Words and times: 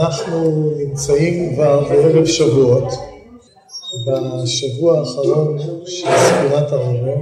אנחנו 0.00 0.70
נמצאים 0.78 1.54
כבר 1.54 1.88
בערב 1.88 2.26
שבועות, 2.26 2.84
בשבוע 4.06 4.98
האחרון 4.98 5.58
של 5.86 6.06
ספירת 6.06 6.72
העומר, 6.72 7.16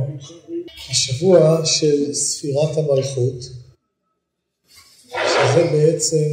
השבוע 0.90 1.66
של 1.66 2.14
ספירת 2.14 2.76
המלכות, 2.76 3.34
שזה 5.08 5.64
בעצם 5.72 6.28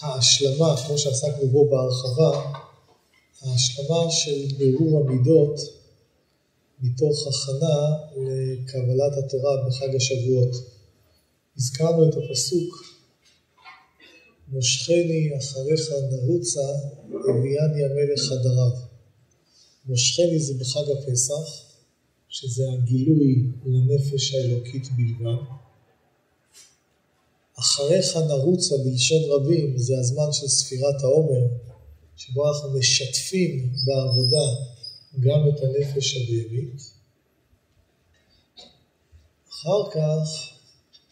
ההשלמה, 0.00 0.74
כמו 0.86 0.98
שעסקנו 0.98 1.46
בו 1.48 1.68
בהרחבה, 1.70 2.52
ההשלמה 3.42 4.10
של 4.10 4.56
בירור 4.58 5.00
המידות 5.00 5.60
מתוך 6.82 7.26
הכנה 7.26 7.78
לקבלת 8.16 9.24
התורה 9.24 9.56
בחג 9.66 9.96
השבועות. 9.96 10.50
הזכרנו 11.56 12.08
את 12.08 12.14
הפסוק 12.16 12.85
מושכני 14.48 15.30
אחריך 15.38 15.92
נרוצה, 16.10 16.60
הביאני 17.08 17.84
המלך 17.84 18.20
חדריו. 18.20 18.70
מושכני 19.86 20.38
זה 20.38 20.54
בחג 20.54 20.90
הפסח, 20.90 21.66
שזה 22.28 22.62
הגילוי 22.72 23.50
לנפש 23.64 24.34
האלוקית 24.34 24.88
בלבד. 24.96 25.42
אחריך 27.58 28.16
נרוצה 28.16 28.74
בלשון 28.84 29.22
רבים, 29.30 29.78
זה 29.78 29.98
הזמן 29.98 30.32
של 30.32 30.48
ספירת 30.48 31.02
העומר, 31.02 31.46
שבו 32.16 32.48
אנחנו 32.48 32.78
משתפים 32.78 33.72
בעבודה 33.86 34.46
גם 35.20 35.48
את 35.48 35.60
הנפש 35.62 36.16
הבהמית. 36.16 36.90
אחר 39.50 39.90
כך, 39.90 40.28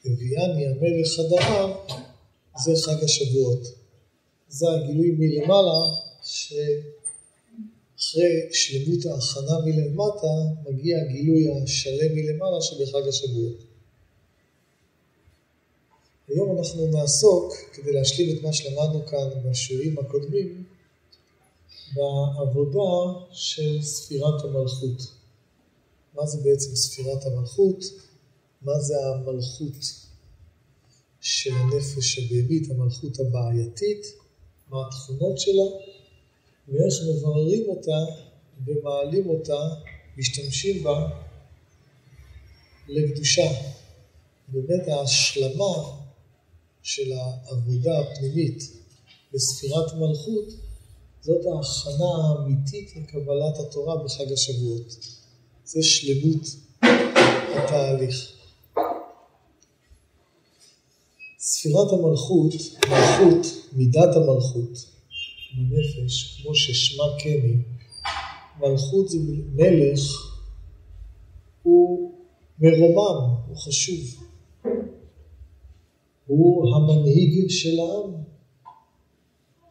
הביאני 0.04 0.66
המלך 0.66 1.09
חדריו, 1.16 1.70
זה 2.58 2.72
חג 2.82 3.04
השבועות. 3.04 3.60
זה 4.48 4.66
הגילוי 4.70 5.10
מלמעלה, 5.18 5.80
שאחרי 6.22 6.84
שלמות 8.52 9.06
ההכנה 9.06 9.59
מלמטה, 9.65 10.34
מגיע 10.70 10.98
הגילוי 11.01 11.62
השלם 11.62 12.14
מלמעלה 12.14 12.62
שבחג 12.62 13.09
השבועות. 13.09 13.64
היום 16.29 16.59
אנחנו 16.59 16.87
נעסוק, 16.87 17.52
כדי 17.73 17.92
להשלים 17.92 18.37
את 18.37 18.42
מה 18.42 18.52
שלמדנו 18.52 19.07
כאן 19.07 19.29
בשיעורים 19.45 19.98
הקודמים, 19.98 20.64
בעבודה 21.95 23.20
של 23.32 23.82
ספירת 23.82 24.45
המלכות. 24.45 25.12
מה 26.14 26.26
זה 26.26 26.38
בעצם 26.45 26.76
ספירת 26.76 27.26
המלכות? 27.26 27.84
מה 28.62 28.80
זה 28.80 28.95
המלכות 29.07 30.04
של 31.24 31.50
הנפש 31.54 32.18
הבהמית, 32.18 32.70
המלכות 32.70 33.20
הבעייתית, 33.20 34.06
מה 34.70 34.86
התכונות 34.86 35.38
שלה, 35.38 35.62
ואיך 36.68 36.94
מבררים 37.08 37.68
אותה 37.68 37.98
ומעלים 38.66 39.28
אותה, 39.28 39.68
משתמשים 40.16 40.82
בה 40.82 41.08
לקדושה. 42.88 43.50
באמת 44.48 44.88
ההשלמה 44.88 45.74
של 46.82 47.12
העבודה 47.12 48.00
הפנימית 48.00 48.72
בספירת 49.34 49.92
מלכות, 49.95 50.48
זאת 51.22 51.46
ההכנה 51.46 52.10
האמיתית 52.28 52.96
לקבלת 52.96 53.58
התורה 53.58 54.04
בחג 54.04 54.32
השבועות. 54.32 54.96
זה 55.64 55.82
שלמות 55.82 56.42
התהליך. 57.54 58.43
ספירת 61.46 61.92
המלכות, 61.92 62.52
מלכות, 62.88 63.46
מידת 63.73 64.16
המלכות 64.16 64.87
בנפש, 65.56 66.42
כמו 66.42 66.54
ששמה 66.54 67.04
כן 67.19 67.41
היא, 67.42 67.59
מלכות 68.60 69.09
זה 69.09 69.19
מלך, 69.54 70.00
הוא 71.62 72.12
מרומם, 72.59 73.34
הוא 73.48 73.56
חשוב. 73.56 74.24
הוא 76.26 76.76
המנהיג 76.76 77.50
של 77.50 77.78
העם. 77.80 78.10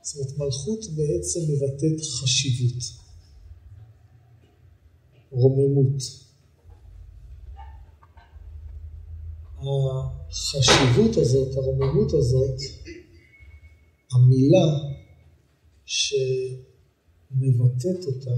זאת 0.02 0.16
אומרת, 0.16 0.38
מלכות 0.38 0.86
בעצם 0.96 1.40
מבטאת 1.50 2.02
חשיבות, 2.02 2.84
רוממות. 5.32 6.23
החשיבות 10.30 11.18
הזאת, 11.18 11.58
הרוממות 11.58 12.14
הזאת, 12.14 12.60
המילה 14.12 14.80
שמבטאת 15.86 16.16
אותה, 18.06 18.36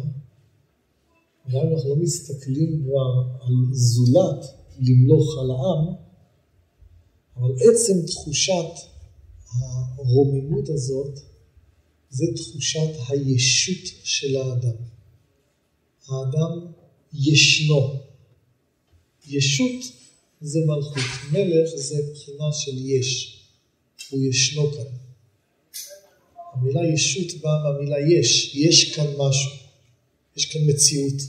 גם 1.49 1.61
אנחנו 1.73 1.89
לא 1.89 1.95
מסתכלים 1.95 2.83
כבר 2.83 3.23
על 3.41 3.53
זולת 3.71 4.45
למלוך 4.79 5.37
על 5.39 5.51
העם, 5.51 5.95
אבל 7.37 7.51
עצם 7.55 7.93
תחושת 8.07 8.71
הרוממות 9.97 10.69
הזאת 10.69 11.19
זה 12.09 12.25
תחושת 12.35 12.89
הישות 13.09 13.85
של 14.03 14.35
האדם. 14.35 14.75
האדם 16.09 16.71
ישנו. 17.13 17.99
ישות 19.27 20.04
זה 20.45 20.59
מלכות. 20.66 21.03
מלך 21.31 21.69
זה 21.75 21.95
בחינה 22.11 22.53
של 22.53 22.85
יש, 22.85 23.39
הוא 24.09 24.23
ישנו 24.23 24.72
כאן. 24.72 24.85
המילה 26.53 26.94
ישות 26.94 27.41
באה 27.41 27.63
מהמילה 27.63 27.95
יש, 28.00 28.55
יש 28.55 28.95
כאן 28.95 29.07
משהו, 29.17 29.51
יש 30.38 30.45
כאן 30.45 30.61
מציאות, 30.66 31.22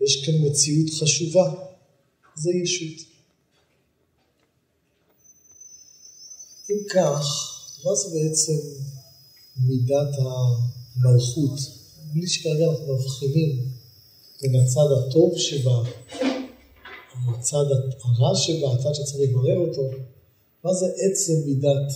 יש 0.00 0.26
כאן 0.26 0.34
מציאות 0.40 0.90
חשובה, 0.90 1.54
זה 2.36 2.50
ישות. 2.62 3.06
אם 6.70 6.78
כך, 6.90 7.24
מה 7.84 7.94
זה 7.94 8.08
בעצם 8.18 8.58
מידת 9.56 10.14
המלכות? 10.18 11.58
בלי 12.12 12.28
שכרגע 12.28 12.64
אנחנו 12.70 12.94
מבחינים 12.94 13.68
בין 14.42 14.56
הצד 14.56 14.86
הטוב 14.98 15.38
שבה 15.38 15.82
הצד 17.28 17.64
הרע 18.04 18.34
שבה, 18.34 18.72
הצד 18.72 18.94
שצריך 18.94 19.30
לברר 19.30 19.58
אותו, 19.58 19.90
מה 20.64 20.72
זה 20.72 20.86
עצם 20.86 21.32
מידת 21.46 21.92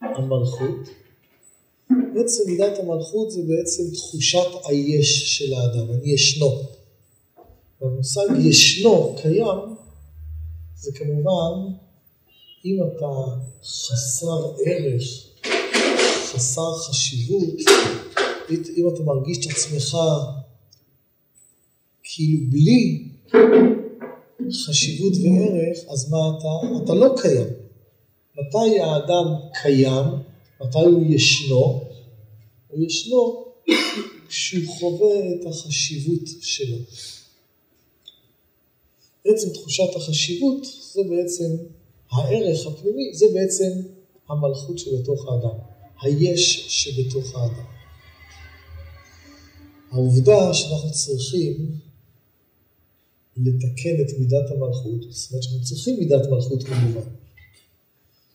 המלכות? 0.00 0.88
עצם 1.90 2.50
מידת 2.50 2.78
המלכות 2.78 3.30
זה 3.30 3.40
בעצם 3.42 3.82
תחושת 3.94 4.46
היש 4.64 5.38
של 5.38 5.54
האדם, 5.54 5.90
אני 5.90 6.10
ישנו. 6.10 6.62
והמושג 7.80 8.26
ישנו, 8.38 9.16
קיים, 9.22 9.76
זה 10.76 10.92
כמובן, 10.92 11.74
אם 12.64 12.78
אתה 12.82 13.06
חסר 13.62 14.52
ערך, 14.66 15.02
חסר 16.32 16.74
חשיבות, 16.78 17.54
אם 18.50 18.88
אתה 18.94 19.02
מרגיש 19.02 19.46
את 19.46 19.52
עצמך 19.52 19.96
כאילו 22.02 22.40
בלי 22.50 23.08
חשיבות 24.52 25.12
וערך, 25.22 25.78
אז 25.88 26.10
מה 26.10 26.18
אתה? 26.38 26.84
אתה 26.84 26.94
לא 26.94 27.14
קיים. 27.22 27.46
מתי 28.38 28.80
האדם 28.80 29.34
קיים? 29.62 30.04
מתי 30.60 30.78
הוא 30.78 31.02
ישנו? 31.08 31.82
הוא 32.68 32.84
ישנו 32.84 33.44
כשהוא 34.28 34.74
חווה 34.78 35.34
את 35.34 35.46
החשיבות 35.46 36.22
שלו. 36.42 36.76
בעצם 39.24 39.48
תחושת 39.48 39.96
החשיבות 39.96 40.66
זה 40.92 41.00
בעצם 41.10 41.56
הערך 42.10 42.66
הפנימי, 42.66 43.14
זה 43.14 43.26
בעצם 43.34 43.70
המלכות 44.28 44.78
שבתוך 44.78 45.28
האדם, 45.28 45.58
היש 46.02 46.66
שבתוך 46.68 47.34
האדם. 47.34 47.64
העובדה 49.90 50.54
שאנחנו 50.54 50.90
צריכים 50.92 51.78
לתקן 53.36 54.00
את 54.00 54.18
מידת 54.18 54.50
המלכות, 54.50 55.12
זאת 55.12 55.30
אומרת 55.30 55.42
שאנחנו 55.42 55.64
צריכים 55.64 55.98
מידת 55.98 56.26
מלכות 56.30 56.62
כמובן. 56.62 57.08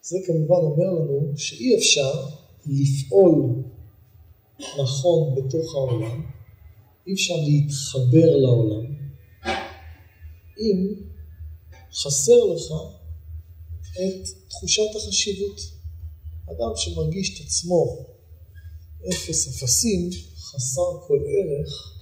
זה 0.02 0.18
כמובן 0.28 0.56
אומר 0.56 0.94
לנו 1.00 1.34
שאי 1.38 1.78
אפשר 1.78 2.12
לפעול 2.66 3.64
נכון 4.60 5.36
בתוך 5.36 5.76
העולם, 5.76 6.26
אי 7.08 7.14
אפשר 7.14 7.36
להתחבר 7.36 8.38
לעולם, 8.38 8.86
אם 10.60 10.94
חסר 11.94 12.46
לך 12.56 12.72
את 13.92 14.28
תחושת 14.50 14.96
החשיבות. 14.96 15.62
אדם 16.46 16.72
שמרגיש 16.76 17.36
את 17.36 17.46
עצמו 17.46 18.06
אפס 19.10 19.48
אפסים, 19.48 20.10
חסר 20.38 21.08
כל 21.08 21.20
ערך, 21.28 21.99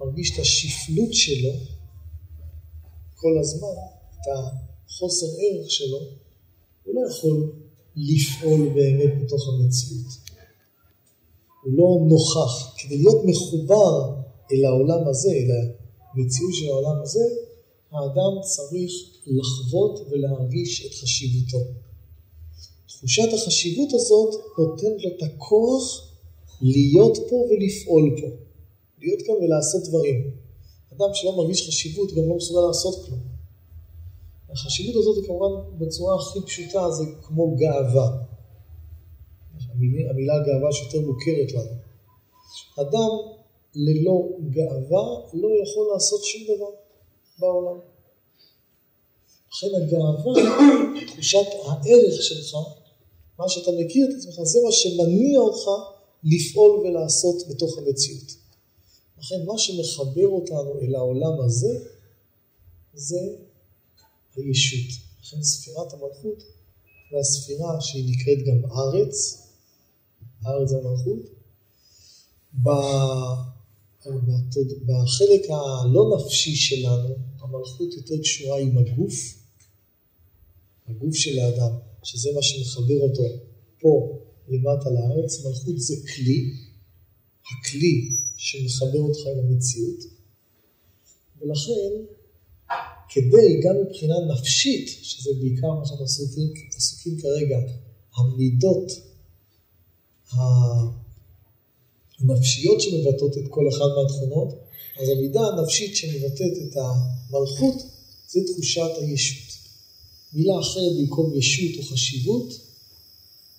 מרגיש 0.00 0.34
את 0.34 0.38
השפלות 0.38 1.14
שלו 1.14 1.50
כל 3.20 3.38
הזמן, 3.40 3.76
את 4.14 4.26
החוסר 4.88 5.26
ערך 5.26 5.70
שלו, 5.70 5.98
הוא 6.84 6.94
לא 6.94 7.00
יכול 7.10 7.52
לפעול 7.96 8.68
באמת 8.74 9.22
בתוך 9.22 9.48
המציאות. 9.48 10.06
הוא 11.62 11.72
לא 11.72 12.06
נוכח. 12.08 12.74
כדי 12.78 12.98
להיות 12.98 13.24
מחובר 13.24 14.14
אל 14.52 14.64
העולם 14.64 15.08
הזה, 15.08 15.30
אל 15.30 15.50
המציאות 16.14 16.54
של 16.54 16.68
העולם 16.68 17.02
הזה, 17.02 17.24
האדם 17.90 18.42
צריך 18.42 18.92
לחוות 19.26 20.00
ולהרגיש 20.10 20.86
את 20.86 20.94
חשיבותו. 20.94 21.58
תחושת 22.86 23.28
החשיבות 23.34 23.92
הזאת 23.92 24.34
נותנת 24.58 25.04
לו 25.04 25.10
את 25.16 25.22
הכוח 25.22 26.12
להיות 26.60 27.18
פה 27.30 27.36
ולפעול 27.36 28.20
פה. 28.20 28.47
להיות 29.00 29.22
כאן 29.26 29.34
ולעשות 29.34 29.82
דברים. 29.88 30.30
אדם 30.92 31.08
שלא 31.14 31.36
מרגיש 31.36 31.68
חשיבות 31.68 32.12
גם 32.12 32.28
לא 32.28 32.36
מסוגל 32.36 32.66
לעשות 32.66 33.06
כלום. 33.06 33.20
החשיבות 34.50 34.96
הזאת 34.96 35.16
היא 35.16 35.24
כמובן 35.26 35.78
בצורה 35.78 36.16
הכי 36.16 36.40
פשוטה, 36.46 36.90
זה 36.90 37.04
כמו 37.22 37.56
גאווה. 37.56 38.18
המילה, 39.74 40.10
המילה 40.10 40.34
גאווה 40.46 40.72
שיותר 40.72 41.00
מוכרת 41.00 41.52
לנו. 41.52 41.78
אדם 42.76 43.10
ללא 43.74 44.28
גאווה 44.50 45.04
לא 45.32 45.48
יכול 45.62 45.88
לעשות 45.92 46.24
שום 46.24 46.42
דבר 46.44 46.70
בעולם. 47.38 47.78
לכן 49.50 49.66
הגאווה, 49.76 50.32
תחושת 51.06 51.46
הערך 51.64 52.22
שלך, 52.22 52.56
מה 53.38 53.48
שאתה 53.48 53.70
מכיר 53.80 54.06
את 54.10 54.14
עצמך, 54.18 54.34
זה 54.42 54.58
מה 54.64 54.72
שמניע 54.72 55.40
אותך 55.40 55.70
לפעול 56.24 56.80
ולעשות 56.80 57.36
בתוך 57.48 57.78
המציאות. 57.78 58.47
לכן 59.20 59.44
מה 59.46 59.58
שמחבר 59.58 60.26
אותנו 60.26 60.80
אל 60.80 60.94
העולם 60.94 61.40
הזה, 61.44 61.68
זה 62.94 63.20
הישות. 64.36 65.00
לכן 65.22 65.42
ספירת 65.42 65.92
המלכות 65.92 66.42
והספירה 67.12 67.80
שהיא 67.80 68.10
נקראת 68.10 68.46
גם 68.46 68.70
ארץ, 68.70 69.42
ארץ 70.46 70.72
המלכות, 70.72 71.38
בחלק 74.86 75.50
הלא 75.50 76.16
נפשי 76.16 76.54
שלנו, 76.54 77.14
המלכות 77.40 77.94
יותר 77.94 78.14
קשורה 78.22 78.58
עם 78.58 78.78
הגוף, 78.78 79.14
הגוף 80.88 81.14
של 81.14 81.38
האדם, 81.38 81.70
שזה 82.02 82.30
מה 82.34 82.42
שמחבר 82.42 83.00
אותו 83.00 83.22
פה 83.80 84.18
למטה 84.48 84.90
לארץ. 84.90 85.44
מלכות 85.46 85.80
זה 85.80 85.94
כלי, 86.14 86.52
הכלי 87.50 88.16
שמחבר 88.36 88.98
אותך 88.98 89.26
אל 89.26 89.38
המציאות, 89.40 90.04
ולכן 91.40 91.90
כדי, 93.08 93.60
גם 93.64 93.74
מבחינה 93.86 94.14
נפשית, 94.32 94.88
שזה 95.02 95.30
בעיקר 95.40 95.70
מה 95.70 95.86
שאנחנו 95.86 96.04
עסוקים, 96.04 96.52
עסוקים 96.76 97.20
כרגע, 97.20 97.58
המידות 98.16 98.92
הנפשיות 102.20 102.80
שמבטאות 102.80 103.38
את 103.38 103.44
כל 103.50 103.68
אחד 103.68 103.86
מהתכונות, 103.96 104.54
אז 105.00 105.08
המידה 105.08 105.40
הנפשית 105.40 105.96
שמבטאת 105.96 106.52
את 106.68 106.76
המלכות 106.76 107.74
זה 108.28 108.40
תחושת 108.52 108.90
הישות. 109.00 109.58
מילה 110.32 110.60
אחרת 110.60 110.92
במקום 110.98 111.34
ישות 111.34 111.78
או 111.78 111.82
חשיבות, 111.82 112.52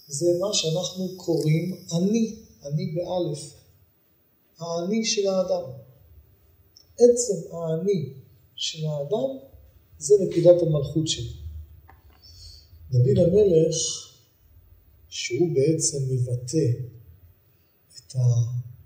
זה 0.08 0.26
מה 0.40 0.54
שאנחנו 0.54 1.10
קוראים 1.18 1.76
אני, 1.92 2.36
אני 2.66 2.86
באלף, 2.96 3.59
האני 4.60 5.06
של 5.06 5.28
האדם. 5.28 5.72
עצם 7.00 7.56
האני 7.56 8.14
של 8.56 8.86
האדם 8.86 9.38
זה 10.00 10.16
נקודת 10.22 10.62
המלכות 10.62 11.08
שלו. 11.08 11.32
דוד 12.92 13.18
המלך, 13.18 13.76
שהוא 15.10 15.50
בעצם 15.56 15.98
מבטא 16.10 16.68
את 17.98 18.16
ה... 18.16 18.20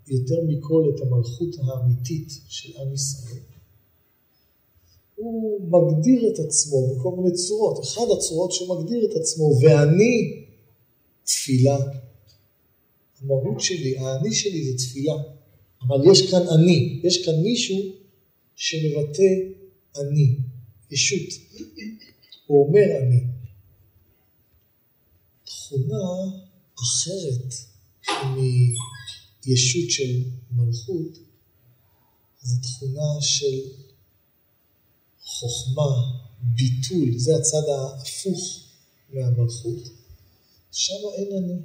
יותר 0.08 0.36
מכל 0.48 0.92
את 0.96 1.02
המלכות 1.02 1.56
האמיתית 1.60 2.30
של 2.48 2.81
עם 2.81 2.94
ישראל, 2.94 3.40
הוא 5.16 5.62
מגדיר 5.62 6.34
את 6.34 6.40
עצמו 6.40 6.96
בכל 6.96 7.16
מיני 7.18 7.36
צורות. 7.36 7.84
אחת 7.84 8.08
הצורות 8.18 8.52
שהוא 8.52 8.80
מגדיר 8.80 9.06
את 9.06 9.16
עצמו, 9.16 9.60
ואני 9.62 10.46
תפילה. 11.24 11.78
המהות 13.22 13.60
שלי, 13.60 13.98
האני 13.98 14.34
שלי 14.34 14.72
זה 14.72 14.78
תפילה. 14.78 15.14
אבל 15.88 16.12
יש 16.12 16.32
כאן 16.32 16.42
אני, 16.56 17.02
יש 17.04 17.26
כאן 17.26 17.34
מישהו 17.44 17.78
שמבטא 18.56 19.34
אני, 20.02 20.36
ישות. 20.92 21.34
הוא 22.48 22.68
אומר 22.68 22.98
אני. 23.02 23.24
תכונה 25.44 26.06
אחרת 26.76 27.54
מישות 29.48 29.92
של 29.92 30.24
מלכות, 30.52 31.18
זו 32.44 32.62
תכונה 32.62 33.22
של 33.22 33.60
חוכמה, 35.24 35.92
ביטול, 36.42 37.18
זה 37.18 37.36
הצד 37.36 37.70
ההפוך 37.70 38.64
מהמלכות. 39.10 39.84
שם 40.72 40.94
אין 41.18 41.44
אני. 41.44 41.60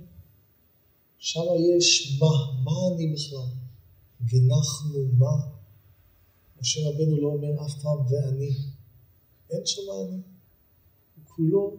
שם 1.19 1.41
יש 1.79 2.19
מה, 2.20 2.62
מה 2.65 2.73
אני 2.94 3.15
בכלל? 3.15 3.68
ונחנו 4.20 5.05
מה? 5.19 5.59
משה 6.61 6.81
רבנו 6.88 7.17
לא 7.20 7.29
אומר 7.29 7.67
אף 7.67 7.82
פעם 7.82 7.99
ואני. 8.11 8.50
אין 9.50 9.67
שם 9.67 9.82
אני. 9.82 10.20
הוא 11.17 11.25
כולו 11.26 11.76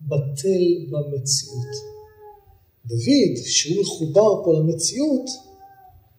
בטל 0.00 0.86
במציאות. 0.90 1.92
דוד, 2.86 3.36
שהוא 3.46 3.82
מחובר 3.82 4.44
פה 4.44 4.54
למציאות, 4.58 5.30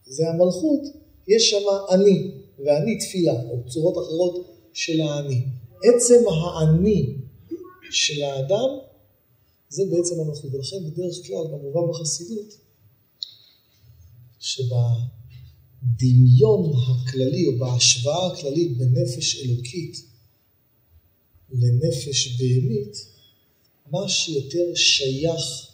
זה 0.05 0.29
המלכות, 0.29 0.81
יש 1.27 1.49
שם 1.49 1.63
אני, 1.91 2.31
ואני 2.59 2.97
תפילה, 2.97 3.33
או 3.49 3.69
צורות 3.69 3.93
אחרות 3.93 4.47
של 4.73 5.01
האני. 5.01 5.45
עצם 5.83 6.23
האני 6.27 7.15
של 7.91 8.23
האדם, 8.23 8.69
זה 9.69 9.83
בעצם 9.91 10.19
המלכות. 10.19 10.53
ולכן 10.53 10.77
בדרך 10.89 11.15
כלל, 11.27 11.47
במובן 11.51 11.91
בחסידות, 11.91 12.53
שבדמיון 15.83 16.73
הכללי, 16.75 17.45
או 17.47 17.57
בהשוואה 17.59 18.27
הכללית 18.27 18.77
בין 18.77 18.93
נפש 18.97 19.45
אלוקית 19.45 20.05
לנפש 21.51 22.41
בהמית, 22.41 23.05
מה 23.91 24.09
שיותר 24.09 24.75
שייך 24.75 25.67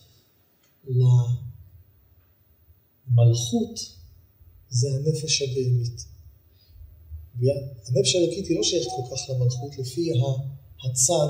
למלכות 3.08 3.80
זה 4.70 4.88
הנפש 4.96 5.42
הבהמית. 5.42 6.06
הנפש 7.88 8.16
האלוקית 8.16 8.48
היא 8.48 8.58
לא 8.58 8.64
שייכת 8.64 8.88
כל 8.96 9.16
כך 9.16 9.30
למלכות 9.30 9.78
לפי 9.78 10.12
הצד, 10.84 11.28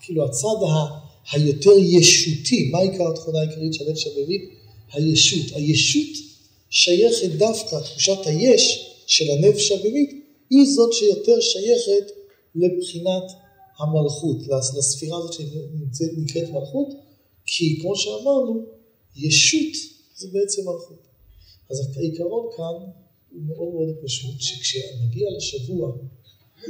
כאילו 0.00 0.24
הצד 0.24 0.62
ה, 0.68 1.04
היותר 1.32 1.78
ישותי, 1.78 2.70
מה 2.70 2.78
עיקר 2.78 3.08
התכונה 3.08 3.38
העיקרית 3.38 3.74
של 3.74 3.88
הנפש 3.88 4.06
הבהמית? 4.06 4.42
הישות. 4.92 5.56
הישות 5.56 6.33
שייכת 6.74 7.30
דווקא, 7.38 7.80
תחושת 7.80 8.26
היש 8.26 8.90
של 9.06 9.30
הנפש 9.30 9.72
הבהמית, 9.72 10.10
היא 10.50 10.66
זאת 10.74 10.92
שיותר 10.92 11.40
שייכת 11.40 12.12
לבחינת 12.54 13.22
המלכות, 13.78 14.36
לספירה 14.78 15.18
הזאת 15.18 15.32
שנקראת 15.32 16.50
מלכות, 16.50 16.88
כי 17.46 17.78
כמו 17.82 17.96
שאמרנו, 17.96 18.64
ישות 19.16 19.76
זה 20.16 20.28
בעצם 20.32 20.62
מלכות. 20.62 21.02
אז 21.70 21.96
העיקרון 21.96 22.46
כאן 22.56 22.90
הוא 23.32 23.42
מאוד 23.46 23.74
מאוד 23.74 23.94
פשוט, 24.04 24.34
שכשנגיע 24.40 25.28
לשבוע, 25.36 25.92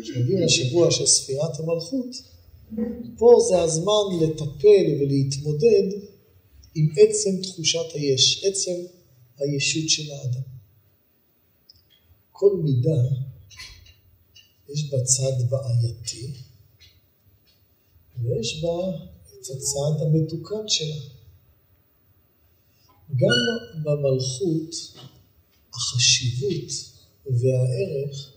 כשנגיע 0.03 0.45
לשבוע 0.45 0.91
של 0.91 1.07
ספירת 1.07 1.61
המלכות, 1.61 2.17
פה 3.19 3.37
זה 3.49 3.63
הזמן 3.63 4.05
לטפל 4.23 4.85
ולהתמודד 5.01 5.99
עם 6.75 6.89
עצם 6.97 7.43
תחושת 7.43 7.95
היש, 7.95 8.45
עצם 8.45 8.75
הישות 9.39 9.89
של 9.89 10.13
האדם. 10.13 10.43
כל 12.33 12.57
מידה 12.65 13.03
יש 14.69 14.91
בה 14.91 15.05
צד 15.05 15.51
בעייתי, 15.51 16.33
ויש 18.23 18.63
בה 18.63 18.97
את 19.25 19.47
הצד 19.51 20.03
המתוקן 20.03 20.69
שלה. 20.69 21.01
גם 23.17 23.39
במלכות 23.83 24.75
החשיבות 25.75 26.73
והערך 27.27 28.33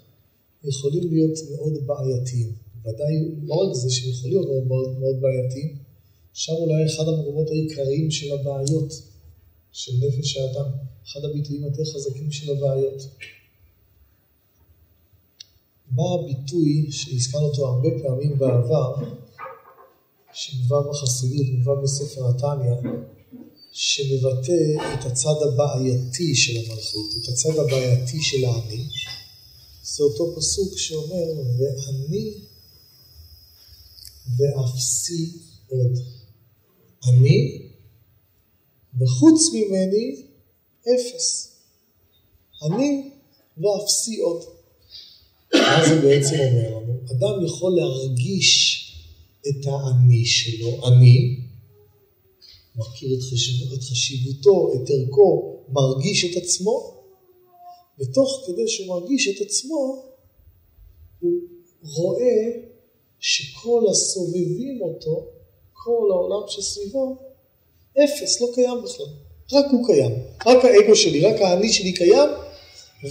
יכולים 0.63 1.13
להיות 1.13 1.39
מאוד 1.51 1.73
בעייתיים. 1.85 2.55
ודאי 2.81 3.13
לא 3.43 3.53
רק 3.53 3.75
זה 3.75 3.89
שהם 3.89 4.09
יכולים 4.09 4.37
להיות 4.37 4.67
מאוד, 4.67 4.99
מאוד 4.99 5.21
בעייתיים, 5.21 5.77
שם 6.33 6.53
אולי 6.53 6.85
אחד 6.85 7.03
המקומות 7.07 7.49
העיקריים 7.49 8.11
של 8.11 8.33
הבעיות 8.33 8.93
של 9.71 9.91
נפש 9.99 10.37
האדם, 10.37 10.71
אחד 11.07 11.19
הביטויים 11.23 11.63
היותר 11.63 11.83
חזקים 11.93 12.31
של 12.31 12.57
הבעיות. 12.57 13.01
מה 15.91 16.03
הביטוי 16.19 16.91
שהזכרנו 16.91 17.45
אותו 17.45 17.67
הרבה 17.67 17.89
פעמים 18.03 18.37
בעבר, 18.37 18.95
שמובא 20.33 20.89
בחסידות, 20.89 21.45
מובא 21.53 21.81
בספר 21.83 22.29
התניא, 22.29 22.91
שמבטא 23.71 24.53
את 24.93 25.05
הצד 25.05 25.35
הבעייתי 25.47 26.35
של 26.35 26.57
המלכות, 26.57 27.11
את 27.21 27.29
הצד 27.29 27.59
הבעייתי 27.59 28.21
של 28.21 28.45
האני. 28.45 28.87
זה 29.83 30.03
אותו 30.03 30.35
פסוק 30.35 30.77
שאומר, 30.77 31.25
ואני 31.57 32.33
ואפסי 34.37 35.31
עוד. 35.67 35.91
אני, 37.07 37.66
וחוץ 38.99 39.53
ממני, 39.53 40.23
אפס. 40.81 41.55
אני 42.63 43.09
ואפסי 43.57 44.17
עוד. 44.17 44.43
מה 45.53 45.89
זה 45.89 46.01
בעצם 46.01 46.35
אומר 46.39 46.77
לנו? 46.77 46.93
אדם 47.11 47.45
יכול 47.45 47.71
להרגיש 47.75 48.83
את 49.47 49.65
האני 49.65 50.25
שלו, 50.25 50.87
אני, 50.87 51.39
מכיר 52.75 53.17
את, 53.17 53.23
חשיב, 53.23 53.73
את 53.73 53.83
חשיבותו, 53.83 54.73
את 54.73 54.89
ערכו, 54.89 55.59
מרגיש 55.69 56.25
את 56.25 56.43
עצמו, 56.43 57.03
ותוך 57.99 58.43
כדי 58.47 58.67
שהוא 58.67 58.87
מרגיש 58.87 59.27
את 59.27 59.47
עצמו, 59.47 60.05
הוא 61.19 61.39
רואה 61.81 62.51
שכל 63.19 63.83
הסובבים 63.91 64.81
אותו, 64.81 65.25
כל 65.73 66.07
העולם 66.11 66.47
שסביבו, 66.47 67.26
אפס, 68.03 68.41
לא 68.41 68.47
קיים 68.55 68.83
בכלל. 68.83 69.05
רק 69.51 69.65
הוא 69.71 69.87
קיים. 69.87 70.11
רק 70.45 70.65
האגו 70.65 70.95
שלי, 70.95 71.25
רק 71.25 71.41
האני 71.41 71.73
שלי 71.73 71.93
קיים, 71.93 72.29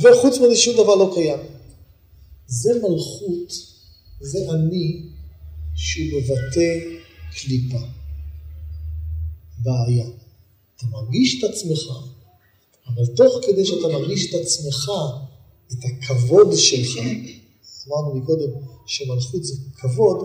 וחוץ 0.02 0.38
מזה 0.38 0.56
שום 0.56 0.74
דבר 0.74 0.94
לא 0.94 1.10
קיים. 1.14 1.38
זה 2.46 2.74
מלכות, 2.74 3.52
זה 4.20 4.38
אני 4.50 5.02
שהוא 5.76 6.20
מבטא 6.20 6.78
קליפה. 7.36 7.86
בעיה. 9.58 10.06
אתה 10.76 10.86
מרגיש 10.86 11.44
את 11.44 11.50
עצמך, 11.50 11.92
אבל 12.86 13.06
תוך 13.16 13.34
כדי 13.46 13.66
שאתה 13.66 13.88
מרגיש 13.88 14.34
את 14.34 14.40
עצמך, 14.40 14.90
את 15.72 15.78
הכבוד 15.84 16.48
שלך, 16.56 16.98
אמרנו 17.88 18.14
מקודם 18.14 18.50
שמלכות 18.86 19.44
זה 19.44 19.54
כבוד, 19.76 20.16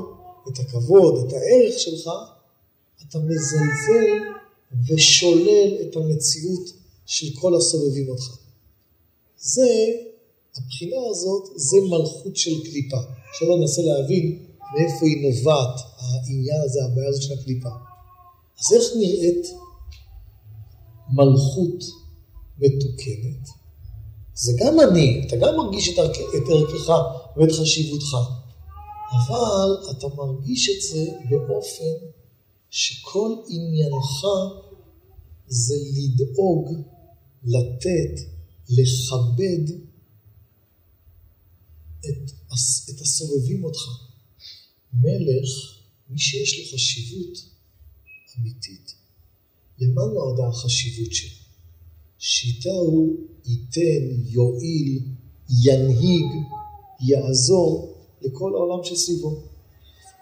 את 0.48 0.60
הכבוד, 0.60 1.28
את 1.28 1.34
הערך 1.34 1.80
שלך, 1.80 2.10
אתה 3.10 3.20
מזלזל 3.20 4.41
ושולל 4.88 5.78
את 5.82 5.96
המציאות 5.96 6.70
של 7.06 7.28
כל 7.40 7.56
הסובבים 7.56 8.10
אותך. 8.10 8.38
זה, 9.38 9.68
הבחינה 10.58 10.98
הזאת, 11.10 11.44
זה 11.56 11.78
מלכות 11.90 12.38
של 12.38 12.64
קליפה. 12.64 12.98
עכשיו 13.30 13.56
ננסה 13.56 13.82
להבין 13.82 14.46
מאיפה 14.74 15.06
היא 15.06 15.30
נובעת, 15.30 15.80
העניין 15.98 16.62
הזה, 16.66 16.80
הבעיה 16.86 17.10
הזאת 17.10 17.22
של 17.22 17.34
הקליפה. 17.34 17.70
אז 18.60 18.74
איך 18.76 18.84
נראית 18.98 19.48
מלכות 21.14 21.84
מתוקנת? 22.60 23.62
זה 24.34 24.52
גם 24.58 24.80
אני, 24.80 25.24
אתה 25.28 25.36
גם 25.36 25.58
מרגיש 25.58 25.90
את, 25.90 26.00
ערכך 26.50 26.90
ואת 27.38 27.52
חשיבותך, 27.52 28.18
אבל 29.12 29.92
אתה 29.92 30.08
מרגיש 30.08 30.70
את 30.70 30.82
זה 30.82 31.12
באופן 31.30 32.06
שכל 32.70 33.36
עניינך 33.48 34.26
זה 35.52 35.76
לדאוג, 35.98 36.82
לתת, 37.44 38.22
לכבד 38.70 39.76
את, 42.00 42.32
את 42.90 43.02
הסובבים 43.02 43.64
אותך. 43.64 43.80
מלך, 44.94 45.50
מי 46.10 46.20
שיש 46.20 46.60
לו 46.60 46.74
חשיבות 46.74 47.38
אמיתית, 48.40 48.96
למה 49.80 50.02
נועדה 50.14 50.48
החשיבות 50.48 51.14
שלו? 51.14 51.38
שאיתה 52.18 52.70
הוא 52.70 53.18
ייתן, 53.46 54.24
יועיל, 54.26 55.00
ינהיג, 55.64 56.26
יעזור 57.02 57.98
לכל 58.22 58.52
העולם 58.56 58.84
שסביבו. 58.84 59.44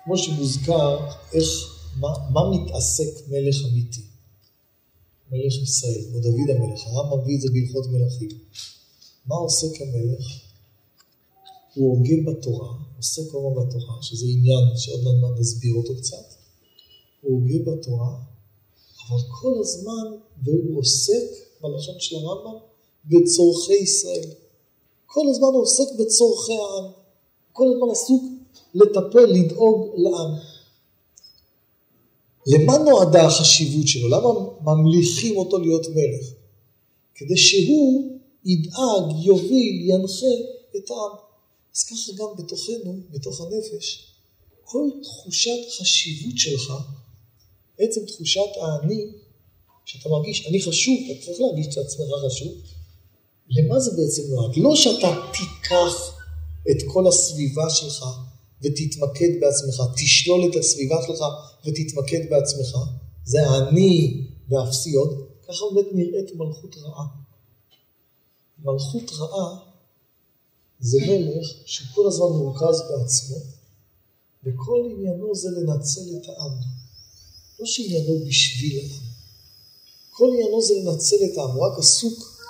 כמו 0.03 0.17
שמוזכר, 0.17 1.07
איך, 1.33 1.47
מה, 1.95 2.07
מה 2.33 2.41
מתעסק 2.51 3.27
מלך 3.27 3.55
אמיתי? 3.71 4.08
מלך 5.31 5.53
ישראל, 5.63 6.01
כמו 6.09 6.19
דוד 6.19 6.49
המלך, 6.49 6.81
הרב 6.87 7.21
מביא 7.21 7.35
את 7.35 7.41
זה 7.41 7.49
בהלכות 7.53 7.85
מלכים. 7.87 8.29
מה 9.25 9.35
עושה 9.35 9.67
כמלך? 9.77 10.25
הוא 11.75 11.97
הוגה 11.97 12.31
בתורה, 12.31 12.73
עושה 12.97 13.21
הזמן 13.31 13.49
בתורה, 13.63 14.01
שזה 14.01 14.25
עניין 14.29 14.77
שעוד 14.77 15.03
מעט 15.21 15.39
נסביר 15.39 15.75
אותו 15.75 15.95
קצת. 15.97 16.25
הוא 17.21 17.41
הוגה 17.41 17.71
בתורה, 17.71 18.15
אבל 19.09 19.19
כל 19.41 19.53
הזמן, 19.59 20.17
והוא 20.43 20.79
עוסק, 20.79 21.23
בלשון 21.61 21.95
של 21.99 22.15
הרמב"ם, 22.15 22.59
בצורכי 23.05 23.73
ישראל. 23.73 24.29
כל 25.05 25.27
הזמן 25.29 25.47
הוא 25.47 25.61
עוסק 25.61 25.87
בצורכי 25.99 26.53
העם. 26.53 26.91
כל 27.51 27.65
הזמן 27.73 27.91
עסוק 27.91 28.23
לטפל, 28.73 29.25
לדאוג 29.25 29.93
לעם. 29.97 30.48
למה 32.49 32.77
נועדה 32.77 33.25
החשיבות 33.25 33.87
שלו? 33.87 34.09
למה 34.09 34.29
ממליכים 34.61 35.37
אותו 35.37 35.57
להיות 35.57 35.87
מלך? 35.87 36.29
כדי 37.15 37.37
שהוא 37.37 38.19
ידאג, 38.45 39.25
יוביל, 39.25 39.89
ינחה 39.89 40.35
את 40.77 40.91
העם. 40.91 41.17
אז 41.75 41.83
ככה 41.83 42.11
גם 42.17 42.27
בתוכנו, 42.37 42.99
בתוך 43.11 43.41
הנפש, 43.41 44.13
כל 44.63 44.89
תחושת 45.03 45.59
חשיבות 45.79 46.37
שלך, 46.37 46.73
בעצם 47.79 48.05
תחושת 48.05 48.41
האני, 48.61 49.05
שאתה 49.85 50.09
מרגיש, 50.09 50.47
אני 50.47 50.61
חשוב, 50.61 50.99
אתה 51.11 51.25
צריך 51.25 51.39
להרגיש 51.39 51.67
את 51.67 51.77
עצמך 51.77 52.07
חשוב, 52.25 52.53
למה 53.49 53.79
זה 53.79 53.91
בעצם 53.91 54.21
נועד? 54.29 54.57
לא 54.57 54.75
שאתה 54.75 55.21
תיקח 55.33 56.15
את 56.71 56.77
כל 56.93 57.07
הסביבה 57.07 57.69
שלך 57.69 58.05
ותתמקד 58.61 59.29
בעצמך, 59.41 59.83
תשלול 59.95 60.49
את 60.49 60.55
הסביבה 60.55 60.95
שלך 61.07 61.23
ותתמקד 61.65 62.29
בעצמך, 62.29 62.77
זה 63.25 63.49
האני 63.49 64.27
והאפסיות, 64.49 65.09
ככה 65.47 65.65
באמת 65.73 65.93
נראית 65.93 66.35
מלכות 66.35 66.75
רעה. 66.77 67.05
מלכות 68.63 69.11
רעה 69.19 69.69
זה 70.79 70.97
מלך 71.07 71.47
שכל 71.65 72.07
הזמן 72.07 72.25
מורכז 72.25 72.81
בעצמו, 72.89 73.37
וכל 74.43 74.89
עניינו 74.91 75.35
זה 75.35 75.49
לנצל 75.49 76.01
את 76.01 76.29
העם. 76.29 76.51
לא 77.59 77.65
שעניינו 77.65 78.25
בשביל 78.27 78.79
העם. 78.79 79.01
כל 80.11 80.27
עניינו 80.33 80.61
זה 80.61 80.73
לנצל 80.73 81.15
את 81.15 81.37
העם, 81.37 81.51
הוא 81.51 81.65
רק 81.65 81.79
עסוק 81.79 82.43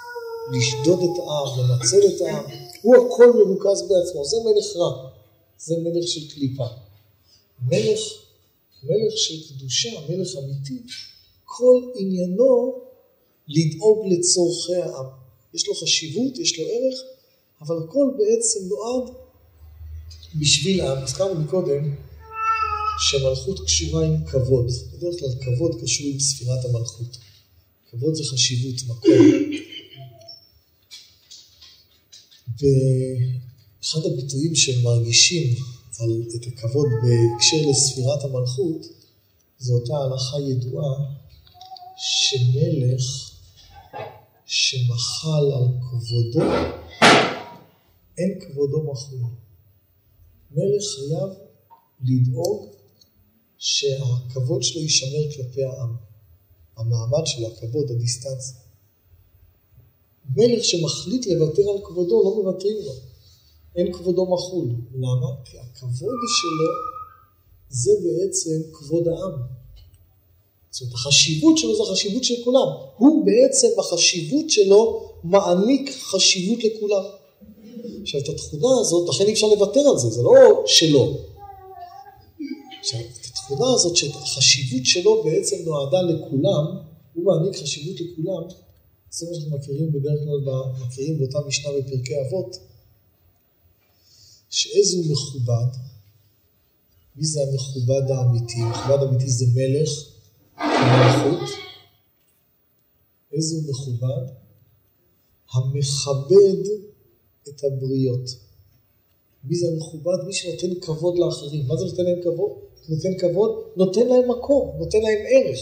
לשדוד 0.51 0.99
את 0.99 1.19
העם, 1.19 1.59
לנצל 1.59 1.99
את 2.07 2.21
העם. 2.21 2.43
הוא 2.81 2.95
הכל 2.95 3.33
מרוכז 3.33 3.81
בעצמו, 3.81 4.25
זה 4.25 4.37
מלך 4.45 4.75
רע, 4.75 5.08
זה 5.59 5.75
מלך 5.83 6.07
של 6.07 6.29
קליפה. 6.33 6.67
מלך, 7.67 7.99
מלך 8.83 9.13
של 9.15 9.47
קדושה, 9.47 9.89
מלך 10.09 10.35
אמיתי, 10.35 10.79
כל 11.45 11.91
עניינו 11.95 12.81
לדאוג 13.47 14.07
לצורכי 14.11 14.75
העם. 14.75 15.05
יש 15.53 15.67
לו 15.67 15.75
חשיבות, 15.75 16.37
יש 16.37 16.59
לו 16.59 16.65
ערך, 16.65 16.99
אבל 17.61 17.77
הכל 17.83 18.11
בעצם 18.17 18.59
נועד 18.67 19.15
בשביל 20.35 20.81
העם. 20.81 21.03
הזכרנו 21.03 21.41
מקודם 21.41 21.95
שהמלכות 22.99 23.65
קשורה 23.65 24.05
עם 24.05 24.25
כבוד. 24.25 24.71
בדרך 24.93 25.19
כלל 25.19 25.29
כבוד 25.41 25.81
קשור 25.81 26.07
עם 26.07 26.19
ספירת 26.19 26.65
המלכות. 26.65 27.17
כבוד 27.91 28.15
זה 28.15 28.23
חשיבות, 28.23 28.75
מקום. 28.87 29.15
ואחד 33.81 33.99
הביטויים 34.05 34.55
שמרגישים 34.55 35.55
על, 35.99 36.23
את 36.35 36.47
הכבוד 36.47 36.87
בהקשר 37.03 37.69
לספירת 37.69 38.23
המלכות, 38.23 38.85
זו 39.59 39.73
אותה 39.73 39.93
הלכה 39.97 40.39
ידועה 40.51 40.95
שמלך 41.97 43.31
שמחל 44.45 45.51
על 45.53 45.67
כבודו 45.81 46.51
אין 48.19 48.39
כבודו 48.39 48.91
מחול. 48.91 49.19
מלך 50.51 50.83
חייב 50.95 51.29
לדאוג 52.01 52.65
שהכבוד 53.57 54.63
שלו 54.63 54.81
יישמר 54.81 55.31
כלפי 55.35 55.63
העם. 55.63 55.95
המעמד 56.77 57.25
שלו, 57.25 57.47
הכבוד, 57.47 57.91
הדיסטנציה. 57.91 58.57
מלך 60.35 60.65
שמחליט 60.65 61.27
לוותר 61.27 61.61
על 61.61 61.77
כבודו, 61.83 62.23
לא 62.23 62.43
מוותרים 62.43 62.77
לו. 62.85 62.93
אין 63.75 63.93
כבודו 63.93 64.25
מחול. 64.25 64.67
למה? 64.95 65.27
כי 65.45 65.57
הכבוד 65.59 66.19
שלו 66.39 66.71
זה 67.69 67.91
בעצם 68.03 68.71
כבוד 68.73 69.07
העם. 69.07 69.31
זאת 70.71 70.81
אומרת, 70.81 70.93
החשיבות 70.95 71.57
שלו 71.57 71.75
זה 71.75 71.83
החשיבות 71.83 72.23
של 72.23 72.35
כולם. 72.43 72.67
הוא 72.97 73.25
בעצם 73.25 73.67
בחשיבות 73.77 74.49
שלו 74.49 75.11
מעניק 75.23 75.91
חשיבות 76.01 76.63
לכולם. 76.63 77.03
עכשיו, 78.01 78.21
את 78.21 78.29
התכונה 78.29 78.79
הזאת, 78.79 79.09
לכן 79.09 79.25
אי 79.25 79.33
אפשר 79.33 79.47
לוותר 79.47 79.79
על 79.79 79.97
זה, 79.97 80.09
זה 80.09 80.21
לא 80.21 80.63
שלו. 80.65 81.17
עכשיו, 82.79 82.99
את 82.99 83.25
התכונה 83.25 83.73
הזאת 83.73 83.95
שהחשיבות 83.95 84.85
שלו 84.85 85.23
בעצם 85.23 85.55
נועדה 85.65 86.01
לכולם, 86.01 86.65
הוא 87.13 87.25
מעניק 87.25 87.55
חשיבות 87.55 87.95
לכולם, 88.01 88.43
זה 89.11 89.25
מה 89.29 89.35
שאנחנו 89.35 89.57
מכירים 89.57 89.91
בדרך 89.91 90.19
כלל, 90.23 90.85
מכירים 90.87 91.19
באותה 91.19 91.39
משנה 91.47 91.71
בפרקי 91.71 92.13
אבות, 92.21 92.57
שאיזה 94.49 94.97
הוא 94.97 95.05
מכובד, 95.11 95.77
מי 97.15 97.25
זה 97.25 97.39
המכובד 97.41 98.11
האמיתי? 98.11 98.61
המכובד 98.61 99.03
האמיתי 99.03 99.29
זה 99.29 99.45
מלך, 99.55 99.89
מלכות. 100.57 101.49
איזה 103.33 103.55
הוא 103.55 103.63
מכובד? 103.69 104.33
המכבד 105.53 106.69
את 107.49 107.63
הבריות. 107.63 108.29
מי 109.43 109.55
זה 109.55 109.67
המכובד? 109.67 110.23
מי 110.27 110.33
שנותן 110.33 110.79
כבוד 110.81 111.17
לאחרים. 111.17 111.67
מה 111.67 111.75
זה 111.77 111.85
נותן 111.85 112.03
להם 112.03 112.21
כבוד? 112.23 112.51
נותן 112.89 113.17
כבוד? 113.19 113.63
נותן 113.75 114.07
להם 114.07 114.31
מקום, 114.31 114.75
נותן 114.79 114.97
להם 115.01 115.19
ערך. 115.29 115.59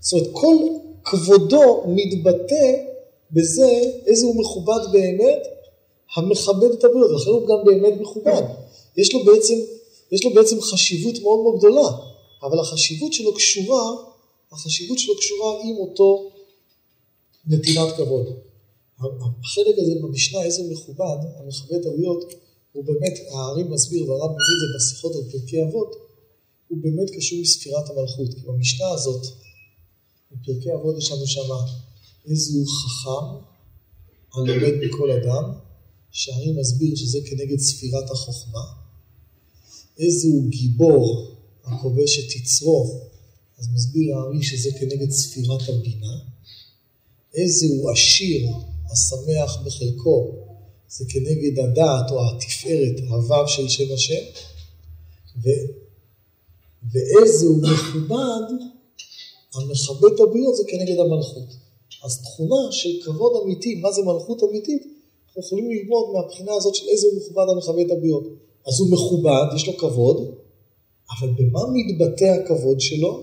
זאת 0.00 0.12
אומרת, 0.12 0.28
כל 0.32 0.56
כבודו 1.04 1.84
מתבטא 1.86 2.84
בזה 3.30 3.70
איזה 4.06 4.26
הוא 4.26 4.36
מכובד 4.40 4.80
באמת, 4.92 5.46
המכבד 6.16 6.70
את 6.70 6.84
הבריות, 6.84 7.10
לכן 7.10 7.30
הוא 7.30 7.48
גם 7.48 7.64
באמת 7.64 8.00
מכובד. 8.00 8.42
יש 8.96 9.14
לו 9.14 9.24
בעצם, 9.24 9.54
יש 10.12 10.24
לו 10.24 10.34
בעצם 10.34 10.60
חשיבות 10.60 11.22
מאוד 11.22 11.40
מאוד 11.42 11.58
גדולה, 11.58 11.88
אבל 12.42 12.60
החשיבות 12.60 13.12
שלו 13.12 13.34
קשורה, 13.34 13.94
החשיבות 14.52 14.98
שלו 14.98 15.16
קשורה 15.16 15.62
עם 15.64 15.76
אותו 15.76 16.30
נתינת 17.46 17.96
כבוד. 17.96 18.26
החלק 19.44 19.78
הזה 19.78 19.92
במשנה, 20.02 20.42
איזה 20.42 20.62
מכובד, 20.70 21.16
המכבד 21.36 21.86
הבריות, 21.86 22.24
הוא 22.72 22.84
באמת, 22.84 23.18
הארי 23.30 23.62
מסביר, 23.62 24.10
והרב 24.10 24.30
מביא 24.30 24.54
את 24.54 24.60
זה 24.60 24.66
בשיחות 24.76 25.12
על 25.14 25.22
פרקי 25.32 25.62
אבות, 25.62 25.94
הוא 26.68 26.78
באמת 26.80 27.10
קשור 27.16 27.38
לספירת 27.42 27.90
המלכות. 27.90 28.34
כי 28.34 28.40
במשנה 28.46 28.88
הזאת, 28.88 29.26
בפרקי 30.32 30.74
אבות 30.74 30.98
יש 30.98 31.12
לנו 31.12 31.26
שמה 31.26 31.60
איזהו 32.30 32.64
חכם 32.66 33.26
הלומד 34.34 34.74
מכל 34.84 35.10
אדם, 35.10 35.52
שהארי 36.12 36.52
מסביר 36.52 36.96
שזה 36.96 37.18
כנגד 37.24 37.58
ספירת 37.58 38.10
החוכמה. 38.10 38.64
איזהו 39.98 40.42
גיבור 40.48 41.34
הכובש 41.64 42.18
את 42.18 42.36
יצרו, 42.36 43.00
אז 43.58 43.68
מסביר 43.74 44.16
הארי 44.16 44.42
שזה 44.42 44.70
כנגד 44.80 45.10
ספירת 45.10 45.68
הבינה. 45.68 46.18
איזהו 47.34 47.90
עשיר 47.90 48.48
השמח 48.90 49.56
בחלקו, 49.64 50.32
זה 50.88 51.04
כנגד 51.08 51.58
הדעת 51.58 52.10
או 52.10 52.30
התפארת, 52.30 53.00
הוו 53.08 53.48
של 53.48 53.68
שם 53.68 53.94
השם, 53.94 54.24
ו... 55.44 55.48
ואיזה 56.92 57.46
הוא 57.46 57.62
מכובד, 57.62 58.54
המכבד 59.54 60.12
את 60.14 60.20
הבריות 60.20 60.56
זה 60.56 60.62
כנגד 60.68 60.98
המלכות. 60.98 61.48
אז 62.04 62.22
תכונה 62.22 62.72
של 62.72 62.88
כבוד 63.04 63.32
אמיתי, 63.44 63.74
מה 63.74 63.92
זה 63.92 64.02
מלכות 64.02 64.42
אמיתית, 64.50 64.82
אנחנו 65.38 65.58
יכולים 65.58 65.70
ללמוד 65.70 66.06
מהבחינה 66.12 66.54
הזאת 66.54 66.74
של 66.74 66.88
איזה 66.88 67.08
מכובד 67.16 67.44
המכבד 67.52 67.84
את 67.86 67.90
הבריות. 67.90 68.24
אז 68.66 68.80
הוא 68.80 68.88
מכובד, 68.90 69.46
יש 69.56 69.66
לו 69.66 69.76
כבוד, 69.76 70.16
אבל 71.12 71.28
במה 71.38 71.60
מתבטא 71.72 72.24
הכבוד 72.24 72.80
שלו? 72.80 73.22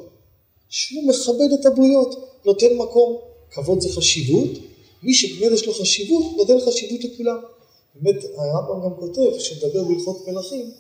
שהוא 0.70 1.04
מכבד 1.04 1.60
את 1.60 1.66
הבריות, 1.66 2.16
נותן 2.46 2.78
מקום. 2.78 3.18
כבוד 3.52 3.82
זה 3.82 3.90
חשיבות, 3.90 4.50
מי 5.04 5.14
שבאמת 5.14 5.52
יש 5.52 5.68
לו 5.68 5.74
חשיבות, 5.74 6.24
נותן 6.38 6.60
חשיבות 6.66 7.04
לכולם. 7.04 7.38
באמת, 7.96 8.24
הרמב"ם 8.38 8.86
גם 8.86 9.00
כותב, 9.00 9.38
כשמדבר 9.38 9.84
בהלכות 9.84 10.28
מלכים, 10.28 10.72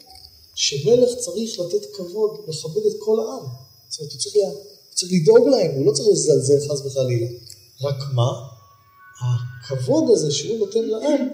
שמלך 0.55 1.09
צריך 1.15 1.59
לתת 1.59 1.85
כבוד, 1.95 2.31
לכבד 2.47 2.85
את 2.85 2.95
כל 2.99 3.19
העם. 3.19 3.45
זאת 3.89 3.99
אומרת, 3.99 4.13
הוא 4.13 4.19
צריך, 4.19 4.35
לה, 4.35 4.47
הוא 4.47 4.95
צריך 4.95 5.11
לדאוג 5.13 5.47
להם, 5.47 5.71
הוא 5.75 5.85
לא 5.85 5.91
צריך 5.91 6.07
לזלזל 6.11 6.59
חס 6.59 6.85
וחלילה. 6.85 7.27
רק 7.81 7.95
מה? 8.13 8.54
הכבוד 9.21 10.03
הזה 10.09 10.31
שהוא 10.31 10.57
נותן 10.57 10.85
לעם, 10.85 11.27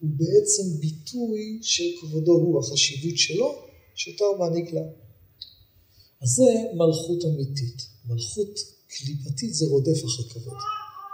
הוא 0.00 0.10
בעצם 0.10 0.80
ביטוי 0.80 1.58
של 1.62 1.84
כבודו 2.00 2.32
הוא, 2.32 2.60
החשיבות 2.60 3.18
שלו, 3.18 3.54
שאותה 3.94 4.24
הוא 4.24 4.38
מעניק 4.38 4.72
לעם. 4.72 4.92
אז 6.22 6.28
זה 6.28 6.44
מלכות 6.74 7.24
אמיתית. 7.24 7.86
מלכות 8.08 8.58
קליפתית 8.88 9.54
זה 9.54 9.66
רודף 9.66 10.04
אחרי 10.04 10.24
כבוד. 10.28 10.58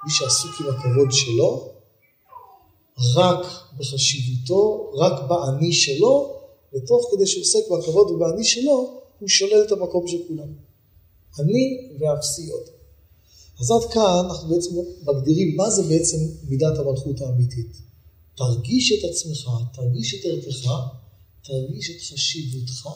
מי 0.05 0.13
שעסוק 0.13 0.61
עם 0.61 0.67
הכבוד 0.75 1.09
שלו, 1.11 1.73
רק 3.17 3.47
בחשיבותו, 3.79 4.91
רק 4.95 5.29
באני 5.29 5.73
שלו, 5.73 6.41
ותוך 6.75 7.11
כדי 7.13 7.27
שהוא 7.27 7.43
עוסק 7.43 7.71
בכבוד 7.71 8.11
ובאני 8.11 8.45
שלו, 8.45 9.01
הוא 9.19 9.29
שולל 9.29 9.65
את 9.67 9.73
המקום 9.73 10.09
של 10.09 10.19
כולם. 10.29 10.53
אני 11.41 11.91
ואפסיות. 12.01 12.76
אז 13.61 13.71
עד 13.71 13.93
כאן 13.93 14.25
אנחנו 14.31 14.49
בעצם 14.49 14.71
מגדירים 15.07 15.57
מה 15.57 15.71
זה 15.71 15.83
בעצם 15.83 16.17
מידת 16.49 16.79
המלכות 16.79 17.21
האמיתית. 17.21 17.81
תרגיש 18.37 18.93
את 18.93 19.11
עצמך, 19.11 19.51
תרגיש 19.75 20.15
את 20.15 20.21
ערכך, 20.25 20.69
תרגיש 21.45 21.91
את 21.91 22.01
חשיבותך, 22.01 22.89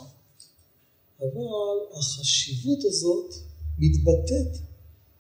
אבל 1.21 1.99
החשיבות 1.99 2.85
הזאת 2.85 3.35
מתבטאת 3.79 4.63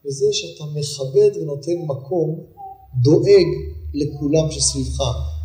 בזה 0.04 0.26
שאתה 0.32 0.64
מכבד 0.64 1.30
ונותן 1.36 1.78
מקום, 1.86 2.46
דואג 3.02 3.46
לכולם 3.94 4.50
שסביבך, 4.50 5.02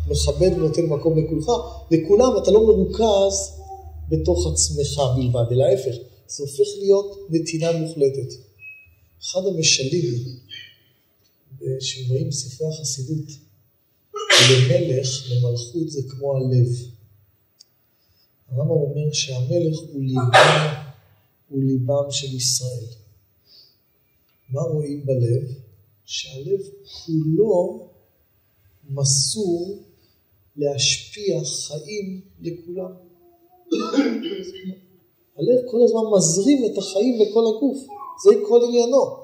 מכבד 0.08 0.50
ונותן 0.56 0.86
מקום 0.86 1.18
לכולך, 1.18 1.46
לכולם 1.90 2.32
אתה 2.42 2.50
לא 2.50 2.66
מרוכז 2.66 3.52
בתוך 4.08 4.46
עצמך 4.52 5.00
בלבד, 5.16 5.52
אלא 5.52 5.64
ההפך, 5.64 5.94
זה 6.28 6.42
הופך 6.42 6.68
להיות 6.78 7.26
נתינה 7.30 7.72
מוחלטת. 7.72 8.34
אחד 9.26 9.40
המשלים 9.46 10.14
שבאים 11.80 12.28
בספרי 12.28 12.68
החסידות, 12.68 13.28
למלך, 14.50 15.08
למלכות 15.30 15.90
זה 15.90 16.00
כמו 16.08 16.36
הלב. 16.36 16.68
הרמב"ם 18.48 18.70
אומר 18.70 19.12
שהמלך 19.12 19.78
הוא 19.78 20.02
ליבם, 20.02 20.74
הוא 21.48 21.62
ליבם 21.62 22.10
של 22.10 22.36
ישראל. 22.36 22.86
מה 24.50 24.60
רואים 24.60 25.06
בלב? 25.06 25.54
שהלב 26.04 26.60
כולו 26.84 27.88
מסור 28.90 29.82
להשפיע 30.56 31.44
חיים 31.44 32.20
לכולם. 32.40 32.92
הלב 35.36 35.60
כל 35.70 35.78
הזמן 35.84 36.00
מזרים 36.16 36.72
את 36.72 36.78
החיים 36.78 37.20
לכל 37.22 37.44
הגוף, 37.56 37.86
זה 38.22 38.30
כל 38.48 38.60
עניינו. 38.68 39.16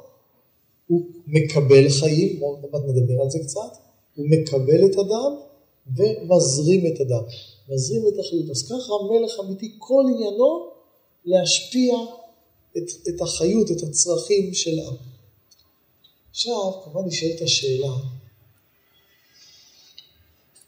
הוא 0.86 1.06
מקבל 1.26 1.88
חיים, 1.88 2.40
עוד 2.40 2.58
מעט 2.72 2.82
נדבר 2.88 3.22
על 3.22 3.30
זה 3.30 3.38
קצת, 3.38 3.76
הוא 4.14 4.26
מקבל 4.28 4.86
את 4.86 4.98
הדם 4.98 5.36
ומזרים 5.96 6.86
את 6.86 7.00
הדם, 7.00 7.22
מזרים 7.68 8.02
את 8.08 8.18
החיות. 8.18 8.50
אז 8.50 8.62
ככה 8.62 8.92
המלך 9.00 9.32
אמיתי, 9.40 9.74
כל 9.78 10.04
עניינו 10.14 10.70
להשפיע 11.24 11.94
את, 12.76 12.82
את 13.08 13.20
החיות, 13.20 13.70
את 13.70 13.82
הצרכים 13.82 14.54
של 14.54 14.78
העם. 14.78 14.96
עכשיו, 16.30 16.72
כמובן 16.84 17.06
נשאלת 17.06 17.42
השאלה, 17.42 17.92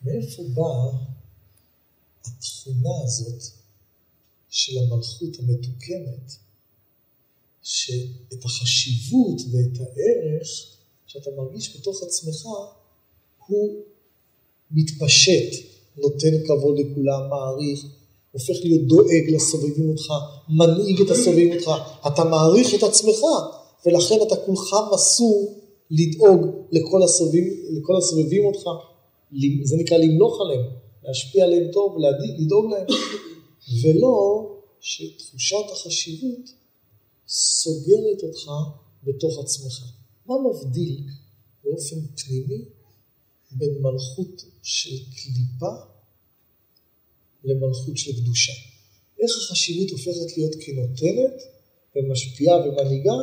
מאיפה 0.04 0.42
באה 0.54 0.90
התכונה 2.20 3.02
הזאת 3.04 3.42
של 4.48 4.78
המלכות 4.78 5.38
המתוקנת, 5.38 6.43
שאת 7.64 8.44
החשיבות 8.44 9.40
ואת 9.52 9.80
הערך 9.80 10.48
שאתה 11.06 11.30
מרגיש 11.36 11.76
בתוך 11.76 12.02
עצמך, 12.02 12.46
הוא 13.46 13.82
מתפשט, 14.70 15.64
נותן 15.96 16.46
כבוד 16.46 16.78
לכולם, 16.78 17.20
מעריך, 17.30 17.84
הופך 18.32 18.54
להיות 18.62 18.82
דואג 18.82 19.30
לסובבים 19.34 19.88
אותך, 19.88 20.12
מנהיג 20.48 21.00
את 21.00 21.10
הסובבים 21.10 21.52
אותך, 21.52 21.70
אתה 22.06 22.24
מעריך 22.24 22.74
את 22.74 22.82
עצמך, 22.82 23.18
ולכן 23.86 24.14
אתה 24.26 24.36
כולך 24.36 24.74
מסור 24.94 25.60
לדאוג 25.90 26.46
לכל 26.72 27.02
הסובבים, 27.02 27.44
לכל 27.70 27.96
הסובבים 27.96 28.44
אותך, 28.44 28.68
זה 29.62 29.76
נקרא 29.76 29.96
למלוך 29.96 30.40
עליהם, 30.40 30.64
להשפיע 31.04 31.44
עליהם 31.44 31.72
טוב 31.72 31.96
ולדאוג 31.96 32.70
להם, 32.70 32.86
ולא 33.82 34.50
שתחושת 34.80 35.70
החשיבות 35.72 36.63
סוגרת 37.28 38.22
אותך 38.22 38.50
בתוך 39.04 39.38
עצמך. 39.44 39.84
מה 40.26 40.34
מבדיל 40.50 41.02
באופן 41.64 41.96
פנימי 42.16 42.64
בין 43.50 43.82
מלכות 43.82 44.44
של 44.62 44.96
קליפה 45.16 45.74
למלכות 47.44 47.96
של 47.96 48.22
קדושה? 48.22 48.52
איך 49.20 49.30
החשיבות 49.36 49.90
הופכת 49.90 50.36
להיות 50.36 50.52
כנותנת 50.60 51.42
ומשפיעה 51.96 52.56
ומנהיגה 52.56 53.16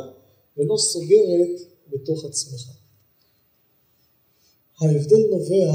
ולא 0.56 0.76
סוגרת 0.78 1.60
בתוך 1.92 2.24
עצמך. 2.24 2.70
ההבדל 4.80 5.22
נובע 5.30 5.72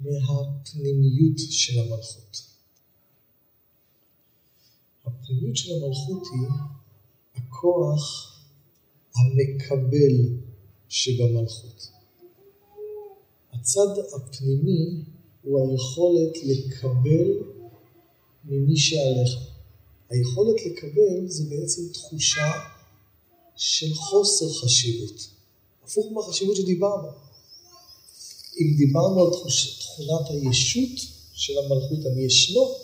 מהפנימיות 0.00 1.38
של 1.50 1.78
המלכות. 1.78 2.42
הפנימיות 5.04 5.56
של 5.56 5.72
המלכות 5.72 6.22
היא 6.32 6.48
הכוח 7.54 8.34
המקבל 9.16 10.38
שבמלכות. 10.88 11.88
הצד 13.52 13.98
הפנימי 14.16 15.04
הוא 15.42 15.60
היכולת 15.60 16.36
לקבל 16.44 17.28
ממי 18.44 18.76
שעליך. 18.76 19.38
היכולת 20.10 20.66
לקבל 20.66 21.28
זה 21.28 21.44
בעצם 21.44 21.82
תחושה 21.92 22.52
של 23.56 23.94
חוסר 23.94 24.52
חשיבות. 24.52 25.28
הפוך 25.84 26.12
מהחשיבות 26.12 26.56
שדיברנו. 26.56 27.08
אם 28.60 28.76
דיברנו 28.76 29.24
על 29.24 29.32
תחוש, 29.32 29.78
תכונת 29.78 30.30
הישות 30.30 31.06
של 31.32 31.52
המלכות, 31.58 32.06
אני 32.06 32.22
ישנו, 32.22 32.74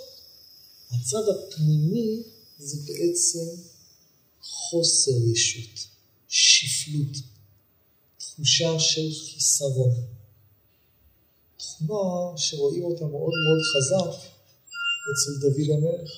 הצד 0.91 1.29
הפנימי 1.29 2.23
זה 2.59 2.77
בעצם 2.87 3.70
חוסר 4.43 5.11
ישות, 5.33 5.87
שפלות, 6.29 7.17
תחושה 8.19 8.79
של 8.79 9.11
חיסרון. 9.13 9.91
תכונה 11.57 12.37
שרואים 12.37 12.85
אותה 12.85 13.05
מאוד 13.05 13.33
מאוד 13.45 13.61
חזק 13.73 14.31
אצל 15.13 15.41
דוד 15.41 15.71
המלך. 15.71 16.11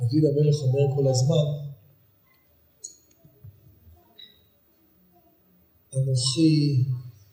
דוד 0.00 0.24
המלך 0.24 0.56
אומר 0.62 0.96
כל 0.96 1.08
הזמן, 1.08 1.72
אנוכי 5.96 6.84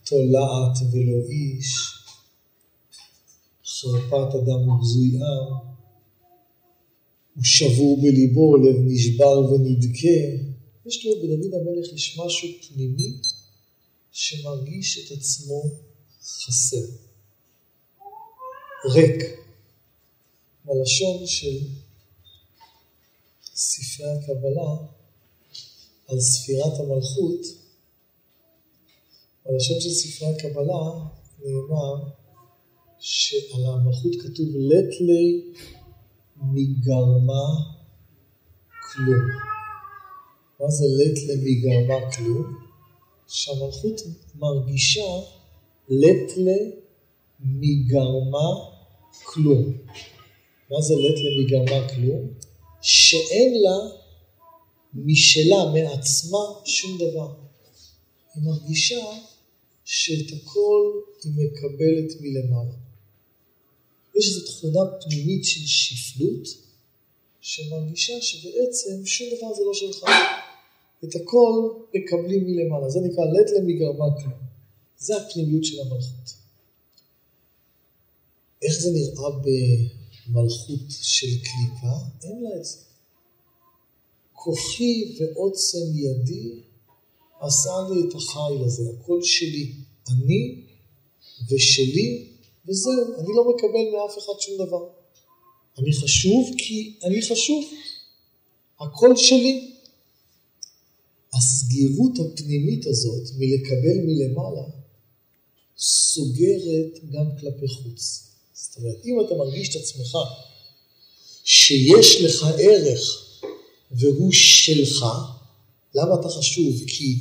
תולעת 0.05 0.77
ולא 0.91 1.27
איש, 1.29 1.75
חרפת 3.65 4.35
אדם 4.35 4.69
ובזוי 4.69 5.15
עם, 5.15 5.78
הוא 7.39 7.45
שבור 7.45 8.01
בליבו, 8.01 8.57
לב 8.57 8.75
נשבר 8.85 9.39
ונדכה. 9.51 10.19
יש 10.85 11.05
לו, 11.05 11.11
בדוד 11.21 11.53
המלך 11.53 11.93
יש 11.93 12.19
משהו 12.19 12.49
פנימי 12.67 13.13
שמרגיש 14.11 14.99
את 14.99 15.17
עצמו 15.17 15.63
חסר, 16.21 16.85
ריק, 18.93 19.23
בלשון 20.65 21.27
של 21.27 21.57
ספרי 23.55 24.09
הקבלה 24.09 24.71
על 26.07 26.19
ספירת 26.19 26.79
המלכות, 26.79 27.41
בלשון 29.45 29.81
של 29.81 29.89
ספרי 29.89 30.27
הקבלה 30.27 31.07
נאמר 31.45 32.09
שעל 32.99 33.65
המלכות 33.65 34.11
כתוב 34.21 34.47
לט 34.55 35.01
לי 35.01 35.41
מגרמה 36.41 37.45
כלום. 38.91 39.25
מה 40.59 40.69
זה 40.69 40.85
לט 40.97 41.17
לי 41.17 41.35
מגרמה 41.45 42.11
כלום? 42.11 42.69
שהמלכות 43.27 44.01
מרגישה 44.35 45.11
לטלה 45.89 46.57
מגרמה 47.39 48.49
כלום. 49.23 49.73
מה 50.71 50.81
זה 50.81 50.93
לטלה 50.95 51.29
מגרמה 51.43 51.89
כלום? 51.89 52.33
שאין 52.81 53.53
לה 53.61 53.77
משלה, 54.93 55.57
מעצמה, 55.73 56.45
שום 56.65 56.97
דבר. 56.97 57.33
היא 58.35 58.43
מרגישה 58.43 59.05
שאת 59.85 60.25
הכל 60.33 60.91
היא 61.23 61.31
מקבלת 61.31 62.21
מלמעלה. 62.21 62.88
יש 64.19 64.27
איזו 64.27 64.45
תכונה 64.45 64.79
פנימית 65.01 65.45
של 65.45 65.61
שפלות, 65.65 66.47
שמרגישה 67.41 68.21
שבעצם 68.21 69.05
שום 69.05 69.27
דבר 69.37 69.53
זה 69.53 69.61
לא 69.65 69.73
שלך. 69.73 70.03
את 71.03 71.15
הכל 71.15 71.69
מקבלים 71.93 72.45
מלמעלה. 72.45 72.89
זה 72.89 72.99
נקרא 72.99 73.23
לט 73.25 73.49
למגרמה 73.57 74.05
כלום. 74.21 74.39
זה 74.97 75.17
הפנימיות 75.17 75.63
של 75.65 75.79
המלכות. 75.79 76.33
איך 78.61 78.73
זה 78.79 78.89
נראה 78.91 79.29
במלכות 79.29 80.79
של 80.89 81.27
קליפה? 81.27 81.95
אין 82.23 82.43
לה 82.43 82.57
את 82.57 82.65
זה. 82.65 82.77
כוחי 84.33 85.15
ועוצם 85.19 85.85
ידי 85.93 86.61
עשה 87.39 87.71
לי 87.91 88.09
את 88.09 88.15
החיל 88.15 88.63
הזה, 88.65 88.83
הכל 88.99 89.19
שלי. 89.23 89.73
אני 90.09 90.61
ושלי, 91.49 92.28
וזהו, 92.69 93.19
אני 93.19 93.27
לא 93.35 93.49
מקבל 93.49 93.85
מאף 93.93 94.17
אחד 94.17 94.33
שום 94.39 94.57
דבר. 94.65 94.89
אני 95.79 95.93
חשוב 95.93 96.49
כי 96.57 96.95
אני 97.03 97.21
חשוב. 97.21 97.65
הכל 98.79 99.15
שלי. 99.15 99.75
הסגירות 101.33 102.11
הפנימית 102.19 102.87
הזאת 102.87 103.23
מלקבל 103.37 103.97
מלמעלה 104.05 104.63
סוגרת 105.77 107.03
גם 107.11 107.25
כלפי 107.39 107.67
חוץ. 107.67 108.29
זאת 108.53 108.77
אומרת, 108.77 109.05
אם 109.05 109.21
אתה 109.25 109.35
מרגיש 109.35 109.69
את 109.69 109.81
עצמך 109.81 110.17
שיש 111.43 112.21
לך 112.21 112.45
ערך 112.59 113.25
והוא 113.91 114.31
שלך, 114.31 115.05
למה 115.95 116.15
אתה 116.19 116.29
חשוב? 116.29 116.83
כי 116.87 117.17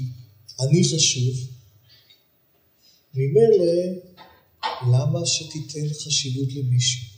אני 0.61 0.85
חשוב. 0.85 1.35
ממילא, 3.15 4.08
למה 4.83 5.27
שתיתן 5.27 5.89
חשיבות 5.95 6.49
למישהו? 6.55 7.09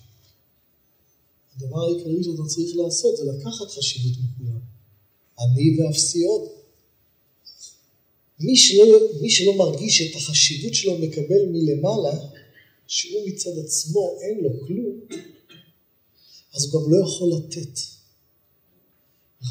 הדבר 1.56 1.84
העיקרי 1.84 2.24
שאתה 2.24 2.42
צריך 2.46 2.76
לעשות 2.76 3.16
זה 3.16 3.24
לקחת 3.24 3.70
חשיבות 3.70 4.12
מכולם. 4.18 4.60
אני 5.38 5.80
ואפסי 5.80 6.24
עוד. 6.24 6.48
מי 8.40 8.56
שלא, 8.56 8.98
מי 9.20 9.30
שלא 9.30 9.56
מרגיש 9.58 10.02
את 10.02 10.16
החשיבות 10.16 10.74
שלו 10.74 10.98
מקבל 10.98 11.46
מלמעלה, 11.52 12.18
שהוא 12.86 13.28
מצד 13.28 13.58
עצמו 13.64 14.18
אין 14.20 14.38
לו 14.44 14.50
כלום, 14.66 15.00
אז 16.54 16.64
הוא 16.64 16.82
גם 16.82 16.92
לא 16.92 17.04
יכול 17.04 17.32
לתת. 17.36 17.80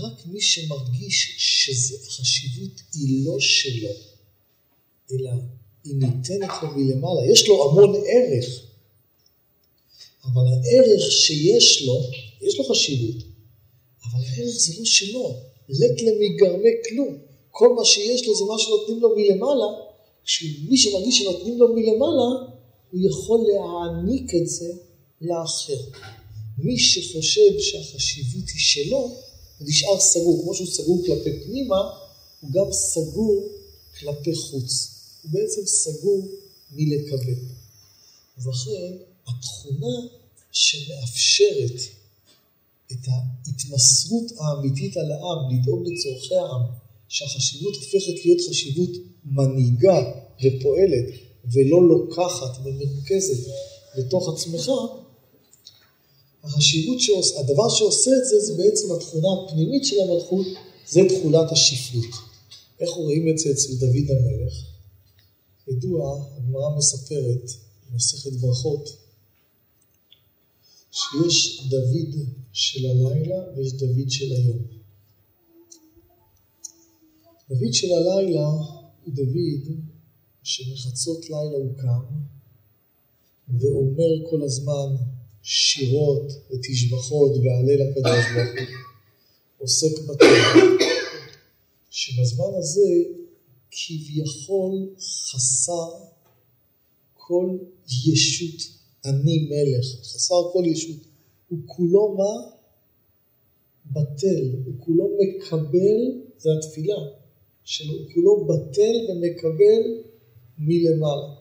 רק 0.02 0.26
מי 0.26 0.42
שמרגיש 0.42 1.36
שהחשיבות 1.38 2.82
היא 2.94 3.26
לא 3.26 3.40
שלו, 3.40 3.90
אלא 5.12 5.32
היא 5.84 5.96
ניתנת 5.96 6.50
לו 6.64 6.70
מלמעלה, 6.76 7.32
יש 7.32 7.48
לו 7.48 7.70
המון 7.70 7.96
ערך, 7.96 8.46
אבל 10.26 10.42
הערך 10.48 11.12
שיש 11.12 11.86
לו, 11.86 12.02
יש 12.42 12.60
לו 12.60 12.64
חשיבות, 12.66 13.16
אבל 14.04 14.20
הערך 14.26 14.56
זה 14.58 14.74
לא 14.80 14.86
שלו, 14.86 15.36
לט 15.70 16.02
למגרמי 16.02 16.70
כלום. 16.90 17.18
כל 17.52 17.74
מה 17.76 17.86
שיש 17.86 18.28
לו 18.28 18.36
זה 18.36 18.44
מה 18.44 18.60
שנותנים 18.60 19.00
לו 19.00 19.16
מלמעלה, 19.16 19.66
כשמי 20.26 20.78
שמרגיש 20.78 21.20
שנותנים 21.20 21.58
לו 21.58 21.68
מלמעלה, 21.76 22.30
הוא 22.92 23.02
יכול 23.10 23.40
להעניק 23.48 24.36
את 24.36 24.50
זה 24.50 24.72
לאחר. 25.22 25.80
מי 26.58 26.80
שחושב 26.80 27.60
שהחשיבות 27.60 28.50
היא 28.50 28.60
שלו, 28.60 28.98
הוא 28.98 29.68
נשאר 29.68 30.00
סגור. 30.00 30.42
כמו 30.44 30.54
שהוא 30.54 30.68
סגור 30.68 31.04
כלפי 31.06 31.44
פנימה, 31.44 31.78
הוא 32.42 32.52
גם 32.52 32.72
סגור 32.72 33.44
כלפי 34.00 34.36
חוץ. 34.36 34.99
הוא 35.24 35.32
בעצם 35.32 35.62
סגור 35.66 36.28
מלקבל. 36.72 37.40
אז 38.38 38.48
לכן, 38.48 38.98
התכונה 39.28 39.96
שמאפשרת 40.52 41.82
את 42.92 43.08
ההתמסרות 43.08 44.32
האמיתית 44.40 44.98
על 44.98 45.12
העם, 45.12 45.60
לדאוג 45.60 45.88
לצורכי 45.88 46.36
העם, 46.36 46.62
שהחשיבות 47.10 47.76
הופכת 47.76 48.26
להיות 48.26 48.40
חשיבות 48.50 48.90
מנהיגה 49.26 50.12
ופועלת 50.44 51.06
ולא 51.52 51.88
לוקחת 51.90 52.58
ומרוכזת 52.64 53.52
לתוך 53.98 54.30
עצמך, 54.34 54.72
החשיבות, 56.44 57.00
שעוש, 57.00 57.32
הדבר 57.38 57.70
שעושה 57.70 58.12
את 58.12 58.26
זה, 58.26 58.40
זה 58.40 58.64
בעצם 58.64 58.92
התכונה 58.92 59.28
הפנימית 59.46 59.86
של 59.86 60.00
המלכות, 60.00 60.48
זה 60.90 61.02
תכולת 61.10 61.52
השפלות. 61.52 62.14
איך 62.80 62.90
רואים 62.90 63.30
את 63.30 63.38
זה 63.38 63.52
אצל 63.52 63.74
דוד 63.74 64.12
המלך? 64.12 64.69
ידוע, 65.70 66.26
הגמרא 66.38 66.78
מספרת, 66.78 67.52
במסכת 67.92 68.32
ברכות, 68.32 68.90
שיש 70.92 71.68
דוד 71.70 72.16
של 72.54 72.86
הלילה 72.86 73.36
ויש 73.56 73.74
דוד 73.74 74.10
של 74.10 74.32
היום. 74.32 74.80
דוד 77.50 77.74
של 77.74 77.88
הלילה 77.92 78.48
הוא 79.04 79.14
דוד 79.14 79.84
שמחצות 80.44 81.30
לילה 81.30 81.58
הוא 81.58 81.78
קם 81.78 82.06
ואומר 83.60 84.30
כל 84.30 84.44
הזמן 84.44 84.96
שירות 85.44 86.32
ותשבחות 86.52 87.32
והלל 87.32 87.82
הקדוש 87.82 88.26
ברוך 88.36 88.60
הוא, 88.60 88.78
עוסק 89.58 90.02
בתורה, 90.08 90.54
שבזמן 91.90 92.58
הזה 92.58 93.19
כביכול 93.72 94.90
חסר 95.00 95.90
כל 97.14 97.58
ישות 98.06 98.80
אני 99.06 99.50
מלך, 99.50 99.86
חסר 100.04 100.50
כל 100.54 100.64
ישות, 100.66 100.98
הוא 101.50 101.60
כולו 101.66 102.18
מה? 102.18 102.52
בטל, 103.86 104.52
הוא 104.66 104.74
כולו 104.80 105.10
מקבל, 105.20 106.22
זה 106.38 106.50
התפילה 106.60 106.96
שלו, 107.64 107.94
הוא 107.94 108.08
כולו 108.14 108.46
בטל 108.46 109.12
ומקבל 109.12 110.04
מלמעלה. 110.58 111.36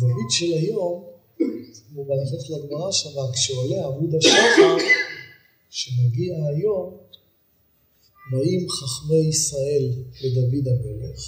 דוד 0.00 0.30
של 0.30 0.52
היום, 0.52 1.04
כמו 1.88 2.04
בהלכת 2.04 2.50
לגמרא 2.50 2.92
שם, 2.92 3.10
כשעולה 3.32 3.86
עמוד 3.86 4.14
השחר, 4.14 4.76
שמגיע 5.70 6.46
היום, 6.46 7.01
באים 8.30 8.68
חכמי 8.70 9.28
ישראל 9.28 9.90
לדוד 10.22 10.68
המלך, 10.68 11.20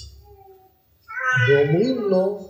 ואומרים 1.49 1.99
לו, 1.99 2.49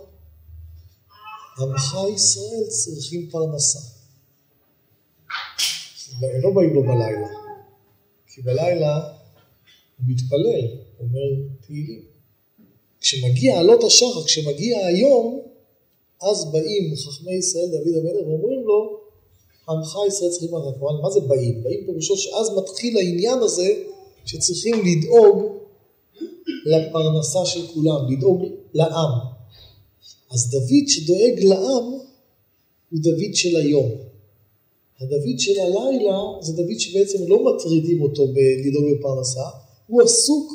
עמך 1.59 1.95
ישראל 2.15 2.63
צריכים 2.67 3.29
פרנסה. 3.29 3.79
הם 6.21 6.41
לא 6.41 6.51
באים 6.55 6.73
לו 6.73 6.81
בלילה, 6.81 7.27
כי 8.27 8.41
בלילה 8.41 8.95
הוא 9.97 10.05
מתפלל, 10.07 10.67
אומר 10.99 11.47
תהילים. 11.65 12.01
כשמגיע 13.01 13.59
עלות 13.59 13.83
השחר, 13.83 14.23
כשמגיע 14.25 14.85
היום, 14.85 15.41
אז 16.21 16.51
באים 16.51 16.95
חכמי 16.95 17.33
ישראל, 17.33 17.67
דוד 17.67 17.95
המלך, 17.97 18.27
ואומרים 18.27 18.63
לו, 18.63 18.99
עמך 19.69 19.95
ישראל 20.07 20.31
צריכים 20.31 20.49
פרנסה. 20.49 21.01
מה 21.03 21.09
זה 21.11 21.19
באים? 21.19 21.63
באים 21.63 21.85
פירושו 21.85 22.17
שאז 22.17 22.57
מתחיל 22.57 22.97
העניין 22.97 23.39
הזה 23.39 23.83
שצריכים 24.25 24.75
לדאוג 24.85 25.55
לפרנסה 26.65 27.45
של 27.45 27.67
כולם, 27.67 28.11
לדאוג 28.11 28.41
לעם. 28.73 29.11
אז 30.31 30.49
דוד 30.51 30.87
שדואג 30.87 31.39
לעם 31.43 31.85
הוא 32.89 32.99
דוד 32.99 33.33
של 33.33 33.55
היום. 33.55 33.91
הדוד 35.01 35.39
של 35.39 35.59
הלילה 35.59 36.17
זה 36.41 36.53
דוד 36.53 36.79
שבעצם 36.79 37.17
לא 37.27 37.45
מטרידים 37.45 38.01
אותו 38.01 38.27
בלדאוג 38.27 38.85
בפרנסה, 38.99 39.43
הוא 39.87 40.01
עסוק 40.01 40.53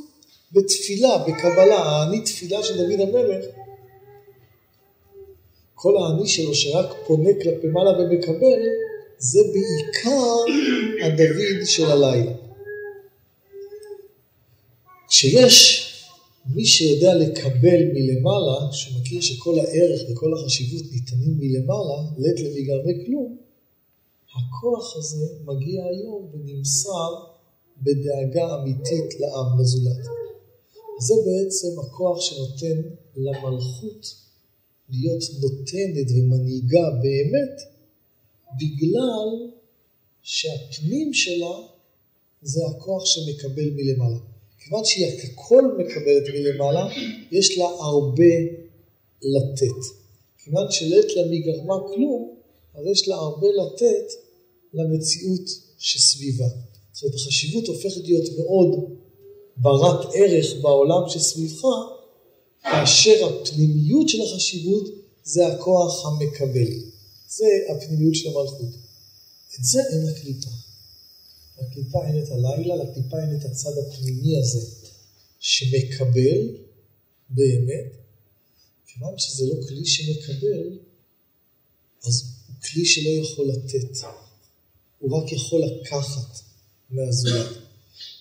בתפילה, 0.52 1.18
בקבלה, 1.18 1.78
האני 1.78 2.20
תפילה 2.20 2.62
של 2.62 2.76
דוד 2.76 3.00
המלך. 3.00 3.44
כל 5.74 5.96
האני 5.96 6.28
שלו 6.28 6.54
שרק 6.54 6.94
פונה 7.06 7.30
כלפי 7.42 7.66
מעלה 7.66 7.90
ומקבל, 7.90 8.62
זה 9.18 9.40
בעיקר 9.52 10.35
הדוד 11.04 11.66
של 11.66 11.85
הלילה. 11.85 12.33
כשיש 15.10 15.86
מי 16.46 16.66
שיודע 16.66 17.14
לקבל 17.14 17.80
מלמעלה, 17.94 18.72
שהוא 18.72 19.00
מכיר 19.00 19.20
שכל 19.20 19.58
הערך 19.58 20.00
וכל 20.10 20.34
החשיבות 20.34 20.82
ניתנים 20.92 21.38
מלמעלה, 21.38 22.02
לית 22.18 22.40
למגרמי 22.40 23.06
כלום, 23.06 23.36
הכוח 24.36 24.96
הזה 24.96 25.26
מגיע 25.44 25.84
היום 25.84 26.30
ונמסר 26.32 27.14
בדאגה 27.82 28.54
אמיתית 28.54 29.20
לעם, 29.20 29.60
לזולת. 29.60 30.04
זה 31.00 31.14
בעצם 31.26 31.80
הכוח 31.80 32.20
שנותן 32.20 32.80
למלכות 33.16 34.14
להיות 34.90 35.22
נותנת 35.40 36.06
ומנהיגה 36.10 36.90
באמת, 37.02 37.60
בגלל 38.58 39.48
שהפנים 40.22 41.14
שלה 41.14 41.56
זה 42.42 42.60
הכוח 42.66 43.04
שמקבל 43.04 43.70
מלמעלה. 43.70 44.29
כיוון 44.60 44.84
שהיא 44.84 45.06
הכל 45.06 45.62
מקבלת 45.78 46.22
מלמעלה, 46.34 46.88
יש 47.32 47.58
לה 47.58 47.64
הרבה 47.64 48.34
לתת. 49.22 49.80
כיוון 50.44 50.70
שלעת 50.70 51.16
לה 51.16 51.22
מגרמה 51.30 51.74
כלום, 51.94 52.34
אז 52.74 52.86
יש 52.86 53.08
לה 53.08 53.14
הרבה 53.14 53.46
לתת 53.48 54.12
למציאות 54.74 55.48
שסביבה. 55.78 56.48
זאת 56.92 57.02
אומרת, 57.02 57.14
החשיבות 57.14 57.66
הופכת 57.66 58.00
להיות 58.04 58.24
מאוד 58.38 58.90
ברת 59.56 60.06
ערך 60.14 60.54
בעולם 60.62 61.08
שסביבך, 61.08 61.64
כאשר 62.62 63.26
הפנימיות 63.26 64.08
של 64.08 64.22
החשיבות 64.22 64.84
זה 65.22 65.46
הכוח 65.46 66.06
המקבל. 66.06 66.72
זה 67.28 67.46
הפנימיות 67.70 68.14
של 68.14 68.28
המלכות. 68.28 68.74
את 69.54 69.64
זה 69.64 69.80
אין 69.92 70.06
לקליפה. 70.06 70.50
לקליפה 71.62 72.06
אין 72.06 72.22
את 72.22 72.28
הלילה, 72.30 72.76
לקליפה 72.76 73.16
אין 73.20 73.36
את 73.40 73.44
הצד 73.44 73.70
הפנימי 73.78 74.38
הזה 74.38 74.60
שמקבל 75.40 76.56
באמת. 77.30 78.00
כיוון 78.86 79.18
שזה 79.18 79.46
לא 79.46 79.54
כלי 79.68 79.86
שמקבל, 79.86 80.78
אז 82.04 82.22
הוא 82.46 82.56
כלי 82.62 82.86
שלא 82.86 83.10
יכול 83.10 83.48
לתת. 83.48 84.06
הוא 84.98 85.16
רק 85.18 85.32
יכול 85.32 85.62
לקחת 85.64 86.40
מהזולת. 86.90 87.56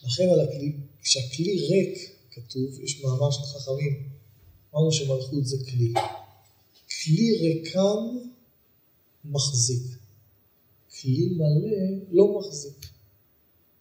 לכן 0.04 0.30
על 0.30 0.40
הכלי, 0.40 0.74
כשהכלי 1.02 1.68
ריק, 1.68 2.12
כתוב, 2.32 2.80
יש 2.80 3.04
מאמר 3.04 3.32
של 3.32 3.44
חכמים, 3.44 4.10
אמרנו 4.74 4.92
שמלכות 4.92 5.48
זה 5.48 5.58
כלי. 5.66 5.94
כלי 7.04 7.38
ריקן 7.42 8.18
מחזיק. 9.26 9.84
כלי 11.02 11.30
מלא 11.30 12.06
לא 12.12 12.40
מחזיק. 12.40 12.89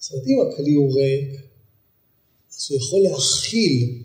זאת 0.08 0.14
אומרת, 0.14 0.26
אם 0.26 0.52
הכלי 0.52 0.74
הוא 0.74 1.00
ריק, 1.00 1.40
אז 2.50 2.66
הוא 2.70 2.78
יכול 2.78 3.00
להכיל, 3.00 4.02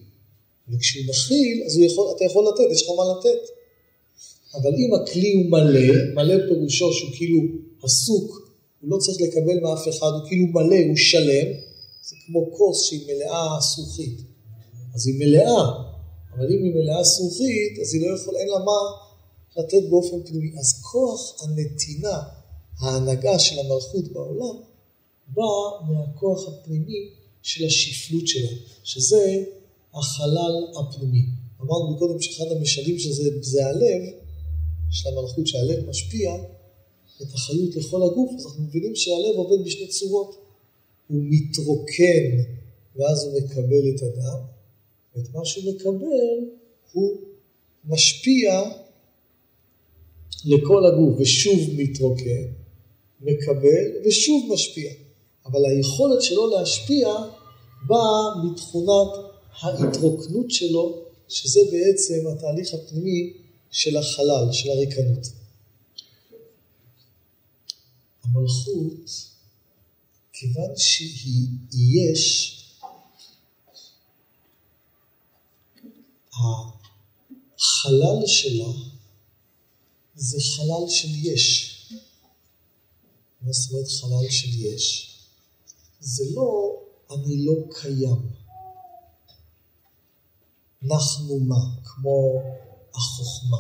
וכשהוא 0.70 1.06
מכיל, 1.06 1.64
אז 1.66 1.78
יכול, 1.78 2.14
אתה 2.16 2.26
יכול 2.26 2.48
לתת, 2.48 2.72
יש 2.72 2.84
לך 2.84 2.90
מה 2.90 3.04
לתת. 3.20 3.40
אבל 4.56 4.70
אם 4.76 4.94
הכלי 4.94 5.34
הוא 5.34 5.46
מלא, 5.46 6.14
מלא 6.16 6.36
פירושו 6.48 6.94
שהוא 6.94 7.12
כאילו 7.16 7.40
עסוק, 7.84 8.52
הוא 8.82 8.92
לא 8.92 8.98
צריך 8.98 9.22
לקבל 9.22 9.60
מאף 9.60 9.88
אחד, 9.90 10.08
הוא 10.08 10.28
כאילו 10.28 10.46
מלא, 10.48 10.76
הוא 10.88 10.96
שלם, 10.96 11.48
זה 12.10 12.16
כמו 12.26 12.52
כוס 12.58 12.84
שהיא 12.84 13.08
מלאה 13.08 13.60
זכוכית. 13.62 14.20
אז 14.96 15.08
היא 15.08 15.16
מלאה, 15.20 15.64
אבל 16.36 16.46
אם 16.46 16.64
היא 16.64 16.74
מלאה 16.76 17.04
זכוכית, 17.04 17.80
אז 17.82 17.94
היא 17.94 18.02
לא 18.02 18.16
יכולה, 18.16 18.40
אין 18.40 18.48
לה 18.48 18.60
מה 18.60 18.80
לתת 19.58 19.90
באופן 19.90 20.18
פנימי. 20.30 20.52
אז 20.60 20.82
כוח 20.82 21.44
הנתינה, 21.44 22.22
ההנהגה 22.80 23.40
של 23.40 23.60
המלכות 23.60 24.08
בעולם, 24.14 24.73
בא 25.28 25.44
מהכוח 25.88 26.48
הפנימי 26.48 27.10
של 27.42 27.66
השפלות 27.66 28.28
שלה, 28.28 28.50
שזה 28.84 29.44
החלל 29.94 30.66
הפנימי. 30.80 31.26
אמרנו 31.62 31.98
קודם 31.98 32.22
שאחד 32.22 32.52
המשלים 32.52 33.00
של 33.00 33.12
זה, 33.12 33.30
זה 33.42 33.66
הלב, 33.66 34.02
של 34.92 35.10
המלכות 35.10 35.48
שהלב 35.48 35.90
משפיע 35.90 36.36
את 37.22 37.34
החיות 37.34 37.76
לכל 37.76 38.04
הגוף, 38.04 38.32
אז 38.38 38.46
אנחנו 38.46 38.64
מבינים 38.64 38.96
שהלב 38.96 39.36
עובד 39.36 39.66
בשני 39.66 39.88
צורות. 39.88 40.36
הוא 41.08 41.22
מתרוקן 41.30 42.38
ואז 42.96 43.24
הוא 43.24 43.42
מקבל 43.42 43.90
את 43.96 44.02
הדם, 44.02 44.40
ואת 45.16 45.34
מה 45.34 45.46
שהוא 45.46 45.74
מקבל 45.74 46.50
הוא 46.92 47.18
משפיע 47.86 48.62
לכל 50.46 50.86
הגוף 50.86 51.20
ושוב 51.20 51.60
מתרוקן, 51.78 52.46
מקבל 53.22 53.92
ושוב 54.06 54.54
משפיע. 54.54 54.92
אבל 55.46 55.66
היכולת 55.66 56.22
שלו 56.22 56.48
להשפיע 56.48 57.08
באה 57.88 58.44
מתכונת 58.44 59.10
ההתרוקנות 59.62 60.52
שלו, 60.52 61.04
שזה 61.30 61.60
בעצם 61.72 62.28
התהליך 62.28 62.74
הפנימי 62.74 63.34
של 63.72 63.98
החלל, 63.98 64.52
של 64.52 64.70
הריקנות. 64.70 65.28
המלכות, 68.24 69.10
כיוון 70.34 70.78
שהיא 70.78 71.48
יש, 71.72 72.60
החלל 76.34 78.28
שלה 78.28 78.74
זה 80.16 80.38
חלל 80.42 80.90
של 80.90 81.08
יש. 81.24 81.70
מה 83.42 83.52
זאת 83.52 83.72
אומרת 83.72 83.88
חלל 83.88 84.30
של 84.30 84.66
יש? 84.66 85.13
זה 86.04 86.24
לא 86.36 86.76
אני 87.12 87.46
לא 87.46 87.54
קיים. 87.70 88.22
אנחנו 90.86 91.40
מה? 91.40 91.56
כמו 91.84 92.42
החוכמה. 92.96 93.58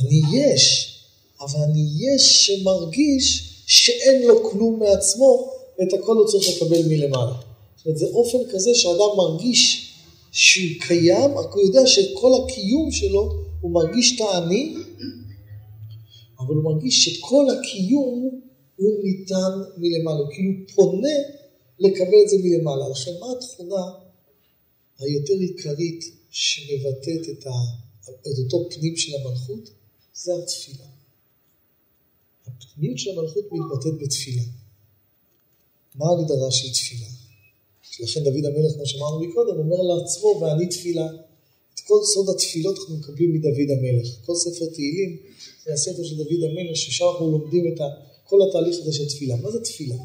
אני 0.00 0.22
יש, 0.32 0.96
אבל 1.40 1.60
אני 1.60 1.86
יש 1.98 2.46
שמרגיש 2.46 3.54
שאין 3.66 4.22
לו 4.22 4.50
כלום 4.50 4.80
מעצמו, 4.80 5.52
ואת 5.78 5.92
הכל 5.92 6.16
הוא 6.16 6.26
צריך 6.26 6.48
לקבל 6.56 6.88
מלמעלה. 6.88 7.34
זאת 7.76 7.86
אומרת, 7.86 7.98
זה 7.98 8.06
אופן 8.06 8.38
כזה 8.52 8.70
שאדם 8.74 9.16
מרגיש 9.16 9.92
שהוא 10.32 10.80
קיים, 10.80 11.38
רק 11.38 11.52
הוא 11.52 11.62
יודע 11.62 11.86
שכל 11.86 12.30
הקיום 12.44 12.92
שלו, 12.92 13.32
הוא 13.60 13.70
מרגיש 13.70 14.16
את 14.16 14.20
האני, 14.20 14.74
אבל 16.38 16.54
הוא 16.54 16.64
מרגיש 16.64 17.04
שכל 17.04 17.46
הקיום 17.50 18.40
הוא 18.80 19.04
ניתן 19.04 19.52
מלמעלה, 19.76 20.18
הוא 20.18 20.28
כאילו 20.34 20.52
פונה 20.74 21.16
לקבל 21.78 22.20
את 22.24 22.28
זה 22.28 22.36
מלמעלה. 22.44 22.88
לכן 22.88 23.10
מה 23.20 23.26
התכונה 23.38 23.84
היותר 24.98 25.32
עיקרית 25.32 26.04
שמבטאת 26.30 27.28
את, 27.32 27.46
ה, 27.46 27.50
את 28.10 28.38
אותו 28.44 28.68
פנים 28.70 28.96
של 28.96 29.12
המלכות? 29.16 29.70
זה 30.14 30.32
התפילה. 30.42 30.86
הפנימיות 32.46 32.98
של 32.98 33.10
המלכות 33.10 33.44
מתבטאת 33.52 34.02
בתפילה. 34.02 34.42
מה 35.94 36.06
ההגדרה 36.06 36.50
של 36.50 36.72
תפילה? 36.72 37.06
לכן 38.00 38.24
דוד 38.24 38.44
המלך, 38.44 38.72
כמו 38.74 38.86
שאמרנו 38.86 39.20
מקודם, 39.20 39.58
אומר 39.58 39.82
לעצמו, 39.82 40.40
ואני 40.40 40.66
תפילה. 40.66 41.06
את 41.74 41.80
כל 41.80 42.00
סוד 42.14 42.28
התפילות 42.28 42.78
אנחנו 42.78 42.96
מקבלים 42.96 43.32
מדוד 43.32 43.70
המלך. 43.78 44.08
כל 44.26 44.34
ספר 44.34 44.66
תהילים 44.74 45.16
זה 45.64 45.72
הספר 45.72 46.04
של 46.04 46.16
דוד 46.16 46.42
המלך, 46.50 46.76
ששם 46.76 47.04
אנחנו 47.12 47.30
לומדים 47.30 47.72
את 47.72 47.80
כל 48.30 48.38
התהליך 48.48 48.78
הזה 48.78 48.92
של 48.92 49.08
תפילה. 49.08 49.36
מה 49.36 49.50
זה 49.50 49.60
תפילה? 49.60 49.96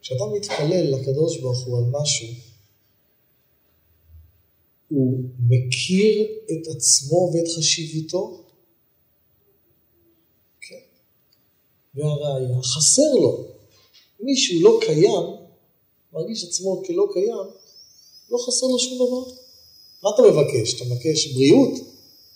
כשאתה 0.00 0.24
מתפלל 0.36 0.94
לקדוש 0.94 1.40
ברוך 1.40 1.66
הוא 1.66 1.78
על 1.78 1.84
משהו, 1.90 2.28
הוא 4.88 5.24
מכיר 5.38 6.26
את 6.44 6.76
עצמו 6.76 7.30
ואת 7.34 7.48
חשיבותו, 7.56 8.44
כן. 10.60 10.80
והראיה, 11.94 12.62
חסר 12.62 13.14
לו. 13.14 13.44
מישהו 14.20 14.60
לא 14.60 14.80
קיים, 14.86 15.26
מרגיש 16.12 16.44
עצמו 16.44 16.82
כלא 16.86 17.06
קיים, 17.12 17.46
לא 18.30 18.38
חסר 18.46 18.66
לו 18.66 18.78
שום 18.78 18.94
דבר. 18.94 19.32
מה 20.02 20.10
אתה 20.14 20.22
מבקש? 20.22 20.74
אתה 20.74 20.84
מבקש 20.84 21.26
בריאות? 21.26 21.72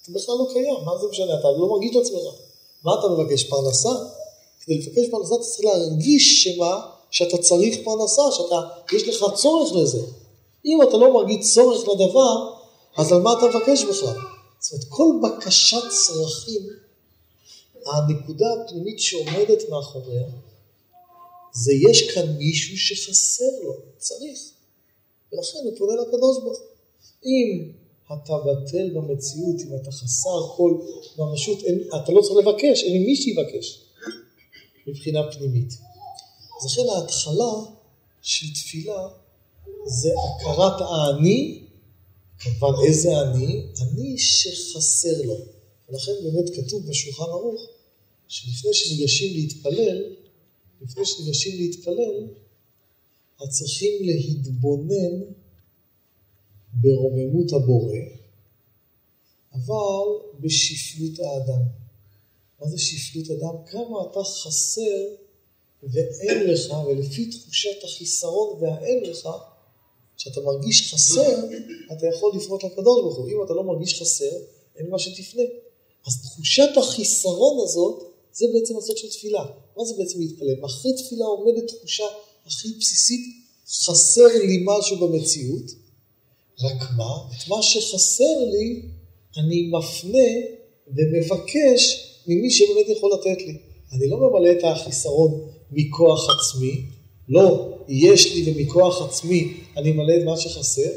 אתה 0.03 0.13
בכלל 0.13 0.35
לא 0.35 0.49
קיים, 0.53 0.85
מה 0.85 0.93
זה 1.01 1.07
משנה? 1.11 1.39
אתה 1.41 1.49
לא 1.59 1.69
מרגיש 1.69 1.97
את 1.97 2.03
עצמך. 2.03 2.42
מה 2.85 2.93
אתה 2.99 3.09
מבקש? 3.09 3.45
פרנסה? 3.45 3.91
כדי 4.61 4.79
לבקש 4.79 5.11
פרנסה 5.11 5.35
אתה 5.35 5.43
צריך 5.43 5.65
להרגיש 5.65 6.45
שמה? 6.45 6.87
שאתה 7.11 7.39
צריך 7.39 7.77
פרנסה, 7.85 8.23
שאתה, 8.33 8.61
יש 8.97 9.09
לך 9.09 9.25
צורך 9.35 9.73
לזה. 9.77 10.03
אם 10.65 10.83
אתה 10.83 10.97
לא 10.97 11.15
מרגיש 11.15 11.55
צורך 11.55 11.89
לדבר, 11.89 12.51
אז 12.97 13.13
על 13.13 13.21
מה 13.21 13.33
אתה 13.33 13.47
מבקש 13.47 13.85
בכלל? 13.85 14.17
זאת 14.61 14.73
אומרת, 14.73 14.87
כל 14.89 15.13
בקשת 15.23 15.83
צרכים, 15.89 16.63
הנקודה 17.87 18.47
הפנימית 18.53 19.01
שעומדת 19.01 19.69
מאחוריה, 19.71 20.23
זה 21.53 21.73
יש 21.91 22.11
כאן 22.11 22.37
מישהו 22.37 22.79
שחסר 22.79 23.65
לו, 23.65 23.73
צריך. 23.99 24.39
ולכן 25.33 25.59
הוא 25.65 25.73
פונה 25.79 25.93
לקדוש 25.95 26.39
ברוך 26.43 26.59
הוא. 26.59 26.67
אם 27.25 27.73
אתה 28.07 28.33
בטל 28.39 28.91
במציאות, 28.95 29.61
אם 29.61 29.77
אתה 29.83 29.91
חסר 29.91 30.49
כל 30.57 30.75
ממשות, 31.19 31.59
אתה 32.03 32.13
לא 32.13 32.21
צריך 32.23 32.47
לבקש, 32.47 32.85
אין 32.85 33.03
מי 33.03 33.17
שיבקש, 33.17 33.83
מבחינה 34.87 35.21
פנימית. 35.33 35.73
אז 36.59 36.67
לכן 36.67 36.89
ההתחלה 36.89 37.53
של 38.23 38.47
תפילה 38.55 39.09
זה 39.87 40.11
הכרת 40.25 40.81
האני, 40.81 41.63
כמובן 42.39 42.87
איזה 42.87 43.21
אני? 43.21 43.67
אני 43.83 44.19
שחסר 44.19 45.23
לו. 45.25 45.37
ולכן 45.89 46.13
באמת 46.23 46.51
כתוב 46.57 46.87
בשולחן 46.87 47.23
ערוך, 47.23 47.67
שלפני 48.29 48.75
שניגשים 48.75 49.35
להתפלל, 49.35 50.03
לפני 50.83 51.07
שניגשים 51.07 51.61
להתפלל, 51.61 52.29
אז 53.41 53.49
צריכים 53.49 53.93
להתבונן 54.03 55.21
ברוממות 56.73 57.53
הבורא, 57.53 57.97
אבל 59.55 60.07
בשפלות 60.41 61.19
האדם. 61.19 61.63
מה 62.61 62.69
זה 62.69 62.79
שפלות 62.79 63.31
אדם? 63.31 63.55
כמה 63.67 64.11
אתה 64.11 64.25
חסר 64.25 65.05
ואין 65.83 66.47
לך, 66.47 66.75
ולפי 66.87 67.31
תחושת 67.31 67.85
החיסרון 67.85 68.63
והאין 68.63 69.05
לך, 69.05 69.29
כשאתה 70.17 70.41
מרגיש 70.41 70.95
חסר, 70.95 71.49
אתה 71.93 72.07
יכול 72.07 72.33
לפנות 72.37 72.65
לקדוש 72.65 73.01
ברוך 73.03 73.17
הוא. 73.17 73.29
אם 73.29 73.45
אתה 73.45 73.53
לא 73.53 73.65
מרגיש 73.65 74.03
חסר, 74.03 74.37
אין 74.77 74.91
מה 74.91 74.99
שתפנה. 74.99 75.43
אז 76.07 76.23
תחושת 76.23 76.77
החיסרון 76.77 77.65
הזאת, 77.65 78.03
זה 78.33 78.47
בעצם 78.55 78.77
הסוד 78.77 78.97
של 78.97 79.09
תפילה. 79.11 79.45
מה 79.77 79.85
זה 79.85 79.95
בעצם 79.99 80.21
להתפלל? 80.21 80.61
מאחורי 80.61 80.95
תפילה 80.97 81.25
עומדת 81.25 81.67
תחושה 81.69 82.05
הכי 82.47 82.69
בסיסית, 82.81 83.21
חסר 83.67 84.27
לי 84.27 84.65
משהו 84.65 84.97
במציאות, 84.99 85.82
רק 86.63 86.91
מה? 86.97 87.13
את 87.37 87.49
מה 87.49 87.63
שחסר 87.63 88.45
לי, 88.53 88.83
אני 89.39 89.71
מפנה 89.73 90.29
ומבקש 90.87 92.09
ממי 92.27 92.51
שבאמת 92.51 92.89
יכול 92.89 93.11
לתת 93.13 93.43
לי. 93.47 93.57
אני 93.93 94.09
לא 94.09 94.17
ממלא 94.17 94.53
את 94.53 94.65
החיסרון 94.65 95.49
מכוח 95.71 96.29
עצמי, 96.31 96.83
לא 97.29 97.69
יש 97.89 98.35
לי 98.35 98.53
ומכוח 98.53 99.03
עצמי 99.03 99.55
אני 99.77 99.93
מלא 99.93 100.17
את 100.17 100.25
מה 100.25 100.37
שחסר, 100.37 100.91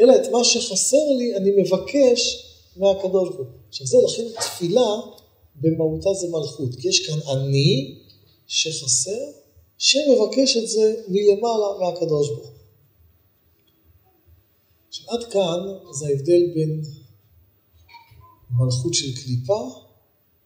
אלא 0.00 0.16
את 0.16 0.28
מה 0.32 0.44
שחסר 0.44 1.10
לי 1.18 1.36
אני 1.36 1.50
מבקש 1.50 2.46
מהקדוש 2.76 3.28
ברוך 3.28 3.36
הוא. 3.36 3.46
עכשיו 3.68 3.86
זה 3.86 3.96
לכן 4.06 4.40
תפילה 4.40 4.90
במהותה 5.54 6.14
זה 6.14 6.26
מלכות, 6.28 6.74
כי 6.80 6.88
יש 6.88 7.06
כאן 7.06 7.18
אני 7.32 7.98
שחסר, 8.46 9.24
שמבקש 9.78 10.56
את 10.56 10.68
זה 10.68 10.94
מלמעלה 11.08 11.66
מהקדוש 11.80 12.28
ברוך 12.28 12.46
הוא. 12.46 12.53
עכשיו 14.94 15.14
עד 15.14 15.24
כאן 15.32 15.60
זה 15.92 16.06
ההבדל 16.06 16.42
בין 16.54 16.82
מלכות 18.50 18.94
של 18.94 19.14
קליפה 19.14 19.60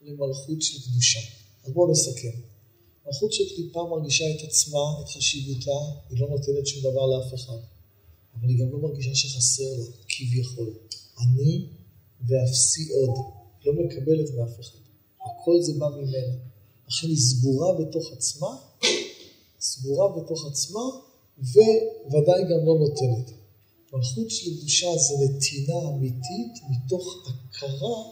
למלכות 0.02 0.62
של 0.62 0.90
קדושה. 0.90 1.20
אז 1.64 1.72
בואו 1.72 1.90
נסכם. 1.90 2.40
מלכות 3.06 3.32
של 3.32 3.44
קליפה 3.54 3.88
מרגישה 3.90 4.24
את 4.30 4.42
עצמה, 4.48 4.78
את 5.00 5.08
חשיבותה, 5.08 5.78
היא 6.10 6.20
לא 6.20 6.28
נותנת 6.28 6.66
שום 6.66 6.80
דבר 6.80 7.06
לאף 7.06 7.34
אחד. 7.34 7.58
אבל 8.34 8.48
היא 8.48 8.58
גם 8.58 8.72
לא 8.72 8.78
מרגישה 8.78 9.14
שחסר 9.14 9.62
לה, 9.78 9.84
כביכול. 10.08 10.70
אני 11.22 11.66
ואפסי 12.28 12.92
עוד. 12.92 13.16
לא 13.64 13.72
מקבלת 13.72 14.30
מאף 14.34 14.60
אחד. 14.60 14.78
הכל 15.20 15.62
זה 15.62 15.72
בא 15.78 15.88
ממנה. 15.88 16.34
לכן 16.88 17.06
היא 17.06 17.16
סגורה 17.16 17.74
בתוך 17.74 18.12
עצמה, 18.12 18.56
סגורה 19.60 20.22
בתוך 20.22 20.46
עצמה, 20.46 20.80
וודאי 22.10 22.42
גם 22.42 22.66
לא 22.66 22.78
נותנת. 22.78 23.37
מלכות 23.92 24.30
של 24.30 24.60
קדושה 24.60 24.96
זה 24.96 25.14
נתינה 25.24 25.88
אמיתית 25.88 26.62
מתוך 26.70 27.26
הכרה 27.26 28.02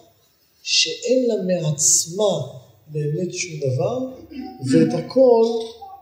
שאין 0.62 1.28
לה 1.28 1.34
מעצמה 1.42 2.58
באמת 2.86 3.34
שום 3.34 3.52
דבר, 3.60 3.98
ואת 4.72 5.04
הכל 5.04 5.44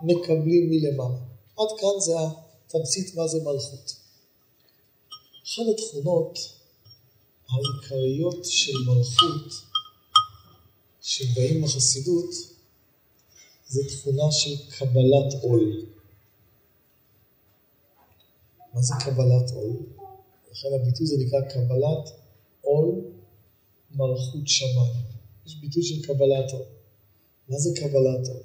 מקבלים 0.02 0.70
מלמעלה. 0.70 1.18
עד 1.58 1.68
כאן 1.80 2.00
זה 2.00 2.12
התמצית 2.68 3.14
מה 3.14 3.28
זה 3.28 3.38
מלכות. 3.38 3.96
אחת 5.44 5.62
התכונות 5.74 6.38
העיקריות 7.48 8.44
של 8.44 8.72
מלכות 8.86 9.52
שבאים 11.02 11.64
לחסידות 11.64 12.30
זה 13.68 13.80
תכונה 13.88 14.32
של 14.32 14.56
קבלת 14.70 15.42
עול. 15.42 15.86
מה 18.74 18.82
זה 18.82 18.94
קבלת 19.00 19.50
עול? 19.54 19.76
לכן 20.52 20.68
הביטוי 20.74 21.06
זה 21.06 21.16
נקרא 21.18 21.40
קבלת 21.40 22.08
עול 22.60 22.94
מלכות 23.90 24.48
שמיים. 24.48 25.04
יש 25.46 25.56
ביטוי 25.60 25.82
של 25.82 26.02
קבלת 26.02 26.52
עול. 26.52 26.62
מה 27.48 27.58
זה 27.58 27.70
קבלת 27.76 28.28
עול? 28.28 28.42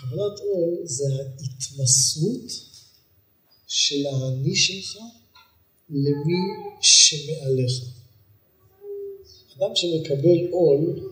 קבלת 0.00 0.40
עול 0.40 0.78
זה 0.84 1.04
ההתמסרות 1.14 2.52
של 3.66 4.06
האני 4.06 4.56
שלך 4.56 4.96
למי 5.90 6.42
שמעליך. 6.80 7.84
אדם 9.58 9.70
שמקבל 9.74 10.50
עול, 10.50 11.10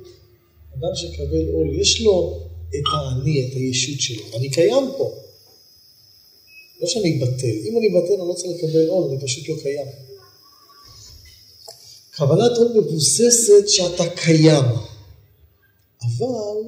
אדם 0.74 0.94
שמקבל 0.94 1.48
עול, 1.52 1.80
יש 1.80 2.00
לו 2.00 2.40
את 2.68 2.84
האני, 2.92 3.48
את 3.48 3.56
הישות 3.56 4.00
שלו. 4.00 4.22
אני 4.36 4.50
קיים 4.50 4.84
פה. 4.98 5.22
לא 6.82 6.88
שאני 6.88 7.22
אבטל. 7.22 7.56
אם 7.64 7.78
אני 7.78 7.88
אבטל, 7.88 8.12
אני 8.20 8.28
לא 8.28 8.34
צריך 8.34 8.52
לקבל 8.58 8.88
עול, 8.88 9.10
אני 9.10 9.20
פשוט 9.20 9.48
לא 9.48 9.54
קיים. 9.62 9.86
קבלת 12.10 12.58
עול 12.58 12.72
מבוססת 12.78 13.68
שאתה 13.68 14.04
קיים. 14.16 14.64
אבל 16.02 16.60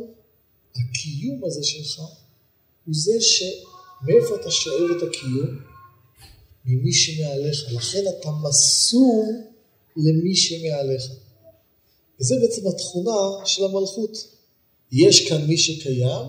הקיום 0.76 1.44
הזה 1.44 1.64
שלך 1.64 2.00
הוא 2.86 2.94
זה 2.94 3.20
שמאיפה 3.20 4.34
אתה 4.40 4.50
שואב 4.50 4.90
את 4.96 5.02
הקיום? 5.08 5.58
ממי 6.64 6.92
שמעליך. 6.92 7.72
לכן 7.72 8.04
אתה 8.08 8.30
מסור 8.30 9.26
למי 9.96 10.36
שמעליך. 10.36 11.10
וזה 12.20 12.34
בעצם 12.40 12.68
התכונה 12.68 13.46
של 13.46 13.64
המלכות. 13.64 14.28
יש 14.92 15.28
כאן 15.28 15.46
מי 15.46 15.58
שקיים, 15.58 16.26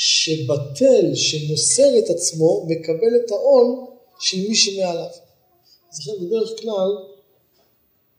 שבטל, 0.00 1.14
שמוסר 1.14 1.98
את 1.98 2.10
עצמו, 2.10 2.66
מקבל 2.68 3.16
את 3.24 3.30
העול 3.30 3.66
של 4.20 4.36
מי 4.48 4.54
שמעליו. 4.54 5.10
אז 5.92 6.00
לכן 6.00 6.26
בדרך 6.26 6.60
כלל 6.60 6.90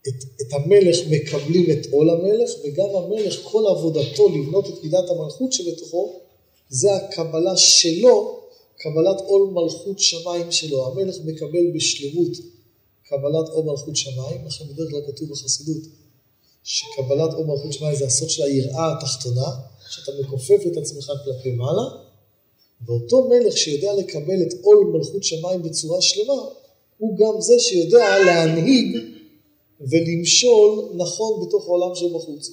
את, 0.07 0.23
את 0.41 0.53
המלך 0.53 0.97
מקבלים 1.09 1.71
את 1.71 1.87
עול 1.91 2.09
המלך, 2.09 2.51
וגם 2.63 2.89
המלך, 2.95 3.39
כל 3.43 3.63
עבודתו 3.67 4.29
לבנות 4.29 4.67
את 4.67 4.83
מידת 4.83 5.09
המלכות 5.09 5.53
שבתוכו, 5.53 6.19
זה 6.69 6.95
הקבלה 6.95 7.57
שלו, 7.57 8.39
קבלת 8.77 9.21
עול 9.27 9.49
מלכות 9.53 9.99
שמיים 9.99 10.51
שלו. 10.51 10.87
המלך 10.87 11.15
מקבל 11.25 11.71
בשלמות 11.75 12.31
קבלת 13.09 13.49
עול 13.49 13.65
מלכות 13.65 13.95
שמיים, 13.95 14.47
לכן 14.47 14.65
בדרך 14.73 14.89
כלל 14.89 15.01
כתוב 15.07 15.29
בחסידות, 15.29 15.83
שקבלת 16.63 17.33
עול 17.33 17.45
מלכות 17.45 17.73
שמיים 17.73 17.95
זה 17.95 18.05
הסוד 18.05 18.29
של 18.29 18.43
היראה 18.43 18.97
התחתונה, 18.97 19.51
שאתה 19.89 20.11
מכופף 20.21 20.59
את 20.71 20.77
עצמך 20.77 21.11
כלפי 21.25 21.51
מעלה, 21.51 21.89
ואותו 22.85 23.27
מלך 23.29 23.57
שיודע 23.57 23.93
לקבל 23.93 24.41
את 24.41 24.53
עול 24.61 24.91
מלכות 24.93 25.23
שמיים 25.23 25.63
בצורה 25.63 26.01
שלמה, 26.01 26.43
הוא 26.97 27.17
גם 27.17 27.41
זה 27.41 27.59
שיודע 27.59 28.19
להנהיג 28.25 28.97
ולמשול 29.81 30.89
נכון 30.95 31.45
בתוך 31.47 31.65
העולם 31.65 31.95
שבחוץ. 31.95 32.49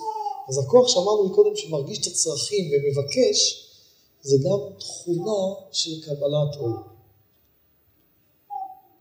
אז 0.48 0.58
הכוח 0.58 0.88
שאמרנו 0.88 1.24
מקודם 1.24 1.56
שמרגיש 1.56 1.98
את 1.98 2.06
הצרכים 2.06 2.70
ומבקש, 2.72 3.68
זה 4.22 4.36
גם 4.44 4.58
תכונה 4.78 5.54
של 5.72 6.02
קבלת 6.02 6.56
עול. 6.60 6.76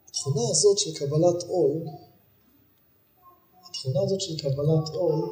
התכונה 0.09 0.49
הזאת 0.49 0.77
של 0.77 0.93
קבלת 0.93 1.43
עול, 1.47 1.71
התכונה 3.69 4.01
הזאת 4.01 4.21
של 4.21 4.38
קבלת 4.38 4.89
עול, 4.93 5.29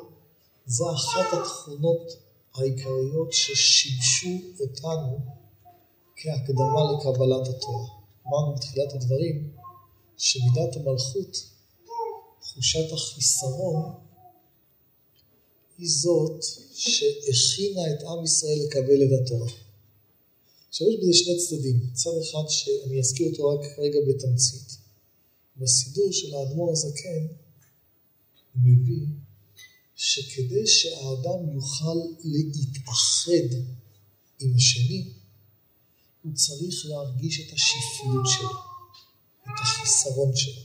זה 0.66 0.84
אחת 0.92 1.40
התכונות 1.42 2.18
העיקריות 2.56 3.34
ששימשו 3.34 4.30
אותנו 4.60 5.20
כהקדמה 6.16 6.82
לקבלת 6.92 7.48
התורה. 7.48 7.88
אמרנו 8.28 8.56
בתחילת 8.56 8.94
הדברים 8.94 9.54
שמידת 10.18 10.76
המלכות, 10.76 11.38
תחושת 12.42 12.92
החיסרון, 12.94 13.94
היא 15.78 15.90
זאת 15.90 16.44
שהכינה 16.74 17.82
את 17.94 18.04
עם 18.04 18.24
ישראל 18.24 18.60
לקבל 18.66 19.04
את 19.04 19.22
התורה. 19.22 19.52
עכשיו 20.70 20.88
יש 20.90 21.00
בזה 21.00 21.14
שני 21.14 21.38
צדדים. 21.38 21.80
צד 21.94 22.10
אחד 22.22 22.50
שאני 22.50 23.00
אזכיר 23.00 23.28
אותו 23.32 23.50
רק 23.50 23.80
רגע 23.80 24.00
בתמצית. 24.10 24.78
בסידור 25.58 26.12
של 26.12 26.36
האדמו"ר 26.36 26.72
הזקן 26.72 27.28
הוא 28.54 28.62
מביא 28.64 29.08
שכדי 29.96 30.68
שהאדם 30.68 31.54
יוכל 31.54 31.98
להתאחד 32.24 33.56
עם 34.40 34.56
השני, 34.56 35.14
הוא 36.24 36.34
צריך 36.34 36.86
להרגיש 36.86 37.40
את 37.40 37.54
השפלות 37.54 38.26
שלו, 38.28 38.50
את 39.44 39.60
החיסרון 39.62 40.36
שלו. 40.36 40.62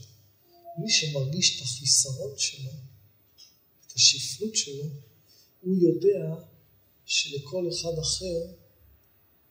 מי 0.77 0.91
שמרגיש 0.91 1.57
את 1.57 1.61
החיסרון 1.61 2.33
שלו, 2.37 2.71
את 3.87 3.93
השפלות 3.95 4.55
שלו, 4.55 4.83
הוא 5.61 5.75
יודע 5.75 6.35
שלכל 7.05 7.69
אחד 7.69 7.99
אחר 8.01 8.41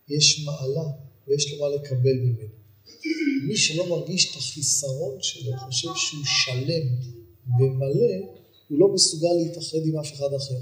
יש 0.09 0.45
מעלה 0.45 0.89
ויש 1.26 1.53
לו 1.53 1.59
מה 1.59 1.76
לקבל 1.76 2.18
ממנו. 2.18 2.59
מי 3.47 3.57
שלא 3.57 3.89
מרגיש 3.89 4.31
את 4.31 4.37
החיסרון 4.37 5.22
שלו, 5.22 5.53
חושב 5.59 5.89
שהוא 5.97 6.24
שלם 6.24 6.87
ומלא, 7.61 8.39
הוא 8.69 8.79
לא 8.79 8.89
מסוגל 8.95 9.33
להתאחד 9.39 9.79
עם 9.85 9.99
אף 9.99 10.12
אחד 10.12 10.35
אחר. 10.35 10.61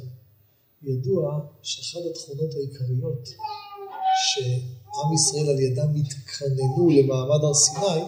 ידוע 0.82 1.40
שאחת 1.62 2.00
התכונות 2.10 2.54
העיקריות 2.54 3.28
שעם 4.28 5.14
ישראל 5.14 5.48
על 5.48 5.60
ידם 5.60 5.94
התכננו 6.00 6.90
למעמד 6.90 7.44
הר 7.44 7.54
סיני, 7.54 8.02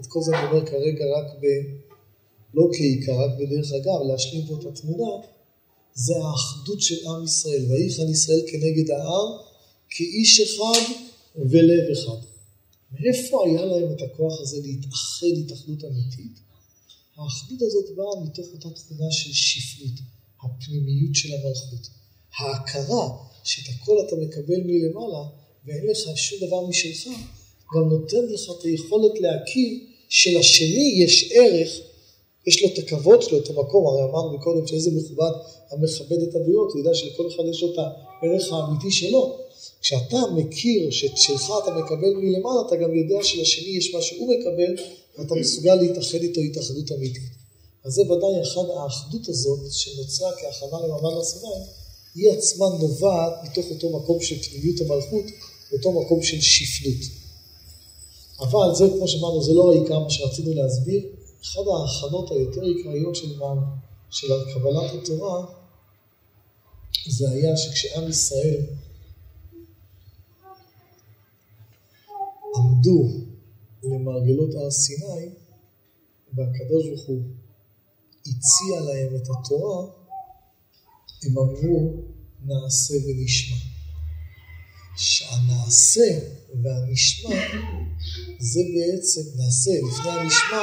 את 0.00 0.06
כל 0.06 0.20
זה 0.22 0.38
אני 0.38 0.46
אומר 0.46 0.66
כרגע 0.66 1.04
רק 1.18 1.26
ב... 1.40 1.44
לא 2.54 2.68
כעיקר, 2.72 3.12
רק 3.12 3.30
בדרך 3.38 3.72
אגב, 3.72 4.06
להשלים 4.08 4.46
פה 4.46 4.54
את 4.60 4.64
התמונה, 4.66 5.10
זה 5.94 6.14
האחדות 6.16 6.80
של 6.80 7.08
עם 7.08 7.24
ישראל. 7.24 7.64
ויחן 7.68 8.08
ישראל 8.08 8.40
כנגד 8.46 8.90
ההר, 8.90 9.38
כאיש 9.90 10.40
אחד 10.40 10.80
ולב 11.36 11.90
אחד. 11.92 12.26
מאיפה 12.92 13.46
היה 13.46 13.64
להם 13.64 13.92
את 13.92 14.02
הכוח 14.02 14.40
הזה 14.40 14.56
להתאחד 14.62 15.26
התאחדות 15.44 15.84
אמיתית? 15.84 16.43
האחדות 17.16 17.62
הזאת 17.62 17.96
באה 17.96 18.24
מתוך 18.24 18.46
אותה 18.52 18.70
תכונה 18.70 19.10
של 19.10 19.32
שפלות, 19.32 19.98
הפנימיות 20.42 21.14
של 21.14 21.28
המלכות. 21.34 21.88
ההכרה 22.38 23.08
שאת 23.44 23.64
הכל 23.74 23.96
אתה 24.06 24.16
מקבל 24.16 24.60
מלמעלה 24.64 25.24
ואין 25.66 25.86
לך 25.86 26.18
שום 26.18 26.38
דבר 26.46 26.66
משלך, 26.66 27.08
גם 27.74 27.88
נותן 27.88 28.26
לך 28.26 28.50
את 28.58 28.64
היכולת 28.64 29.20
להכיר 29.20 29.78
שלשני 30.08 30.94
יש 30.96 31.32
ערך, 31.32 31.70
יש 32.46 32.62
לו 32.62 32.68
את 32.68 32.78
הכבוד 32.78 33.22
שלו, 33.22 33.38
את 33.38 33.50
המקום, 33.50 33.86
הרי 33.86 34.10
אמרנו 34.10 34.40
קודם 34.40 34.66
שאיזה 34.66 34.90
מכובד 34.90 35.32
המכבד 35.70 36.22
את 36.22 36.34
הבריות, 36.34 36.72
הוא 36.72 36.78
יודע 36.78 36.94
שלכל 36.94 37.28
אחד 37.28 37.42
יש 37.50 37.62
לו 37.62 37.72
את 37.72 37.78
הערך 37.78 38.52
האמיתי 38.52 38.90
שלו. 38.90 39.38
כשאתה 39.80 40.16
מכיר 40.36 40.90
שאת 40.90 41.16
שלך 41.16 41.52
אתה 41.62 41.74
מקבל 41.74 42.14
מלמעלה, 42.14 42.60
אתה 42.66 42.76
גם 42.76 42.94
יודע 42.94 43.24
שלשני 43.24 43.68
יש 43.68 43.94
מה 43.94 44.02
שהוא 44.02 44.34
מקבל, 44.34 44.76
ואתה 45.18 45.34
מסוגל 45.34 45.74
להתאחד 45.74 46.18
איתו 46.18 46.40
התאחדות 46.40 46.92
אמיתית. 46.92 47.22
אז 47.84 47.92
זה 47.92 48.02
ודאי 48.02 48.42
אחד 48.42 48.62
האחדות 48.76 49.28
הזאת, 49.28 49.60
שנוצרה 49.72 50.30
כהכנה 50.32 50.86
למעמד 50.86 51.12
הר 51.12 51.22
היא 52.14 52.30
עצמה 52.30 52.66
נובעת 52.80 53.32
מתוך 53.44 53.66
אותו 53.70 53.98
מקום 53.98 54.20
של 54.20 54.42
פנימיות 54.42 54.80
המלכות, 54.80 55.24
אותו 55.72 55.92
מקום 55.92 56.22
של 56.22 56.40
שפלות. 56.40 57.10
אבל 58.40 58.74
זה, 58.74 58.84
כמו 58.96 59.08
שאמרנו, 59.08 59.42
זה 59.42 59.52
לא 59.52 59.72
העיקר 59.72 59.98
מה 59.98 60.10
שרצינו 60.10 60.54
להסביר. 60.54 61.02
אחת 61.42 61.60
ההכנות 61.80 62.30
היותר 62.30 62.62
עיקריות 62.62 63.16
של, 63.16 63.38
של 64.10 64.28
קבלת 64.54 64.90
התורה, 65.02 65.46
זה 67.08 67.30
היה 67.30 67.56
שכשעם 67.56 68.08
ישראל 68.10 68.60
עמדו 72.56 73.08
למרגלות 73.92 74.54
הר 74.54 74.70
סיני, 74.70 75.28
והקדוש 76.34 76.86
ברוך 76.88 77.06
הוא 77.06 77.22
הציע 78.20 78.80
להם 78.80 79.16
את 79.16 79.28
התורה, 79.30 79.86
הם 81.24 81.38
אמרו 81.38 82.02
נעשה 82.44 82.94
ונשמע. 82.94 83.56
שהנעשה 84.96 86.18
והנשמע 86.62 87.34
זה 88.40 88.60
בעצם, 88.74 89.20
נעשה 89.36 89.70
לפני 89.70 90.10
הנשמע, 90.10 90.62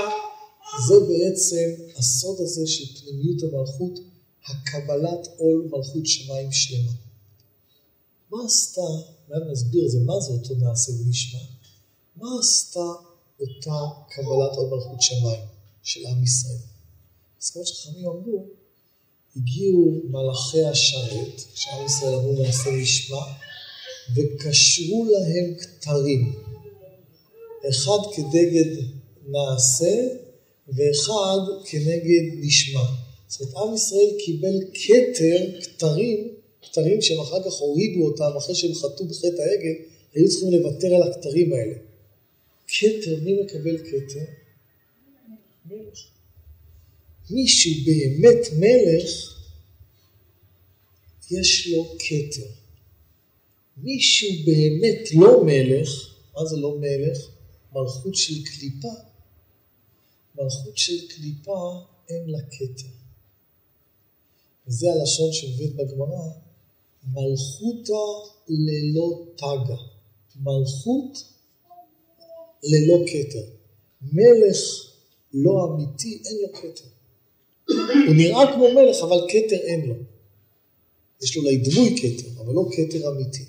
זה 0.87 0.95
בעצם 0.99 1.83
הסוד 1.97 2.39
הזה 2.39 2.67
של 2.67 2.99
פנימיות 2.99 3.43
המלכות, 3.43 3.99
הקבלת 4.47 5.27
עול 5.37 5.69
מלכות 5.71 6.05
שמיים 6.05 6.51
שלמה. 6.51 6.91
מה 8.31 8.37
עשתה, 8.45 8.81
אולי 9.29 9.51
נסביר 9.51 9.85
את 9.85 9.91
זה, 9.91 9.99
מה 10.05 10.19
זה 10.19 10.33
אותו 10.33 10.55
נעשה 10.55 10.91
ונשמע? 10.91 11.39
מה 12.15 12.27
עשתה 12.39 13.10
אותה 13.41 13.77
קבלת 14.09 14.57
עול 14.57 14.69
מלכות 14.73 15.01
שמיים 15.01 15.41
של 15.83 15.99
עם 16.07 16.23
ישראל? 16.23 16.63
אז 17.41 17.49
כמו 17.49 17.65
שחכמים 17.65 18.05
אמרו, 18.05 18.47
הגיעו 19.35 20.01
מלאכי 20.09 20.65
השרת, 20.65 21.41
כשעם 21.53 21.85
ישראל 21.85 22.13
אמרו 22.13 22.43
נעשה 22.43 22.71
נשמע, 22.71 23.23
וקשרו 24.15 25.05
להם 25.05 25.55
כתרים, 25.59 26.33
אחד 27.69 27.99
כנגד 28.15 28.83
נעשה 29.27 30.07
ואחד 30.67 31.39
כנגד 31.65 32.23
נשמע. 32.35 32.83
זאת 33.27 33.41
אומרת, 33.41 33.55
עם 33.55 33.75
ישראל 33.75 34.09
קיבל 34.25 34.59
כתר, 34.73 35.59
כתרים, 35.61 36.27
כתרים 36.61 37.01
שהם 37.01 37.19
אחר 37.19 37.43
כך 37.43 37.53
הורידו 37.53 38.05
אותם 38.05 38.37
אחרי 38.37 38.55
שהם 38.55 38.73
חטאו 38.73 39.05
בחטא 39.05 39.41
העגל, 39.41 39.75
היו 40.13 40.29
צריכים 40.29 40.51
לוותר 40.51 40.95
על 40.95 41.03
הכתרים 41.03 41.53
האלה. 41.53 41.90
כתר, 42.79 43.19
מי 43.23 43.43
מקבל 43.43 43.77
כתר? 43.77 44.25
מלך. 45.65 45.99
מי 47.29 47.47
שהוא 47.47 47.75
באמת 47.85 48.47
מלך, 48.57 49.37
יש 51.31 51.67
לו 51.67 51.95
כתר. 51.99 52.47
מי 53.77 54.01
שהוא 54.01 54.45
באמת 54.45 55.09
לא 55.13 55.43
מלך, 55.45 55.89
מה 56.33 56.45
זה 56.45 56.57
לא 56.57 56.77
מלך? 56.79 57.17
מלכות 57.73 58.15
של 58.15 58.43
קליפה. 58.43 58.93
מלכות 60.35 60.77
של 60.77 61.07
קליפה 61.07 61.85
אין 62.09 62.29
לה 62.29 62.39
כתר. 62.51 62.87
וזה 64.67 64.87
הלשון 64.91 65.33
שעובד 65.33 65.77
בגמרא, 65.77 66.27
מלכותא 67.07 68.03
ללא 68.47 69.25
תגה. 69.35 69.81
מלכות 70.35 71.23
ללא 72.63 73.05
כתר. 73.07 73.43
מלך 74.01 74.57
לא 75.33 75.65
אמיתי, 75.65 76.21
אין 76.25 76.37
לו 76.41 76.53
כתר. 76.53 76.87
הוא 78.07 78.15
נראה 78.15 78.53
כמו 78.53 78.73
מלך, 78.73 78.97
אבל 79.03 79.27
כתר 79.29 79.55
אין 79.55 79.85
לו. 79.85 79.95
יש 81.21 81.35
לו 81.35 81.43
אולי 81.43 81.57
דמוי 81.57 81.95
כתר, 81.97 82.29
אבל 82.37 82.53
לא 82.53 82.65
כתר 82.71 83.09
אמיתי. 83.09 83.45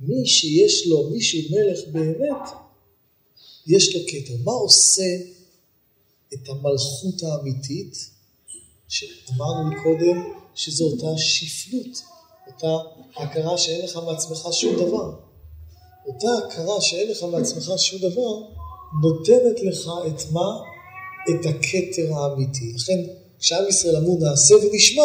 מי 0.00 0.26
שיש 0.26 0.86
לו, 0.86 1.10
מי 1.10 1.20
שהוא 1.20 1.42
מלך 1.50 1.78
באמת, 1.92 2.48
יש 3.66 3.96
לו 3.96 4.00
כתר. 4.08 4.34
מה 4.44 4.52
עושה 4.52 5.16
את 6.34 6.48
המלכות 6.48 7.22
האמיתית, 7.22 8.10
שאמרנו 8.88 9.70
מקודם 9.70 10.32
שזו 10.54 10.84
אותה 10.84 11.18
שפלות, 11.18 12.02
אותה 12.46 12.76
הכרה 13.16 13.58
שאין 13.58 13.84
לך 13.84 13.96
מעצמך 14.06 14.48
שום 14.52 14.76
דבר. 14.76 15.29
אותה 16.06 16.46
הכרה 16.46 16.80
שאין 16.80 17.10
לך 17.10 17.22
מעצמך 17.22 17.72
שום 17.76 18.00
דבר, 18.00 18.42
נותנת 19.02 19.62
לך 19.62 19.90
את 20.06 20.32
מה? 20.32 20.48
את 21.30 21.46
הכתר 21.46 22.14
האמיתי. 22.14 22.72
לכן 22.72 23.00
כשעם 23.38 23.68
ישראל 23.68 23.96
אמרו 23.96 24.18
נעשה 24.20 24.54
ונשמע, 24.54 25.02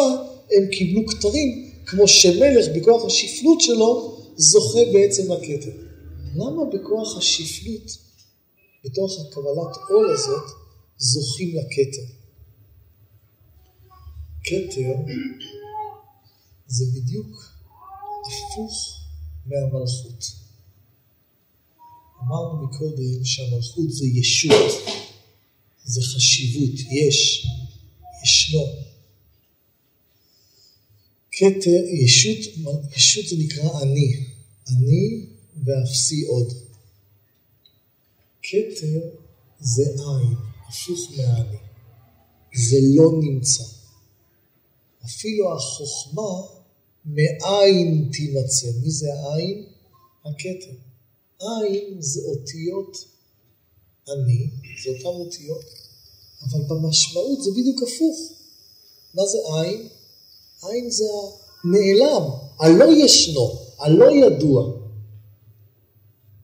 הם 0.50 0.66
קיבלו 0.70 1.06
כתרים, 1.06 1.72
כמו 1.86 2.08
שמלך 2.08 2.66
בכוח 2.76 3.04
השפלות 3.04 3.60
שלו 3.60 4.18
זוכה 4.36 4.80
בעצם 4.92 5.32
לכתר. 5.32 5.70
למה 6.34 6.64
בכוח 6.64 7.16
השפלות, 7.18 7.90
בתוך 8.84 9.12
הקבלת 9.20 9.76
עול 9.90 10.14
הזאת, 10.14 10.50
זוכים 10.98 11.56
לכתר? 11.56 12.12
כתר 14.44 14.94
זה 16.66 16.84
בדיוק 16.94 17.26
הפוך 18.26 19.00
מהמלכות. 19.46 20.45
אמרנו 22.22 22.66
מקודם 22.66 23.24
שהמלכות 23.24 23.92
זה 23.92 24.06
ישות, 24.06 24.72
זה 25.84 26.00
חשיבות, 26.02 26.80
יש, 26.90 27.46
ישנו. 28.24 28.66
כתר, 31.32 31.84
ישות, 32.04 32.54
ישות 32.96 33.26
זה 33.28 33.36
נקרא 33.38 33.82
אני, 33.82 34.26
אני 34.68 35.26
ואפסי 35.64 36.24
עוד. 36.24 36.52
כתר 38.42 39.00
זה 39.60 39.82
עין, 39.82 40.34
הפוך 40.68 41.12
מהאני, 41.16 41.56
זה 42.54 42.76
לא 42.94 43.12
נמצא. 43.20 43.64
אפילו 45.04 45.56
החוכמה 45.56 46.56
מאין 47.04 48.08
תימצא. 48.12 48.66
מי 48.82 48.90
זה 48.90 49.14
העין? 49.14 49.66
הכתר. 50.24 50.85
עין 51.40 52.02
זה 52.02 52.20
אותיות 52.20 52.96
אני, 54.08 54.50
זה 54.84 54.90
אותן 54.90 55.20
אותיות, 55.20 55.64
אבל 56.42 56.60
במשמעות 56.68 57.42
זה 57.42 57.50
בדיוק 57.50 57.82
הפוך. 57.82 58.32
מה 59.14 59.22
זה 59.26 59.38
עין? 59.54 59.88
עין 60.62 60.90
זה 60.90 61.04
הנעלם, 61.64 62.30
הלא 62.60 63.04
ישנו, 63.04 63.58
הלא 63.78 64.10
ידוע. 64.10 64.72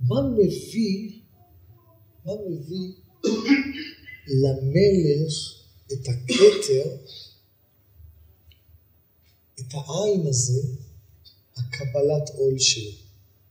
מה 0.00 0.22
מביא, 0.22 1.20
מה 2.24 2.32
מביא 2.48 2.92
למלך 4.26 5.34
את 5.92 6.08
הכתר, 6.08 6.96
את 9.60 9.74
העין 9.74 10.26
הזה, 10.26 10.62
הקבלת 11.56 12.30
עול 12.36 12.58
שלו, 12.58 12.90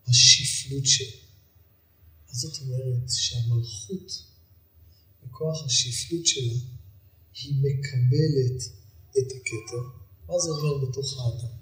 השפלות 0.07 0.85
שלו. 0.85 1.20
אז 2.31 2.37
זאת 2.37 2.53
אומרת 2.61 3.09
שהמלכות, 3.09 4.23
בכוח 5.23 5.65
השפלות 5.65 6.25
שלה, 6.25 6.53
היא 7.43 7.55
מקבלת 7.55 8.61
את 9.17 9.31
הכתר. 9.31 9.83
מה 10.29 10.39
זה 10.39 10.49
אומר 10.51 10.85
בתוך 10.85 11.19
האדם? 11.19 11.53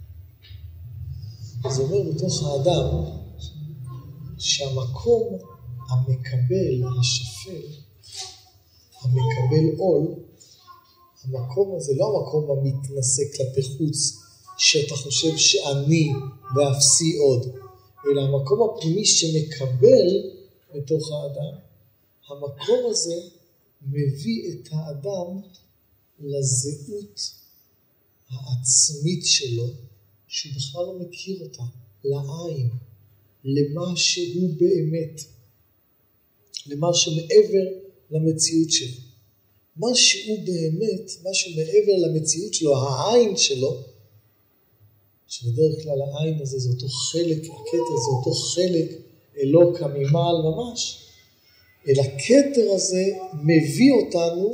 זה 1.76 1.82
אומר 1.82 2.12
בתוך 2.12 2.44
האדם 2.44 3.06
שהמקום 4.38 5.38
המקבל, 5.90 7.00
השפל, 7.00 7.68
המקבל 9.02 9.78
עול, 9.78 10.16
המקום 11.24 11.76
הזה 11.76 11.94
לא 11.96 12.06
המקום 12.06 12.58
המתנשא 12.58 13.24
כלפי 13.38 13.62
חוץ, 13.64 14.18
שאתה 14.58 14.96
חושב 14.96 15.38
שאני 15.38 16.12
ואפסי 16.56 17.18
עוד, 17.18 17.56
אלא 18.06 18.22
המקום 18.22 18.70
הפנימי 18.70 19.06
שמקבל 19.06 20.39
בתוך 20.76 21.12
האדם, 21.12 21.60
המקום 22.28 22.92
הזה 22.92 23.16
מביא 23.82 24.54
את 24.54 24.68
האדם 24.72 25.42
לזהות 26.20 27.20
העצמית 28.30 29.26
שלו, 29.26 29.68
שהוא 30.28 30.54
בכלל 30.56 30.86
לא 30.86 31.00
מכיר 31.00 31.44
אותה, 31.44 31.64
לעין, 32.04 32.70
למה 33.44 33.96
שהוא 33.96 34.50
באמת, 34.58 35.22
למה 36.66 36.94
שמעבר 36.94 37.66
למציאות 38.12 38.72
שלו. 38.72 39.02
מה 39.78 39.96
שהוא 39.96 40.38
באמת, 40.46 41.12
מה 41.24 41.34
שמעבר 41.34 42.08
למציאות 42.08 42.54
שלו, 42.54 42.78
העין 42.78 43.38
שלו, 43.38 43.84
שבדרך 45.28 45.84
כלל 45.84 46.02
העין 46.02 46.42
הזה 46.42 46.60
זה 46.60 46.70
אותו 46.70 46.88
חלק, 46.88 47.38
הכתר 47.38 47.96
זה 48.06 48.12
אותו 48.18 48.34
חלק 48.34 49.09
אלוקא 49.40 49.86
ממעל 49.86 50.36
ממש, 50.44 51.06
אל 51.88 52.00
הכתר 52.00 52.72
הזה 52.72 53.06
מביא 53.34 53.92
אותנו 53.92 54.52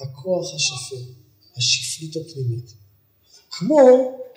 הכוח 0.00 0.54
השפל, 0.54 1.02
השפלות 1.56 2.26
הפנימית. 2.26 2.72
כמו 3.50 3.78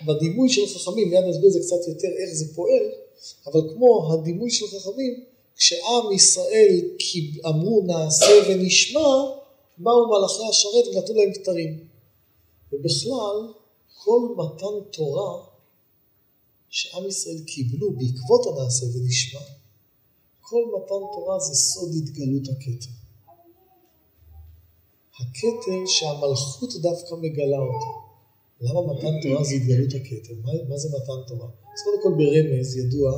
בדימוי 0.05 0.49
של 0.49 0.61
חכמים, 0.67 1.09
מיד 1.09 1.23
נסביר 1.23 1.47
את 1.47 1.53
זה 1.53 1.59
קצת 1.59 1.88
יותר 1.88 2.07
איך 2.07 2.29
זה 2.34 2.55
פועל, 2.55 2.84
אבל 3.47 3.73
כמו 3.73 4.13
הדימוי 4.13 4.51
של 4.51 4.65
חכמים, 4.67 5.23
כשעם 5.55 6.11
ישראל 6.15 6.79
אמרו 7.45 7.84
נעשה 7.86 8.25
ונשמע, 8.49 9.09
באו 9.77 10.07
מלאכי 10.07 10.43
השרת 10.49 10.88
ונתנו 10.88 11.15
להם 11.15 11.34
כתרים. 11.34 11.79
ובכלל, 12.73 13.53
כל 14.03 14.19
מתן 14.38 14.91
תורה 14.91 15.51
שעם 16.72 17.07
ישראל 17.07 17.43
קיבלו 17.45 17.91
בעקבות 17.91 18.41
הנעשה 18.47 18.86
ונשמע, 18.86 19.41
כל 20.41 20.63
מתן 20.76 21.03
תורה 21.13 21.39
זה 21.39 21.55
סוד 21.55 21.91
התגלות 21.97 22.43
הכתר. 22.49 22.91
הכתר 25.19 25.86
שהמלכות 25.86 26.74
דווקא 26.82 27.15
מגלה 27.15 27.57
אותה. 27.57 27.91
למה 28.61 28.93
מתן 28.93 29.22
תורה 29.24 29.43
זה 29.43 29.53
התגלות 29.55 29.93
הכתר? 29.93 30.34
מה, 30.43 30.51
מה 30.69 30.78
זה 30.78 30.89
מתן 30.89 31.28
תורה? 31.28 31.49
אז 31.74 31.80
קודם 31.84 32.03
כל 32.03 32.24
ברמז 32.24 32.78
ידוע 32.78 33.11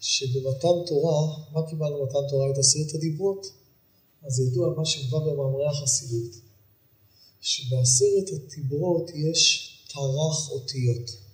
שבמתן 0.00 0.76
תורה, 0.86 1.36
מה 1.52 1.70
קיבלנו 1.70 1.98
במתן 1.98 2.28
תורה? 2.30 2.50
את 2.50 2.58
עשרת 2.58 2.94
הדיברות. 2.94 3.46
אז 4.22 4.40
ידוע 4.40 4.74
מה 4.76 4.84
שבא 4.84 5.18
במאמרי 5.18 5.66
החסידות, 5.66 6.32
שבעשרת 7.40 8.28
הדיברות 8.32 9.10
יש 9.14 9.70
טרח 9.92 10.50
אותיות. 10.50 11.29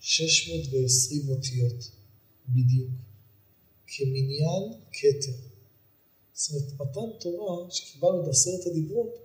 620 0.00 1.28
אותיות 1.28 1.90
בדיוק, 2.48 2.90
כמניין 3.86 4.72
כתר. 4.92 5.32
זאת 6.32 6.50
אומרת, 6.50 6.72
מתן 6.80 7.18
תורה, 7.20 7.70
שקיבלנו 7.70 8.22
את 8.22 8.28
עשרת 8.28 8.66
הדיברות, 8.66 9.18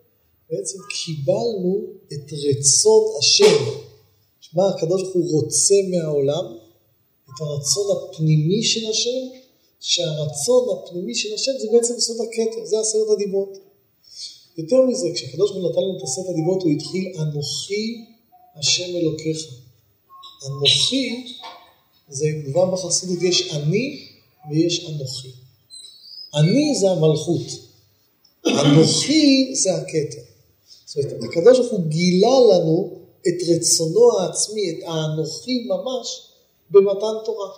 בעצם 0.50 0.78
קיבלנו 1.06 1.88
את 2.14 2.34
רצון 2.34 3.04
השם. 3.20 3.86
מה 4.54 4.70
הקדוש 4.70 5.02
ברוך 5.02 5.16
הוא 5.16 5.42
רוצה 5.42 5.76
מהעולם? 5.90 6.58
את 7.26 7.42
הרצון 7.42 7.98
הפנימי 7.98 8.64
של 8.64 8.90
השם, 8.90 9.22
שהרצון 9.80 10.78
הפנימי 10.78 11.16
של 11.16 11.34
השם 11.34 11.52
זה 11.62 11.68
בעצם 11.72 11.94
סוד 12.00 12.18
הכתר, 12.22 12.66
זה 12.66 12.80
עשרת 12.80 13.10
הדיברות. 13.14 13.58
יותר 14.58 14.82
מזה, 14.82 15.08
כשהקדוש 15.14 15.52
ברוך 15.52 15.64
הוא 15.64 15.72
נתן 15.72 15.82
לנו 15.82 15.98
את 15.98 16.04
עשרת 16.04 16.30
הדיברות, 16.30 16.64
הוא 16.64 16.72
התחיל 16.72 17.14
אנוכי 17.22 18.06
השם 18.56 18.96
אלוקיך. 18.96 19.65
אנוכי, 20.48 21.38
זה 22.10 22.26
מובן 22.48 22.72
בחסידות, 22.72 23.24
יש 23.24 23.54
אני 23.54 24.08
ויש 24.52 24.86
אנוכי. 24.90 25.28
אני 26.36 26.76
זה 26.76 26.92
המלכות, 26.92 27.48
אנוכי 28.48 29.56
זה 29.56 29.76
הכתר. 29.76 30.22
זאת 30.86 30.98
אומרת, 30.98 31.24
הקדוש 31.24 31.60
ברוך 31.60 31.72
הוא 31.72 31.86
גילה 31.88 32.40
לנו 32.40 33.00
את 33.28 33.36
רצונו 33.50 34.20
העצמי, 34.20 34.70
את 34.70 34.84
האנוכי 34.88 35.68
ממש, 35.68 36.22
במתן 36.70 37.16
תורה. 37.26 37.50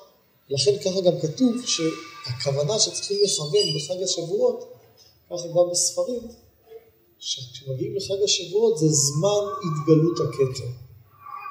לכן 0.49 0.77
ככה 0.77 1.01
גם 1.01 1.19
כתוב 1.21 1.55
שהכוונה 1.65 2.79
שצריכים 2.79 3.17
לכוון 3.23 3.65
בחג 3.75 4.03
השבועות, 4.03 4.73
ככה 5.29 5.47
גם 5.47 5.69
בספרים, 5.71 6.21
שכשמגיעים 7.19 7.95
לחג 7.95 8.23
השבועות 8.23 8.77
זה 8.77 8.87
זמן 8.89 9.43
התגלות 9.65 10.19
הכתר. 10.19 10.86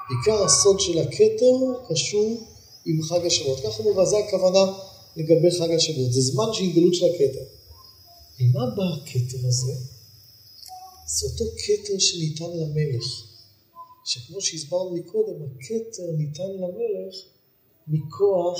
עיקר 0.09 0.43
הסוד 0.43 0.79
של 0.79 0.99
הכתר 0.99 1.55
קשור 1.89 2.47
עם 2.85 3.01
חג 3.01 3.25
השבועות. 3.25 3.59
ככה 3.59 3.83
הוא 3.83 3.91
מבזה 3.91 4.17
הכוונה 4.17 4.73
לגבי 5.15 5.51
חג 5.51 5.71
השבועות. 5.71 6.13
זה 6.13 6.21
זמן 6.21 6.45
של 6.53 6.63
התגלות 6.63 6.93
של 6.93 7.05
הכתר. 7.05 7.43
ממה 8.39 8.65
בא 8.75 8.83
הכתר 8.83 9.47
הזה? 9.47 9.73
זה 11.07 11.27
אותו 11.27 11.45
כתר 11.57 11.99
שניתן 11.99 12.45
למלך. 12.45 13.05
שכמו 14.05 14.41
שהסברנו 14.41 14.95
מקודם, 14.95 15.33
הכתר 15.43 16.11
ניתן 16.17 16.51
למלך 16.51 17.15
מכוח 17.87 18.59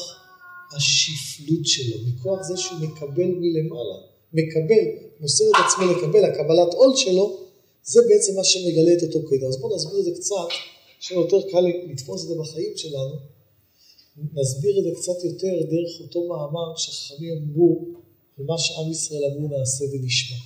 השפלות 0.75 1.65
שלו, 1.65 1.95
מכוח 2.07 2.41
זה 2.41 2.57
שהוא 2.57 2.79
מקבל 2.79 3.27
מלמעלה, 3.27 3.97
מקבל, 4.33 4.85
מוסר 5.19 5.45
את 5.49 5.55
עצמו 5.65 5.85
לקבל, 5.85 6.25
הקבלת 6.25 6.73
עול 6.73 6.95
שלו, 6.95 7.37
זה 7.83 8.01
בעצם 8.09 8.35
מה 8.35 8.43
שמגלה 8.43 8.93
את 8.93 9.03
אותו 9.03 9.27
כתר. 9.27 9.47
אז 9.47 9.57
בואו 9.57 9.75
נסביר 9.75 9.99
את 9.99 10.05
זה 10.05 10.11
קצת 10.11 10.76
עכשיו 11.07 11.21
יותר 11.21 11.49
קל 11.51 11.91
לתפוס 11.91 12.23
את 12.23 12.27
זה 12.27 12.35
בחיים 12.39 12.77
שלנו, 12.77 13.15
נסביר 14.33 14.79
את 14.79 14.83
זה 14.83 14.89
קצת 14.95 15.23
יותר 15.23 15.61
דרך 15.69 16.01
אותו 16.01 16.27
מאמר 16.27 16.75
שחכמים 16.77 17.37
אמרו, 17.37 17.85
ומה 18.37 18.57
שעם 18.57 18.91
ישראל 18.91 19.23
אמרו 19.25 19.57
נעשה 19.57 19.85
ונשמע. 19.93 20.37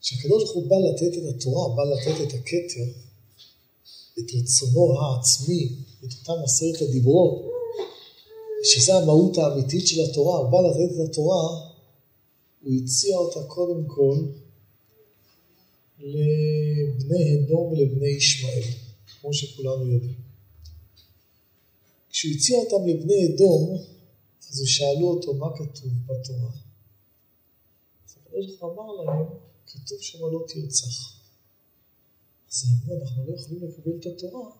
כשהקדוש 0.00 0.42
ברוך 0.44 0.54
הוא 0.54 0.66
בא 0.66 0.76
לתת 0.76 1.18
את 1.18 1.34
התורה, 1.34 1.76
בא 1.76 1.82
לתת 1.82 2.28
את 2.28 2.34
הכתר, 2.34 2.86
את 4.18 4.24
רצונו 4.34 5.00
העצמי, 5.00 5.76
את 6.04 6.12
אותם 6.20 6.42
עשרת 6.44 6.82
הדיברות, 6.82 7.52
שזה 8.64 8.94
המהות 8.94 9.38
האמיתית 9.38 9.86
של 9.86 10.00
התורה, 10.10 10.38
הוא 10.38 10.50
בא 10.50 10.58
לתת 10.58 10.94
את 10.94 11.10
התורה, 11.10 11.48
הוא 12.62 12.72
הציע 12.82 13.16
אותה 13.16 13.42
קודם 13.42 13.84
כל 13.86 14.16
לבני 16.00 17.38
אדום 17.38 17.72
ולבני 17.72 18.08
ישמעאל, 18.08 18.62
כמו 19.20 19.34
שכולנו 19.34 19.86
יודעים. 19.92 20.20
כשהוא 22.10 22.32
הציע 22.34 22.58
אותם 22.58 22.88
לבני 22.88 23.26
אדום, 23.26 23.78
אז 24.50 24.62
שאלו 24.66 25.08
אותו 25.08 25.34
מה 25.34 25.46
כתוב 25.56 25.92
בתורה. 26.06 26.50
אז 28.06 28.16
הקדוש 28.16 28.46
ברוך 28.46 28.78
אמר 28.78 28.92
להם, 28.92 29.26
כתוב 29.66 29.98
שם 30.00 30.18
לא 30.18 30.44
תרצח. 30.48 31.20
אז 32.50 32.64
אמרו, 32.64 33.00
אנחנו 33.00 33.26
לא 33.26 33.34
יכולים 33.34 33.62
לקבל 33.62 33.92
את 34.00 34.06
התורה, 34.06 34.50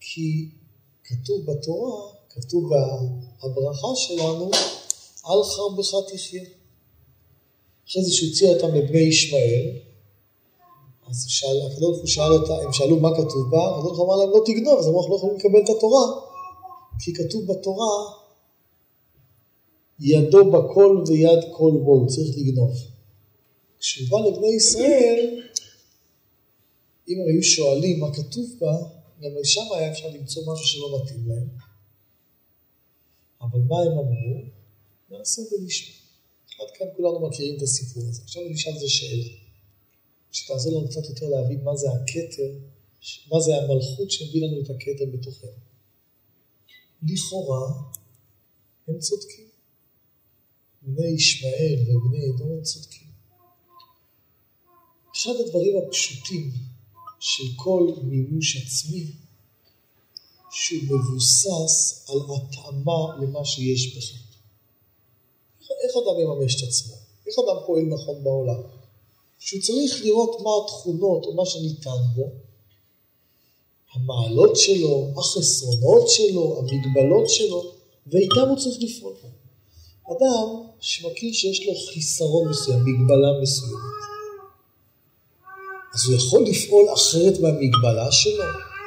כי 0.00 0.50
כתוב 1.04 1.50
בתורה, 1.50 2.12
כתוב 2.28 2.70
בהברכה 2.70 3.88
שלנו, 3.94 4.50
על 5.24 5.42
חרבך 5.44 6.12
תחיה. 6.12 6.44
אחרי 7.88 8.04
זה 8.04 8.12
שהוציא 8.12 8.46
אותם 8.46 8.74
לבני 8.74 8.98
ישמעאל, 8.98 9.89
אז 11.10 11.26
הקדוש 11.66 11.80
ברוך 11.80 11.98
הוא 11.98 12.06
שאל 12.06 12.32
אותה, 12.32 12.54
הם 12.64 12.72
שאלו 12.72 13.00
מה 13.00 13.10
כתוב 13.16 13.50
בה, 13.50 13.70
הקדוש 13.70 13.82
ברוך 13.82 13.98
הוא 13.98 14.06
אמר 14.06 14.16
להם 14.16 14.30
לא 14.30 14.42
תגנוב, 14.46 14.78
אז 14.78 14.86
אמרו 14.86 15.00
אנחנו 15.00 15.12
לא 15.12 15.16
יכולים 15.16 15.36
לקבל 15.36 15.64
את 15.64 15.76
התורה, 15.76 16.06
כי 17.00 17.12
כתוב 17.14 17.52
בתורה, 17.52 18.20
ידו 20.00 20.50
בכל 20.50 21.04
ויד 21.06 21.38
כל 21.52 21.72
בו, 21.84 21.92
הוא 21.92 22.08
צריך 22.08 22.38
לגנוב. 22.38 22.72
כשהוא 23.78 24.08
בא 24.10 24.28
לבני 24.28 24.48
ישראל, 24.48 25.42
אם 27.08 27.20
הם 27.20 27.26
היו 27.28 27.42
שואלים 27.42 28.00
מה 28.00 28.14
כתוב 28.14 28.46
בה, 28.60 28.72
גם 29.20 29.30
שם 29.44 29.66
היה 29.74 29.92
אפשר 29.92 30.08
למצוא 30.08 30.42
משהו 30.52 30.66
שלא 30.66 31.00
מתאים 31.02 31.28
להם. 31.28 31.48
אבל 33.40 33.60
מה 33.68 33.76
הם 33.80 33.92
אמרו? 33.92 34.42
נעשה 35.10 35.42
ונשמע. 35.42 35.94
עד 36.60 36.70
כאן 36.74 36.86
כולנו 36.96 37.28
מכירים 37.28 37.56
את 37.56 37.62
הסיפור 37.62 38.02
הזה. 38.08 38.22
עכשיו 38.24 38.42
אני 38.42 38.54
אשאל 38.54 38.72
את 38.74 38.80
זה 38.80 38.88
שאלה. 38.88 39.39
שתעזור 40.32 40.78
לנו 40.78 40.88
קצת 40.88 41.08
יותר 41.08 41.28
להבין 41.28 41.64
מה 41.64 41.76
זה 41.76 41.86
הכתר, 41.90 42.52
מה 43.32 43.40
זה 43.40 43.56
המלכות 43.56 44.10
שהביא 44.10 44.46
לנו 44.46 44.60
את 44.60 44.70
הכתר 44.70 45.04
בתוכנו. 45.12 45.50
לכאורה, 47.02 47.72
הם 48.88 48.98
צודקים. 48.98 49.46
בני 50.82 51.08
ישמעאל 51.08 51.96
ובני 51.96 52.30
אדום 52.30 52.52
הם 52.52 52.62
צודקים. 52.62 53.08
אחד 55.16 55.32
הדברים 55.46 55.74
הפשוטים 55.78 56.50
של 57.20 57.44
כל 57.56 57.92
מימוש 58.02 58.56
עצמי, 58.56 59.06
שהוא 60.50 60.82
מבוסס 60.82 62.06
על 62.08 62.18
התאמה 62.36 63.16
למה 63.22 63.44
שיש 63.44 63.96
בך. 63.96 64.20
איך 65.84 65.92
אדם 65.96 66.16
מממש 66.24 66.62
את 66.62 66.68
עצמו? 66.68 66.94
איך 67.26 67.34
אדם 67.38 67.66
פועל 67.66 67.84
נכון 67.84 68.24
בעולם? 68.24 68.79
שהוא 69.40 69.62
צריך 69.62 70.04
לראות 70.04 70.40
מה 70.40 70.50
התכונות 70.64 71.24
או 71.24 71.34
מה 71.34 71.46
שניתן 71.46 72.00
בו, 72.14 72.30
המעלות 73.94 74.56
שלו, 74.56 75.08
החסרונות 75.16 76.08
שלו, 76.08 76.58
המגבלות 76.58 77.28
שלו, 77.28 77.72
ואיתם 78.06 78.48
הוא 78.48 78.58
צריך 78.58 78.76
לפעול. 78.80 79.14
אדם 80.06 80.62
שמכיר 80.80 81.32
שיש 81.32 81.66
לו 81.66 81.72
חיסרון 81.92 82.48
מסוים, 82.48 82.84
מגבלה 82.84 83.40
מסוימת, 83.42 84.00
אז 85.94 86.06
הוא 86.06 86.16
יכול 86.16 86.42
לפעול 86.42 86.92
אחרת 86.92 87.40
מהמגבלה 87.40 88.12
שלו? 88.12 88.44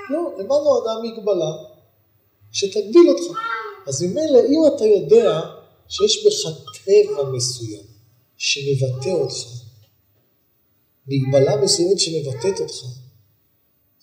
לא, 0.10 0.32
למה 0.40 0.56
נועדה 0.56 0.92
המגבלה? 0.92 1.52
שתגביל 2.52 3.10
אותך. 3.10 3.38
אז 3.88 4.04
ממילא, 4.04 4.40
אם 4.40 4.76
אתה 4.76 4.86
יודע 4.86 5.42
שיש 5.90 6.26
בך 6.26 6.58
טבע 6.86 7.30
מסוים 7.30 7.84
שמבטא 8.38 9.10
אותך, 9.10 9.63
מגבלה 11.08 11.62
מסוימת 11.64 12.00
שמבטאת 12.00 12.60
אותך, 12.60 12.86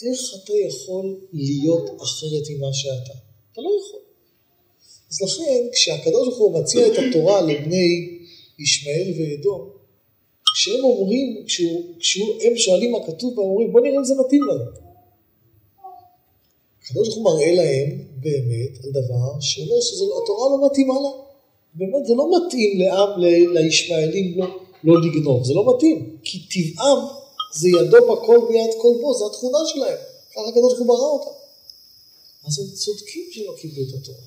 איך 0.03 0.21
אתה 0.45 0.53
יכול 0.69 1.17
להיות 1.33 1.91
אחרת 2.03 2.43
ממה 2.51 2.73
שאתה? 2.73 3.13
אתה 3.53 3.61
לא 3.61 3.71
יכול. 3.81 4.01
אז 5.11 5.23
לכן, 5.23 5.69
כשהקדוש 5.73 6.29
ברוך 6.29 6.39
הוא 6.39 6.61
מציע 6.61 6.87
את 6.87 6.93
התורה 6.99 7.43
לבני 7.43 8.19
ישמעאל 8.59 9.13
ואדום, 9.19 9.71
כשהם 10.55 10.85
אומרים, 10.85 11.45
כשהם 11.99 12.57
שואלים 12.57 12.93
מה 12.93 12.99
כתוב, 13.07 13.33
הם 13.33 13.47
אומרים, 13.47 13.73
בוא 13.73 13.81
נראה 13.81 13.99
אם 13.99 14.05
זה 14.05 14.15
מתאים 14.27 14.43
לנו. 14.43 14.65
הקדוש 16.83 17.09
ברוך 17.09 17.17
הוא 17.17 17.25
מראה 17.25 17.55
להם 17.55 17.99
באמת 18.21 18.85
על 18.85 18.91
דבר 18.91 19.41
שאומר 19.41 19.81
שהתורה 19.81 20.49
לא 20.51 20.67
מתאימה 20.67 20.95
לה. 20.95 21.11
באמת 21.75 22.07
זה 22.07 22.15
לא 22.15 22.31
מתאים 22.37 22.81
לעם, 22.81 23.21
לישמעאלים 23.55 24.39
לא, 24.39 24.47
לא 24.85 25.01
לגנוב, 25.03 25.45
זה 25.45 25.55
לא 25.55 25.75
מתאים, 25.75 26.19
כי 26.25 26.39
טבעם 26.53 26.99
זה 27.55 27.69
ידו 27.69 27.99
בכל 28.13 28.39
ויד 28.49 28.71
כל 28.83 28.95
בו, 29.01 29.15
זה 29.15 29.25
התכונה 29.27 29.59
שלהם, 29.67 29.99
ככה 30.33 30.49
הקדוש 30.49 30.73
ברוך 30.73 30.79
הוא 30.79 30.87
ברא 30.87 31.09
אותם. 31.09 31.41
אז 32.47 32.59
הם 32.59 32.67
צודקים 32.75 33.25
שלא 33.33 33.55
קיבלו 33.61 33.83
את 33.89 33.95
התורה. 34.03 34.19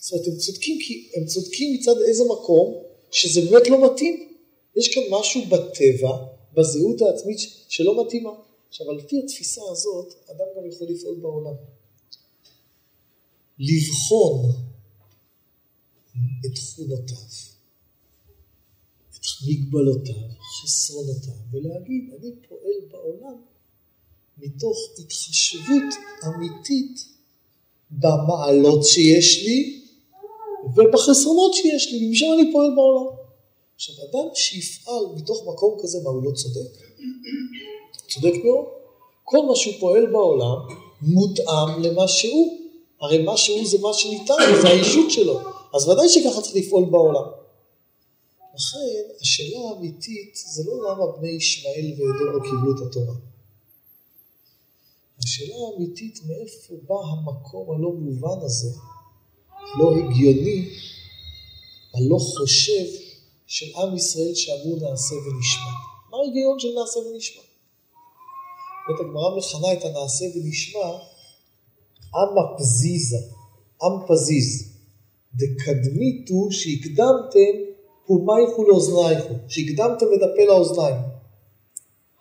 זאת 0.00 0.12
אומרת, 0.12 0.26
הם 0.28 0.36
צודקים 0.36 0.78
כי 0.86 1.10
הם 1.16 1.26
צודקים 1.26 1.74
מצד 1.74 1.94
איזה 2.08 2.24
מקום 2.24 2.82
שזה 3.10 3.40
באמת 3.40 3.68
לא 3.68 3.92
מתאים. 3.92 4.28
יש 4.76 4.94
כאן 4.94 5.02
משהו 5.10 5.40
בטבע, 5.44 6.16
בזהות 6.54 7.02
העצמית 7.02 7.38
שלא 7.68 8.04
מתאימה. 8.04 8.30
עכשיו, 8.68 8.90
על 8.90 9.00
פי 9.08 9.18
התפיסה 9.18 9.60
הזאת, 9.70 10.14
אדם 10.30 10.46
גם 10.56 10.68
יכול 10.68 10.86
לפעול 10.90 11.16
בעולם. 11.20 11.54
לבחון 13.58 14.50
את 16.46 16.54
תכונותיו, 16.54 17.16
מגבלותיו, 19.48 20.14
חסרונותיו, 20.62 21.32
ולהגיד, 21.52 22.10
אני 22.18 22.30
פועל 22.48 22.80
בעולם 22.90 23.36
מתוך 24.38 24.76
התחשבות 24.98 25.94
אמיתית 26.26 27.04
במעלות 27.90 28.84
שיש 28.84 29.44
לי 29.44 29.80
ובחסרונות 30.76 31.54
שיש 31.54 31.92
לי, 31.92 32.06
ומשם 32.06 32.26
אני 32.38 32.52
פועל 32.52 32.74
בעולם. 32.74 33.16
עכשיו, 33.74 33.94
אדם 34.10 34.28
שיפעל 34.34 35.04
מתוך 35.16 35.42
מקום 35.46 35.78
כזה, 35.82 35.98
מה, 36.04 36.10
הוא 36.10 36.22
לא 36.24 36.30
צודק? 36.30 36.70
צודק 38.08 38.32
מאוד. 38.44 38.64
כל 39.24 39.46
מה 39.46 39.56
שהוא 39.56 39.74
פועל 39.80 40.06
בעולם 40.06 40.56
מותאם 41.02 41.82
למה 41.82 42.08
שהוא. 42.08 42.58
הרי 43.00 43.22
מה 43.22 43.36
שהוא 43.36 43.66
זה 43.66 43.78
מה 43.78 43.94
שניתן, 43.94 44.34
זה 44.62 44.68
האישות 44.68 45.10
שלו. 45.10 45.40
אז 45.74 45.88
ודאי 45.88 46.08
שככה 46.08 46.40
צריך 46.40 46.56
לפעול 46.56 46.84
בעולם. 46.90 47.24
לכן, 48.54 49.14
השאלה 49.20 49.58
האמיתית 49.68 50.34
זה 50.46 50.62
לא 50.66 50.90
למה 50.90 51.16
בני 51.16 51.28
ישמעאל 51.28 51.92
ואדום 51.92 52.32
לא 52.34 52.40
קיבלו 52.42 52.76
את 52.76 52.90
התורה. 52.90 53.14
השאלה 55.18 55.54
האמיתית 55.54 56.20
מאיפה 56.26 56.74
בא 56.88 56.94
המקום 56.94 57.70
הלא 57.70 57.92
מובן 57.92 58.46
הזה, 58.46 58.78
לא 59.78 59.90
הגיוני, 59.96 60.68
הלא 61.94 62.18
חושב 62.18 62.86
של 63.46 63.66
עם 63.76 63.96
ישראל 63.96 64.34
שאמרו 64.34 64.76
נעשה 64.76 65.14
ונשמע. 65.14 65.72
מה 66.10 66.18
ההיגיון 66.18 66.58
של 66.58 66.68
נעשה 66.80 66.98
ונשמע? 66.98 67.42
זאת 68.88 69.00
הגמרא 69.00 69.36
מכנה 69.38 69.72
את 69.72 69.84
הנעשה 69.84 70.24
ונשמע 70.34 70.88
עם 72.14 72.58
פזיזה, 72.58 73.18
עם 73.82 74.06
פזיז. 74.08 74.74
דקדמיתו 75.34 76.48
שהקדמתם 76.50 77.73
פומייכו 78.06 78.64
לאוזנייכו, 78.64 79.34
שהקדמתם 79.48 80.06
את 80.14 80.22
לאוזניים. 80.44 80.96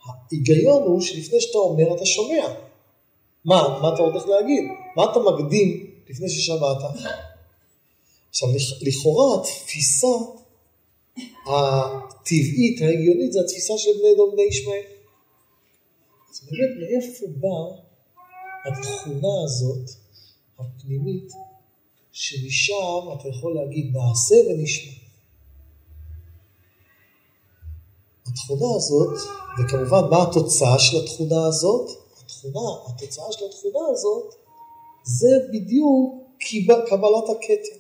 ההיגיון 0.05 0.84
הוא 0.84 1.01
שלפני 1.01 1.41
שאתה 1.41 1.57
אומר 1.57 1.95
אתה 1.95 2.05
שומע. 2.05 2.45
מה, 3.45 3.79
מה 3.81 3.93
אתה 3.93 4.01
הולך 4.01 4.27
להגיד? 4.27 4.63
מה 4.95 5.03
אתה 5.11 5.19
מקדים 5.19 5.89
לפני 6.09 6.29
ששמעת? 6.29 6.77
עכשיו, 8.29 8.49
לכאורה 8.81 9.41
התפיסה 9.41 10.07
הטבעית, 11.47 12.81
ההגיונית, 12.81 13.34
זה 13.34 13.39
התפיסה 13.39 13.73
של 13.77 13.89
בני 13.99 14.15
דום 14.17 14.31
בני 14.34 14.43
ישמעאל. 14.43 14.81
אז 16.31 16.41
באמת, 16.45 16.69
מאיפה 16.79 17.25
באה 17.27 17.84
התכונה 18.65 19.43
הזאת, 19.45 19.89
הפנימית, 20.59 21.31
שמשם 22.11 23.19
אתה 23.19 23.29
יכול 23.29 23.55
להגיד 23.55 23.97
נעשה 23.97 24.36
ונשמע. 24.36 25.02
התכונה 28.28 28.76
הזאת, 28.76 29.17
וכמובן 29.59 30.09
מה 30.09 30.24
התוצאה 30.24 30.80
של 30.80 30.97
התכונה 30.97 31.45
הזאת? 31.45 31.89
התכונה, 32.26 32.59
התוצאה 32.88 33.32
של 33.32 33.45
התכונה 33.45 33.88
הזאת, 33.91 34.34
זה 35.03 35.28
בדיוק 35.53 36.24
קבלת 36.89 37.30
הכתר. 37.30 37.78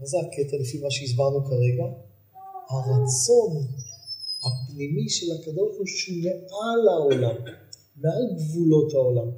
מה 0.00 0.06
זה 0.06 0.16
הכתר 0.18 0.56
לפי 0.60 0.78
מה 0.78 0.90
שהסברנו 0.90 1.44
כרגע? 1.44 1.84
הרצון 2.68 3.66
הפנימי 4.44 5.08
של 5.08 5.26
הקדוש 5.32 5.76
הוא 5.78 5.86
שהוא 5.86 6.16
מעל 6.22 6.88
העולם, 6.88 7.36
מעל 7.96 8.34
גבולות 8.36 8.94
העולם. 8.94 9.30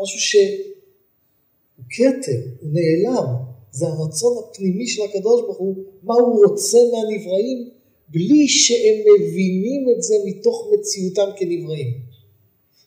משהו 0.00 0.20
שהוא 0.20 1.84
כתר, 1.90 2.40
הוא 2.60 2.70
נעלם, 2.72 3.26
זה 3.70 3.86
הרצון 3.86 4.38
הפנימי 4.38 4.86
של 4.86 5.02
הקדוש 5.02 5.40
ברוך 5.40 5.58
הוא, 5.58 5.76
מה 6.02 6.14
הוא 6.14 6.46
רוצה 6.46 6.78
מהנבראים, 6.92 7.70
בלי 8.08 8.48
שהם 8.48 8.96
מבינים 9.14 9.86
את 9.96 10.02
זה 10.02 10.14
מתוך 10.24 10.68
מציאותם 10.72 11.30
כנבראים. 11.36 12.00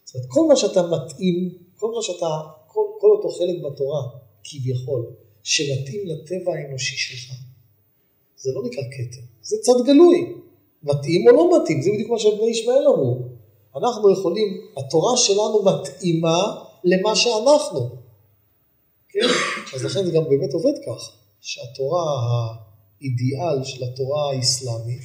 זאת 0.05 0.15
אומרת, 0.15 0.29
כל 0.29 0.41
מה 0.47 0.55
שאתה 0.55 0.81
מתאים, 0.87 1.53
כל 1.75 1.91
מה 1.95 2.01
שאתה, 2.01 2.27
כל, 2.67 2.85
כל 2.99 3.07
אותו 3.11 3.29
חלק 3.29 3.55
בתורה, 3.63 4.01
כביכול, 4.43 5.05
שמתאים 5.43 6.07
לטבע 6.07 6.53
האנושי 6.53 6.95
שלך, 6.97 7.35
זה 8.37 8.51
לא 8.55 8.63
נקרא 8.63 8.83
כתר, 8.83 9.21
זה 9.41 9.57
צד 9.61 9.85
גלוי. 9.85 10.33
מתאים 10.83 11.27
או 11.27 11.33
לא 11.33 11.57
מתאים, 11.57 11.81
זה 11.81 11.89
בדיוק 11.93 12.09
מה 12.09 12.19
שבני 12.19 12.49
ישמעאל 12.49 12.87
אמרו. 12.87 13.19
אנחנו 13.75 14.11
יכולים, 14.11 14.61
התורה 14.77 15.17
שלנו 15.17 15.63
מתאימה 15.63 16.55
למה 16.83 17.15
שאנחנו. 17.15 17.89
כן? 19.09 19.27
אז 19.75 19.85
לכן 19.85 20.05
זה 20.05 20.11
גם 20.11 20.23
באמת 20.29 20.53
עובד 20.53 20.73
כך, 20.85 21.11
שהתורה, 21.41 22.03
האידיאל 23.01 23.63
של 23.63 23.83
התורה 23.83 24.31
האסלאמית, 24.31 25.03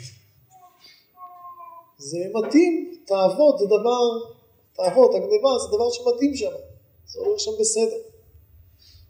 זה 1.99 2.19
מתאים, 2.35 2.99
תאוות 3.07 3.59
זה 3.59 3.67
דבר, 3.67 4.33
תאוות, 4.73 5.15
הגניבה 5.15 5.59
זה 5.63 5.69
דבר 5.69 5.91
שמתאים 5.91 6.37
שם, 6.37 6.53
זה 7.07 7.21
הולך 7.21 7.41
שם 7.41 7.51
בסדר. 7.61 7.97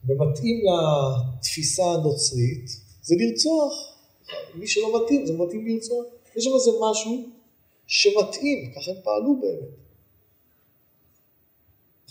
ומתאים 0.06 0.56
לתפיסה 0.66 1.84
הנוצרית 1.84 2.70
זה 3.02 3.14
לרצוח, 3.18 3.72
מי 4.54 4.66
שלא 4.66 5.02
מתאים 5.02 5.26
זה 5.26 5.32
מתאים 5.32 5.66
לרצוח. 5.66 6.04
יש 6.36 6.44
שם 6.44 6.50
איזה 6.54 6.70
משהו 6.90 7.28
שמתאים, 7.86 8.72
ככה 8.74 8.90
הם 8.90 8.96
פעלו 9.04 9.40
באמת. 9.40 9.82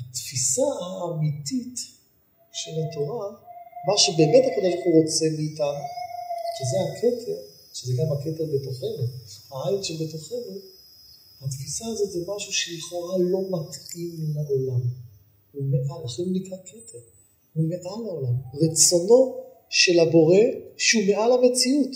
התפיסה 0.10 0.62
האמיתית 0.82 1.80
של 2.54 2.72
התורה, 2.90 3.32
מה 3.88 3.98
שבאמת 3.98 4.44
הקדוש 4.46 4.74
ברוך 4.74 4.86
הוא 4.86 5.02
רוצה 5.04 5.26
מאיתנו, 5.38 6.01
שזה 6.58 6.78
הכתר, 6.88 7.42
שזה 7.74 7.94
גם 7.98 8.12
הכתר 8.12 8.46
בתוכנו, 8.54 9.04
העין 9.52 9.84
שבתוכנו, 9.84 10.56
התפיסה 11.42 11.86
הזאת 11.88 12.12
זה 12.12 12.20
משהו 12.36 12.54
שלכאורה 12.54 13.18
לא 13.18 13.40
מתאים 13.42 14.34
לעולם. 14.36 14.82
הוא 15.52 15.64
מעל, 15.64 16.04
לכן 16.06 16.24
הוא 16.24 16.34
נקרא 16.34 16.58
כתר, 16.66 16.98
הוא 17.54 17.64
מעל 17.70 18.06
העולם. 18.06 18.34
רצונו 18.54 19.44
של 19.70 20.00
הבורא 20.00 20.38
שהוא 20.78 21.04
מעל 21.08 21.32
המציאות. 21.32 21.92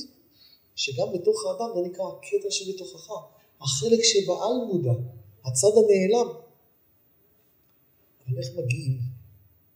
שגם 0.76 1.14
בתוך 1.14 1.46
האדם 1.46 1.70
זה 1.76 1.90
נקרא 1.90 2.06
הקטע 2.06 2.52
שבתוכך, 2.52 3.10
החלק 3.62 4.00
שבעל 4.04 4.54
מודע, 4.68 4.94
הצד 5.46 5.68
הנעלם. 5.68 6.30
אבל 8.28 8.38
איך 8.38 8.48
מגיעים 8.58 9.00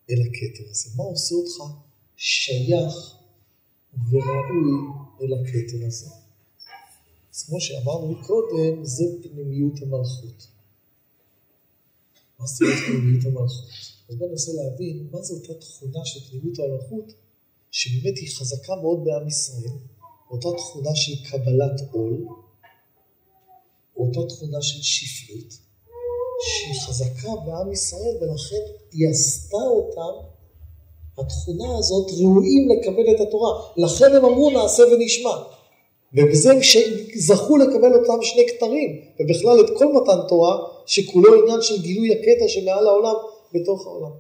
אל 0.10 0.22
הכתר 0.22 0.70
הזה? 0.70 0.90
מה 0.96 1.04
עושה 1.04 1.36
אותך 1.36 1.74
שייך 2.18 3.19
וראוי 3.94 4.72
אל 5.22 5.34
הכתר 5.34 5.88
הזה? 5.88 6.10
אז 7.34 7.44
כמו 7.44 7.62
שאמרנו 7.62 8.16
קודם, 8.28 8.86
זה 8.86 9.04
פנימיות 9.24 9.82
המלכות. 9.82 10.48
מה 12.40 12.46
זאת 12.46 12.62
אומרת 12.62 12.78
פנימיות 12.88 13.26
המלכות? 13.26 13.70
אז 14.10 14.16
בואו 14.16 14.30
ננסה 14.30 14.52
להבין 14.54 15.08
מה 15.12 15.22
זו 15.22 15.36
אותה 15.36 15.54
תכונה 15.54 16.06
של 16.06 16.20
פנימיות 16.30 16.60
המלכות, 16.60 17.14
שבאמת 17.72 18.18
היא 18.18 18.36
חזקה 18.36 18.76
מאוד 18.76 19.04
בעם 19.06 19.28
ישראל, 19.28 19.78
אותה 20.30 20.48
תכונה 20.58 20.96
של 20.96 21.30
קבלת 21.30 21.82
עול, 21.92 22.28
אותה 23.98 24.36
תכונה 24.36 24.62
של 24.62 24.82
שפלות, 24.82 25.54
שהיא 26.42 26.82
חזקה 26.88 27.30
בעם 27.46 27.72
ישראל 27.72 28.16
ולכן 28.22 28.64
היא 28.92 29.10
עשתה 29.10 29.58
אותם, 29.58 30.30
התכונה 31.20 31.78
הזאת, 31.78 32.12
ראויים 32.12 32.70
לקבל 32.70 33.16
את 33.16 33.20
התורה. 33.28 33.62
לכן 33.78 34.16
הם 34.16 34.26
אמרו 34.26 34.50
נעשה 34.50 34.84
ונשמע. 34.84 35.36
ובזה 36.14 36.52
הם 36.52 36.60
זכו 37.16 37.58
לקבל 37.58 37.94
אותם 37.96 38.24
שני 38.24 38.48
כתרים, 38.48 39.02
ובכלל 39.20 39.60
את 39.60 39.78
כל 39.78 39.86
מתן 39.86 40.28
תורה, 40.28 40.58
שכולו 40.86 41.42
עניין 41.42 41.62
של 41.62 41.82
גילוי 41.82 42.12
הקטע 42.12 42.48
שמעל 42.48 42.88
העולם 42.88 43.16
בתוך 43.54 43.88
העולם. 43.88 44.12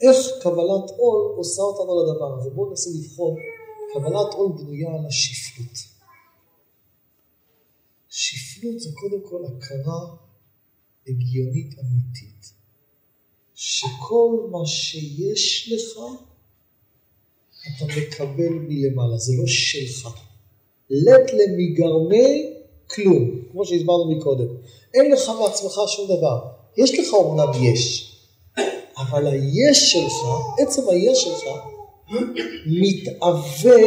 איך 0.00 0.16
קבלת 0.42 0.90
עול 0.96 1.34
עושה 1.36 1.62
אותנו 1.62 2.02
לדבר 2.02 2.38
הזה? 2.38 2.50
בואו 2.50 2.70
ננסה 2.70 2.90
לבחון 2.90 3.34
קבלת 3.94 4.34
עול 4.34 4.52
בנויה 4.52 4.88
על 4.88 5.06
השפלות. 5.06 5.78
שפלות 8.08 8.80
זה 8.80 8.90
קודם 8.94 9.20
כל 9.22 9.44
הכרה 9.44 10.00
הגיונית 11.08 11.74
אמיתית, 11.78 12.53
שכל 13.66 14.48
מה 14.50 14.66
שיש 14.66 15.72
לך 15.72 15.98
אתה 17.60 17.84
מקבל 17.84 18.48
מלמעלה, 18.48 19.16
זה 19.16 19.32
לא 19.38 19.46
שלך. 19.46 20.08
לט 20.90 21.30
למגרמי 21.32 22.52
כלום, 22.90 23.42
כמו 23.52 23.64
שהסברנו 23.64 24.16
מקודם. 24.16 24.46
אין 24.94 25.12
לך 25.12 25.30
מעצמך 25.40 25.80
שום 25.86 26.06
דבר. 26.16 26.40
יש 26.76 26.98
לך 26.98 27.12
אומנם 27.12 27.64
יש, 27.64 28.12
אבל 28.96 29.26
היש 29.26 29.92
שלך, 29.92 30.26
עצם 30.58 30.88
היש 30.88 31.22
שלך, 31.22 31.44
מתאווה 32.66 33.82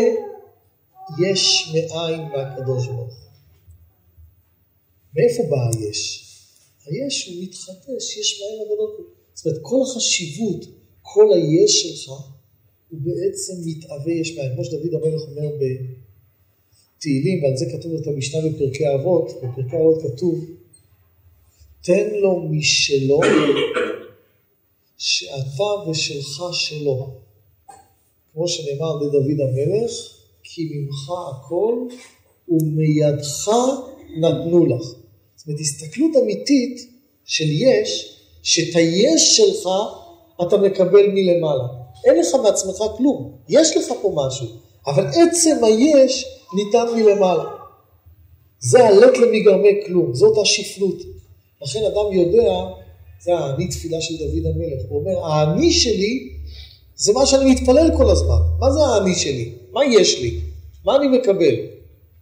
יש 1.20 1.74
מאין 1.74 2.22
מהקדוש 2.22 2.88
ברוך 2.88 2.98
הוא. 2.98 3.28
מאיפה 5.16 5.44
בא 5.50 5.58
היש? 5.78 6.24
היש 6.86 7.28
הוא 7.28 7.44
מתחדש, 7.44 8.18
יש 8.18 8.42
מאין 8.42 8.60
מהקדוש 8.60 8.78
ברוך 8.78 8.98
הוא. 8.98 9.17
זאת 9.38 9.46
אומרת, 9.46 9.60
כל 9.62 9.78
החשיבות, 9.84 10.66
כל 11.02 11.34
היש 11.34 11.82
שלך, 11.82 12.10
הוא 12.90 13.00
בעצם 13.02 13.54
מתאווה 13.66 14.14
יש 14.14 14.38
מאין. 14.38 14.54
כמו 14.56 14.64
שדוד 14.66 14.94
המלך 14.94 15.22
אומר 15.22 15.50
בתהילים, 16.98 17.44
ועל 17.44 17.58
זה 17.58 17.66
כתוב 17.72 17.94
את 17.94 18.08
המשנה 18.08 18.50
בפרקי 18.50 18.94
אבות, 18.96 19.32
בפרקי 19.44 19.76
אבות 19.76 20.02
כתוב, 20.02 20.46
תן 21.82 22.10
לו 22.14 22.50
משלו, 22.50 23.20
שאתה 24.98 25.90
ושלך 25.90 26.42
שלו. 26.52 27.14
כמו 28.34 28.48
שנאמר 28.48 28.96
לדוד 28.96 29.40
המלך, 29.42 29.92
כי 30.44 30.70
ממך 30.72 31.12
הכל 31.30 31.88
ומידך 32.50 33.50
נתנו 34.20 34.66
לך. 34.66 34.86
זאת 35.36 35.48
אומרת, 35.48 35.60
הסתכלות 35.60 36.12
אמיתית 36.24 36.92
של 37.26 37.46
יש, 37.50 38.17
שאת 38.48 38.76
היש 38.76 39.38
שלך 39.38 39.70
אתה 40.42 40.58
מקבל 40.58 41.08
מלמעלה. 41.14 41.64
אין 42.06 42.20
לך 42.20 42.36
מעצמך 42.44 42.78
כלום, 42.98 43.32
יש 43.50 43.78
לך 43.78 43.94
פה 44.02 44.14
משהו, 44.16 44.48
אבל 44.88 45.08
עצם 45.08 45.64
היש 45.64 46.26
ניתן 46.56 46.86
מלמעלה. 46.96 47.44
זה 48.60 48.88
הלט 48.88 49.18
למגרמי 49.18 49.70
כלום, 49.86 50.14
זאת 50.14 50.38
השפלות. 50.38 50.96
לכן 51.62 51.80
אדם 51.86 52.14
יודע, 52.14 52.54
זה 53.22 53.38
האני 53.38 53.68
תפילה 53.68 54.02
של 54.02 54.18
דוד 54.18 54.46
המלך, 54.56 54.82
הוא 54.90 55.00
אומר, 55.00 55.26
האני 55.26 55.72
שלי 55.72 56.30
זה 56.96 57.14
מה 57.14 57.26
שאני 57.26 57.52
מתפלל 57.52 57.98
כל 57.98 58.10
הזמן. 58.10 58.40
מה 58.60 58.72
זה 58.72 58.80
האני 58.80 59.16
שלי? 59.16 59.52
מה 59.72 59.86
יש 59.86 60.22
לי? 60.22 60.40
מה 60.86 60.96
אני 60.96 61.08
מקבל? 61.08 61.56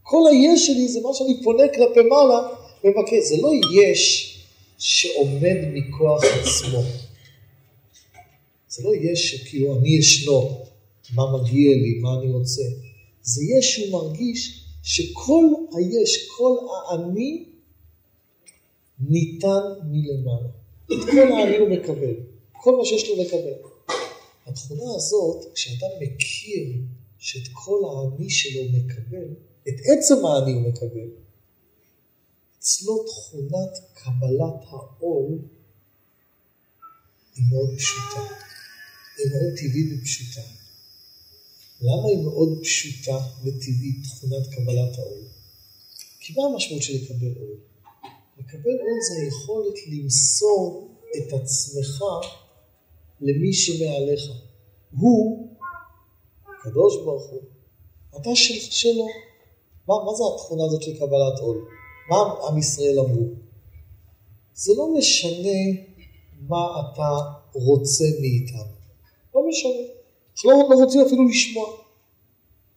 כל 0.04 0.22
היש 0.32 0.68
שלי 0.68 0.88
זה 0.88 1.00
מה 1.04 1.10
שאני 1.14 1.44
פונה 1.44 1.64
כלפי 1.68 2.10
מעלה 2.10 2.40
ומבקש. 2.84 3.24
זה 3.24 3.36
לא 3.42 3.52
יש 3.84 4.35
שעומד 4.78 5.58
מכוח 5.74 6.24
עצמו. 6.24 6.82
זה 8.70 8.84
לא 8.84 8.96
יש 8.96 9.32
שכאילו 9.32 9.80
אני 9.80 9.90
ישנו, 9.90 10.66
מה 11.14 11.24
מגיע 11.38 11.76
לי, 11.76 12.00
מה 12.02 12.10
אני 12.20 12.32
רוצה. 12.32 12.62
זה 13.22 13.44
יש 13.58 13.76
שהוא 13.76 13.92
מרגיש 13.92 14.66
שכל 14.84 15.46
היש, 15.78 16.28
כל 16.38 16.58
האני 16.90 17.46
ניתן 19.00 19.62
מלמעלה. 19.84 20.50
את 20.86 21.06
כל 21.12 21.32
האני 21.32 21.58
הוא 21.58 21.70
מקבל. 21.70 22.14
כל 22.52 22.78
מה 22.78 22.86
שיש 22.86 23.10
לו 23.10 23.24
לקבל. 23.24 23.54
התכונה 24.46 24.96
הזאת, 24.96 25.46
כשאדם 25.54 25.90
מכיר 26.02 26.68
שאת 27.20 27.48
כל 27.54 27.80
האני 27.86 28.30
שלו 28.30 28.62
מקבל, 28.74 29.28
את 29.68 29.74
עצם 29.86 30.26
האני 30.26 30.54
הוא 30.54 30.62
מקבל, 30.62 31.08
אצלו 32.66 33.03
תכונת 33.03 33.74
קבלת 33.93 34.68
העול 34.70 35.39
היא 37.36 37.45
מאוד 37.51 37.70
פשוטה, 37.78 38.22
היא 39.18 39.32
מאוד 39.32 39.53
טבעית 39.57 40.01
ופשוטה. 40.01 40.47
למה 41.82 42.07
היא 42.07 42.24
מאוד 42.24 42.59
פשוטה 42.63 43.18
וטבעית 43.43 44.03
תכונת 44.03 44.47
קבלת 44.55 44.99
העול? 44.99 45.24
כי 46.20 46.34
מה 46.38 46.43
המשמעות 46.45 46.84
של 46.84 46.93
לקבל 46.93 47.39
עול? 47.39 47.57
לקבל 48.38 48.78
עול 48.80 48.99
זה 49.09 49.22
היכולת 49.22 49.88
למסור 49.88 50.91
את 51.18 51.34
עצמך 51.34 52.03
למי 53.22 53.53
שמעליך. 53.53 54.24
הוא, 54.91 55.49
הקדוש 56.59 56.95
ברוך 57.03 57.30
הוא, 57.30 57.41
אתה 58.22 58.36
של, 58.36 58.59
שלו. 58.59 59.07
מה, 59.88 59.95
מה 60.05 60.13
זה 60.16 60.24
התכונה 60.36 60.66
הזאת 60.66 60.82
של 60.82 60.95
קבלת 60.95 61.39
עול? 61.41 61.66
מה 62.10 62.18
עם 62.47 62.58
ישראל 62.58 62.99
אמרו? 62.99 63.28
זה 64.53 64.74
לא 64.78 64.93
משנה 64.97 65.60
מה 66.47 66.66
אתה 66.80 67.10
רוצה 67.53 68.06
מאיתנו. 68.22 68.76
לא 69.36 69.47
משנה. 69.47 69.72
אנחנו 70.45 70.70
לא, 70.70 70.70
לא 70.70 70.84
רוצים 70.84 71.01
אפילו 71.01 71.28
לשמוע. 71.28 71.66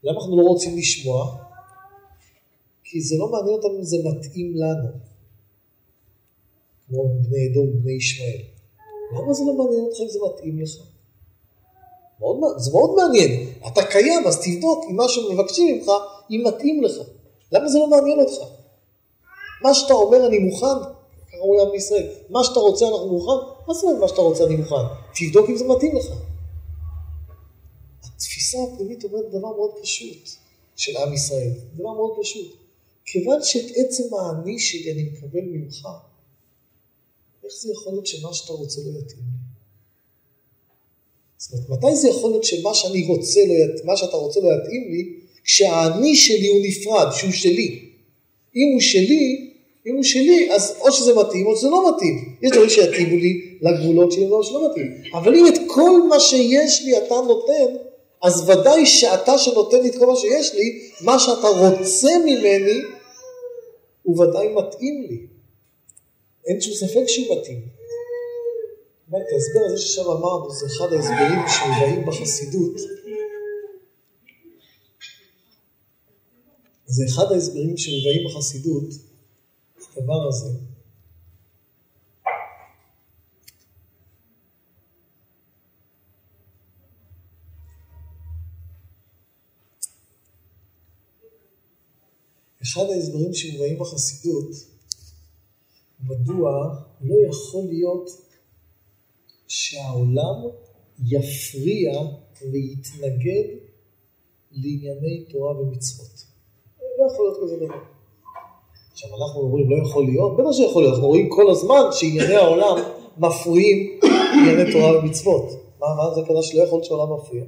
למה 0.02 0.18
אנחנו 0.18 0.36
לא 0.36 0.42
רוצים 0.42 0.78
לשמוע? 0.78 1.36
כי 2.84 3.00
זה 3.00 3.16
לא 3.18 3.28
מעניין 3.28 3.54
אותנו 3.54 3.78
אם 3.78 3.84
זה 3.84 3.96
מתאים 4.04 4.56
לנו. 4.56 4.88
כמו 6.88 7.08
בני 7.08 7.48
אדום, 7.52 7.82
בני 7.82 7.92
ישמעאל. 7.92 8.40
למה 9.12 9.32
זה 9.32 9.42
לא 9.44 9.54
מעניין 9.54 9.84
אותך 9.84 10.00
אם 10.00 10.08
זה 10.08 10.18
מתאים 10.28 10.60
לך? 10.60 10.70
מאוד, 12.20 12.36
זה 12.56 12.70
מאוד 12.72 12.90
מעניין. 12.96 13.52
אתה 13.66 13.80
קיים, 13.90 14.26
אז 14.26 14.38
תבדוק 14.44 14.84
אם 14.90 14.96
מה 14.96 15.08
שמבקשים 15.08 15.76
ממך, 15.76 15.90
אם 16.30 16.44
מתאים 16.46 16.84
לך. 16.84 16.96
למה 17.52 17.68
זה 17.68 17.78
לא 17.78 17.90
מעניין 17.90 18.20
אותך? 18.20 18.57
מה 19.62 19.74
שאתה 19.74 19.94
אומר 19.94 20.26
אני 20.26 20.38
מוכן, 20.38 20.66
ככה 21.28 21.36
אומרים 21.40 21.68
עם 21.68 21.74
ישראל, 21.74 22.08
מה 22.30 22.44
שאתה 22.44 22.60
רוצה 22.60 22.88
אנחנו 22.88 23.08
מוכן, 23.08 23.46
מה 23.66 23.74
זאת 23.74 23.84
אומרת 23.84 24.00
מה 24.00 24.08
שאתה 24.08 24.20
רוצה 24.20 24.44
אני 24.44 24.56
מוכן? 24.56 24.84
תבדוק 25.14 25.50
אם 25.50 25.56
זה 25.56 25.64
מתאים 25.64 25.96
לך. 25.96 26.06
התפיסה 28.02 28.58
הפנימית 28.62 29.04
אומרת 29.04 29.28
דבר 29.28 29.56
מאוד 29.56 29.70
פשוט 29.82 30.28
של 30.76 30.96
עם 30.96 31.14
ישראל, 31.14 31.50
דבר 31.74 31.92
מאוד 31.92 32.10
פשוט. 32.20 32.56
כיוון 33.04 33.42
שאת 33.42 33.72
עצם 33.76 34.14
האני 34.14 34.58
שלי 34.58 34.92
אני 34.92 35.02
מקבל 35.02 35.40
ממך, 35.40 35.88
איך 37.44 37.52
זה 37.60 37.72
יכול 37.72 37.92
להיות 37.92 38.06
שמה 38.06 38.34
שאתה 38.34 38.52
רוצה 38.52 38.80
לא 38.80 38.98
יתאים 38.98 39.20
לי? 39.20 39.38
זאת 41.38 41.52
אומרת, 41.52 41.68
מתי 41.68 41.96
זה 41.96 42.08
יכול 42.08 42.30
להיות 42.30 42.44
שמה 42.44 42.74
שאני 42.74 43.06
רוצה, 43.06 43.40
לא 43.46 43.52
ית... 43.52 43.84
מה 43.84 43.96
שאתה 43.96 44.16
רוצה 44.16 44.40
לא 44.40 44.46
יתאים 44.46 44.90
לי, 44.90 45.14
כשהאני 45.44 46.16
שלי 46.16 46.48
הוא 46.48 46.60
נפרד, 46.62 47.06
שהוא 47.12 47.32
שלי. 47.32 47.88
אם 48.56 48.70
הוא 48.72 48.80
שלי, 48.80 49.47
אם 49.88 49.94
הוא 49.94 50.04
שלי, 50.04 50.52
אז 50.52 50.74
או 50.80 50.92
שזה 50.92 51.14
מתאים 51.14 51.46
או 51.46 51.56
שזה 51.56 51.68
לא 51.68 51.90
מתאים. 51.90 52.34
יש 52.42 52.50
דברים 52.50 52.70
שיתאימו 52.70 53.16
לי 53.16 53.58
לגבולות 53.60 54.12
שלי, 54.12 54.30
או 54.30 54.44
שלא 54.44 54.70
מתאים. 54.70 55.02
אבל 55.14 55.34
אם 55.34 55.46
את 55.46 55.58
כל 55.66 56.02
מה 56.08 56.20
שיש 56.20 56.82
לי 56.84 56.98
אתה 56.98 57.14
נותן, 57.14 57.76
אז 58.22 58.50
ודאי 58.50 58.86
שאתה 58.86 59.38
שנותן 59.38 59.80
לי 59.82 59.88
את 59.88 59.98
כל 59.98 60.06
מה 60.06 60.16
שיש 60.16 60.54
לי, 60.54 60.80
מה 61.00 61.18
שאתה 61.18 61.48
רוצה 61.48 62.08
ממני, 62.24 62.80
הוא 64.02 64.22
ודאי 64.22 64.48
מתאים 64.48 65.06
לי. 65.08 65.26
אין 66.46 66.60
שום 66.60 66.74
ספק 66.74 67.04
שהוא 67.06 67.36
מתאים. 67.36 67.60
באמת, 69.08 69.26
ההסבר 69.32 69.60
הזה 69.66 69.82
ששם 69.82 70.02
אמרנו, 70.02 70.50
זה 70.50 70.66
אחד 70.66 70.92
ההסברים 70.92 71.38
שמובאים 71.48 72.06
בחסידות. 72.06 72.76
זה 76.86 77.04
אחד 77.08 77.32
ההסברים 77.32 77.76
שמובאים 77.76 78.26
בחסידות, 78.26 79.07
הדבר 79.98 80.28
הזה. 80.28 80.58
אחד 92.62 92.82
ההסברים 92.82 93.34
שמובאים 93.34 93.78
בחסידות, 93.78 94.50
מדוע 96.00 96.50
לא 97.00 97.16
יכול 97.30 97.64
להיות 97.68 98.10
שהעולם 99.46 100.36
יפריע 101.04 101.92
ויתנגד 102.52 103.44
לענייני 104.50 105.24
תורה 105.30 105.60
ומצוות. 105.60 106.24
לא 106.98 107.06
יכול 107.12 107.24
להיות 107.26 107.38
כזה 107.42 107.56
דבר. 107.66 107.97
עכשיו 108.98 109.10
אנחנו 109.16 109.40
אומרים 109.40 109.70
לא 109.70 109.76
יכול 109.86 110.04
להיות, 110.04 110.36
בטח 110.36 110.52
שיכול 110.52 110.82
להיות, 110.82 110.94
אנחנו 110.94 111.08
רואים 111.08 111.28
כל 111.28 111.50
הזמן 111.50 111.82
שענייני 111.92 112.34
העולם 112.34 112.76
מפריעים 113.18 114.00
לענייני 114.02 114.72
תורה 114.72 114.98
ומצוות. 114.98 115.44
מה, 115.80 115.86
מה 115.96 116.14
זה 116.14 116.20
הכוונה 116.20 116.42
שלא 116.42 116.62
יכול 116.62 116.76
להיות 116.76 116.84
שהעולם 116.84 117.12
מפריע? 117.14 117.44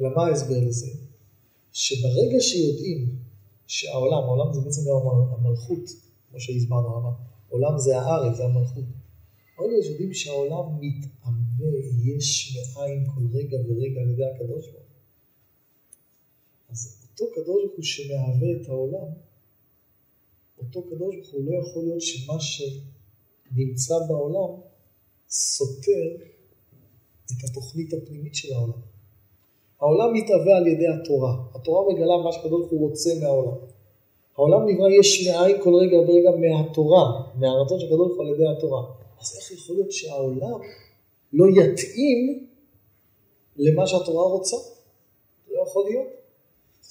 אלא 0.00 0.08
מה 0.16 0.26
ההסבר 0.26 0.60
לזה? 0.68 0.90
שברגע 1.72 2.40
שיודעים 2.40 3.08
שהעולם, 3.66 4.22
העולם 4.24 4.52
זה 4.52 4.60
בעצם 4.60 4.80
גם 4.88 4.96
המלכות, 5.30 5.84
כמו 6.30 6.40
שהסברנו, 6.40 6.88
העולם 7.50 7.78
זה 7.78 8.00
הארץ, 8.00 8.36
זה 8.36 8.44
המלכות. 8.44 8.84
ברגע 9.58 9.82
שיודעים 9.82 10.14
שהעולם 10.14 10.64
מתעווה 10.80 11.78
יש 12.04 12.58
מאין 12.76 13.06
כל 13.14 13.38
רגע 13.38 13.56
ורגע 13.66 14.00
על 14.00 14.10
ידי 14.10 14.24
הקדוש 14.24 14.66
ברוך 14.66 14.74
הוא, 14.74 14.98
אז 16.70 17.08
אותו 17.12 17.32
קדוש 17.34 17.46
ברוך 17.46 17.76
הוא 17.76 17.84
שמהווה 17.84 18.62
את 18.62 18.68
העולם, 18.68 19.27
אותו 20.60 20.82
קדוש 20.82 21.16
ברוך 21.16 21.32
הוא 21.32 21.44
לא 21.46 21.58
יכול 21.62 21.82
להיות 21.82 22.00
שמה 22.00 22.34
שנמצא 22.40 23.94
בעולם 24.08 24.60
סותר 25.30 26.06
את 27.26 27.50
התוכנית 27.50 27.92
הפנימית 27.94 28.34
של 28.34 28.54
העולם. 28.54 28.80
העולם 29.80 30.14
מתהווה 30.14 30.56
על 30.56 30.66
ידי 30.66 30.88
התורה. 30.88 31.36
התורה 31.54 31.92
מגלה 31.92 32.16
מה 32.16 32.32
שקדוש 32.32 32.50
ברוך 32.50 32.70
הוא 32.70 32.88
רוצה 32.88 33.10
מהעולם. 33.20 33.56
העולם 34.36 34.68
נברא 34.68 34.88
יש 35.00 35.28
מאין 35.28 35.56
כל 35.62 35.74
רגע 35.74 35.96
ורגע 35.96 36.30
מהתורה, 36.30 37.04
מהרצון 37.34 37.80
של 37.80 37.86
הקדוש 37.86 38.08
ברוך 38.08 38.18
הוא 38.18 38.26
על 38.26 38.34
ידי 38.34 38.46
התורה. 38.56 38.82
אז 39.20 39.36
איך 39.36 39.52
יכול 39.52 39.76
להיות 39.76 39.92
שהעולם 39.92 40.60
לא 41.32 41.44
יתאים 41.60 42.48
למה 43.56 43.86
שהתורה 43.86 44.28
רוצה? 44.28 44.56
לא 45.50 45.62
יכול 45.62 45.84
להיות. 45.84 46.17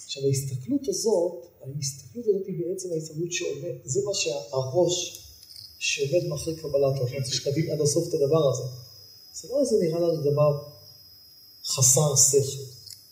עכשיו 0.08 0.24
ההסתכלות 0.26 0.88
הזאת, 0.88 1.45
ההסתכלות 1.62 2.26
הזאת 2.28 2.45
היא 2.47 2.66
בעצם 2.66 2.89
ההסתכלות 2.93 3.32
שעומד, 3.32 3.76
זה 3.84 3.99
מה 4.05 4.14
שהראש 4.14 5.24
שעומד 5.80 6.28
מאחורי 6.28 6.55
קבלת 6.55 7.01
ראש, 7.01 7.12
אני 7.12 7.20
רוצה 7.20 7.32
שתבין 7.32 7.72
עד 7.72 7.82
הסוף 7.82 8.10
את 8.10 8.14
הדבר 8.14 8.49
הזה. 8.49 8.64
זה 9.34 9.47
לא 9.51 9.60
איזה 9.62 9.76
נראה 9.82 9.99
לנו 9.99 10.22
דבר 10.22 10.64
חסר 11.66 12.16
שכל. 12.16 12.64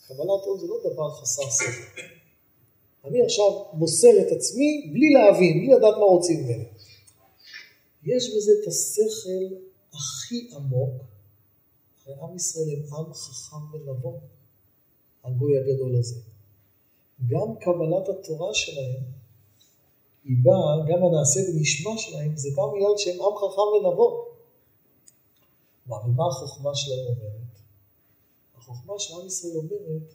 קבלת 0.08 0.42
עול 0.44 0.60
זה 0.60 0.66
לא 0.66 0.76
דבר 0.84 1.10
חסר 1.20 1.50
שכל. 1.50 2.00
אני 3.04 3.22
עכשיו 3.24 3.50
מוסר 3.72 4.20
את 4.20 4.32
עצמי 4.32 4.90
בלי 4.92 5.10
להבין, 5.10 5.58
בלי 5.58 5.76
לדעת 5.76 5.94
מה 5.98 6.04
רוצים 6.04 6.44
ממני. 6.44 6.64
יש 8.04 8.36
בזה 8.36 8.52
את 8.62 8.68
השכל 8.68 9.54
הכי 9.92 10.50
עמוק, 10.56 11.02
הרי 12.06 12.14
עם 12.22 12.36
ישראל 12.36 12.68
הם 12.70 12.94
עם 12.94 13.14
חכם 13.14 13.74
ונבון, 13.74 14.18
הגוי 15.24 15.58
הגדול 15.58 15.96
הזה. 15.96 16.35
גם 17.26 17.56
קבלת 17.60 18.08
התורה 18.08 18.54
שלהם, 18.54 19.02
היא 20.24 20.36
באה, 20.42 20.86
גם 20.88 21.04
הנעשה 21.04 21.40
ונשמע 21.40 21.90
שלהם, 21.98 22.36
זה 22.36 22.48
בא 22.56 22.62
בגלל 22.74 22.94
שהם 22.96 23.22
עם 23.22 23.36
חכם 23.36 23.86
ונבון. 23.86 24.14
ומה 25.86 26.26
החוכמה 26.26 26.74
שלהם 26.74 27.06
אומרת? 27.06 27.56
החוכמה 28.56 28.94
של 28.98 29.14
עם 29.14 29.26
ישראל 29.26 29.56
אומרת 29.56 30.14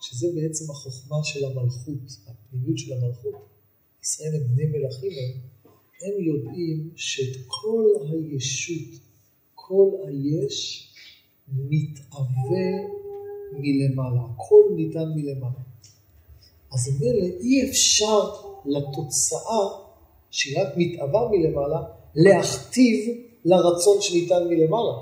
שזה 0.00 0.28
בעצם 0.34 0.70
החוכמה 0.70 1.24
של 1.24 1.44
המלכות, 1.44 1.98
הפנימיות 2.26 2.78
של 2.78 2.92
המלכות. 2.92 3.34
ישראל 4.02 4.34
הם 4.34 4.42
בני 4.48 4.66
מלכים 4.66 5.10
הם, 5.10 5.40
הם 6.02 6.22
יודעים 6.22 6.90
שאת 6.96 7.36
כל 7.46 7.84
הישות, 8.10 9.00
כל 9.54 9.88
היש, 10.06 10.88
מתאווה 11.48 12.70
מלמעלה, 13.52 14.20
הכל 14.34 14.62
ניתן 14.76 15.08
מלמעלה. 15.16 15.71
אז 16.74 16.88
ממילא 16.88 17.26
אי 17.40 17.70
אפשר 17.70 18.30
לתוצאה 18.64 19.68
שהיא 20.30 20.60
רק 20.60 20.68
מתאווה 20.76 21.28
מלמעלה, 21.30 21.82
להכתיב 22.14 23.16
לרצון 23.44 24.00
שניתן 24.00 24.48
מלמעלה. 24.48 24.92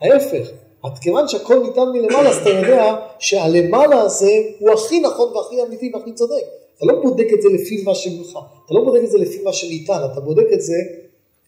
ההפך, 0.00 0.50
עד 0.82 0.98
כיוון 0.98 1.28
שהכל 1.28 1.62
ניתן 1.62 1.88
מלמעלה, 1.92 2.30
אז 2.30 2.36
אתה 2.36 2.50
יודע 2.50 3.06
שהלמעלה 3.18 4.00
הזה 4.00 4.32
הוא 4.58 4.70
הכי 4.70 5.00
נכון 5.00 5.36
והכי 5.36 5.62
אמיתי 5.62 5.90
והכי 5.94 6.12
צודק. 6.12 6.44
אתה 6.76 6.86
לא 6.86 7.02
בודק 7.02 7.26
את 7.34 7.42
זה 7.42 7.48
לפי 7.48 7.82
מה 7.84 7.94
שמך, 7.94 8.38
אתה 8.66 8.74
לא 8.74 8.84
בודק 8.84 9.00
את 9.04 9.10
זה 9.10 9.18
לפי 9.18 9.42
מה 9.42 9.52
שניתן, 9.52 9.98
אתה 10.12 10.20
בודק 10.20 10.46
את 10.52 10.62
זה, 10.62 10.76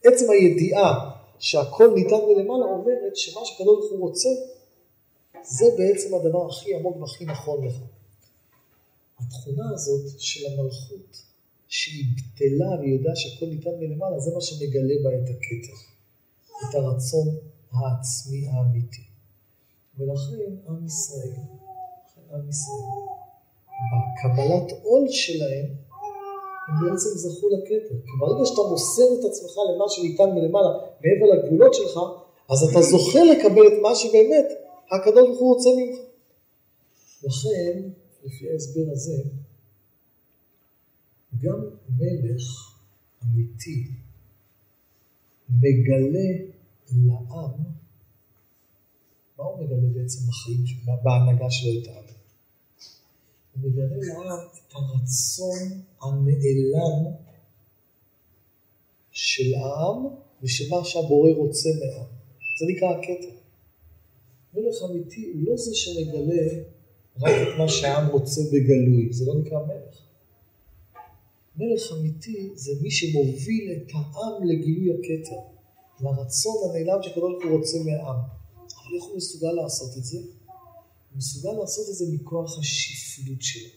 עצם 0.05 0.31
הידיעה 0.31 1.11
שהכל 1.39 1.91
ניתן 1.95 2.17
מלמעלה 2.29 2.65
אומרת 2.65 3.17
שמה 3.17 3.45
שקדוש 3.45 3.79
ברוך 3.79 3.93
הוא 3.93 4.01
רוצה, 4.01 4.29
זה 5.43 5.67
בעצם 5.79 6.15
הדבר 6.15 6.47
הכי 6.47 6.75
עמוק 6.75 6.97
והכי 7.01 7.25
נכון 7.25 7.67
לך. 7.67 7.75
התכונה 9.19 9.71
הזאת 9.75 10.21
של 10.21 10.47
המלכות, 10.47 11.23
שהיא 11.69 12.05
בטלה 12.17 12.81
והיא 12.81 12.95
יודעה 12.99 13.17
שהכל 13.17 13.47
ניתן 13.47 13.71
מלמעלה, 13.81 14.19
זה 14.19 14.31
מה 14.35 14.41
שמגלה 14.41 14.95
בה 15.05 15.11
את 15.11 15.29
הכתר, 15.31 15.79
את 16.45 16.75
הרצון 16.75 17.29
העצמי 17.73 18.49
האמיתי. 18.49 19.03
ולכן 19.99 20.51
עם 20.69 20.87
ישראל, 20.87 21.33
עם 22.33 22.49
ישראל, 22.49 23.05
בקבלת 23.93 24.73
עול 24.83 25.09
שלהם, 25.09 25.67
הם 26.69 26.75
בעצם 26.91 27.09
זכו 27.15 27.49
לכתר. 27.49 27.95
כי 28.05 28.13
ברגע 28.21 28.47
שאתה 28.47 28.61
מוסר 28.71 29.09
את 29.21 29.25
עצמך 29.25 29.53
למה 29.75 29.85
שניתן 29.89 30.31
מלמעלה, 30.31 30.69
מעבר 31.01 31.27
לגבולות 31.35 31.75
שלך, 31.75 32.01
אז 32.49 32.63
אתה 32.71 32.83
זוכה 32.83 33.25
לקבל 33.25 33.67
את 33.67 33.83
מה 33.83 33.95
שבאמת 33.95 34.47
הקדוש 34.91 35.29
ברוך 35.29 35.41
הוא 35.41 35.55
רוצה 35.55 35.69
ממך. 35.77 35.99
לכן, 37.25 37.83
לפי 38.25 38.51
ההסבר 38.51 38.93
הזה, 38.93 39.23
גם 41.43 41.61
מלך 41.89 42.43
אמיתי 43.25 43.91
מגלה 45.49 46.29
לעם, 46.93 47.65
מה 49.39 49.45
הוא 49.45 49.65
מגלה 49.65 49.89
בעצם 49.95 50.21
בחיים, 50.29 50.65
בהנהגה 51.05 51.51
שלו 51.51 51.83
את 51.83 51.87
העם? 51.89 52.05
הוא 53.55 53.71
מגלה 53.71 53.97
לעם 53.97 54.47
את 54.69 54.73
הרצון 54.75 55.83
הנעלם 56.03 57.15
של 59.11 59.55
העם 59.55 60.07
ושל 60.43 60.65
מה 60.71 60.85
שהבורא 60.85 61.31
רוצה 61.31 61.69
מהעם. 61.81 62.07
זה 62.61 62.67
נקרא 62.69 62.89
הכתר. 62.89 63.37
מלך 64.55 64.75
אמיתי 64.91 65.33
הוא 65.35 65.43
לא 65.47 65.57
זה 65.57 65.75
שמגלה 65.75 66.74
רק 67.21 67.33
את 67.43 67.59
מה 67.59 67.69
שהעם 67.69 68.07
רוצה 68.11 68.41
בגלוי, 68.53 69.13
זה 69.13 69.25
לא 69.27 69.35
נקרא 69.41 69.59
מלך. 69.67 70.01
מלך 71.57 71.93
אמיתי 71.93 72.51
זה 72.55 72.73
מי 72.83 72.91
שמוביל 72.91 73.73
את 73.73 73.91
העם 73.95 74.45
לגילוי 74.45 74.95
הכתר, 74.95 75.41
לרצון 76.01 76.57
הנעלם 76.65 77.03
שקדוש 77.03 77.21
ברוך 77.21 77.45
הוא 77.45 77.59
רוצה 77.59 77.79
מהעם. 77.85 78.17
אבל 78.57 78.95
איך 78.97 79.05
הוא 79.05 79.17
מסוגל 79.17 79.53
לעשות 79.53 79.97
את 79.99 80.05
זה? 80.05 80.19
הוא 80.19 81.17
מסוגל 81.17 81.53
לעשות 81.61 81.89
את 81.89 81.95
זה 81.95 82.05
מכוח 82.13 82.59
השפלות 82.59 83.43
שלו. 83.43 83.69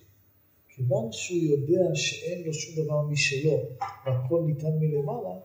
כיוון 0.76 1.12
שהוא 1.12 1.40
יודע 1.40 1.96
שאין 1.96 2.44
לו 2.44 2.54
שום 2.54 2.84
דבר 2.84 3.02
משלו 3.02 3.60
והכל 4.06 4.44
ניתן 4.46 4.80
מלמעלה, 4.80 5.40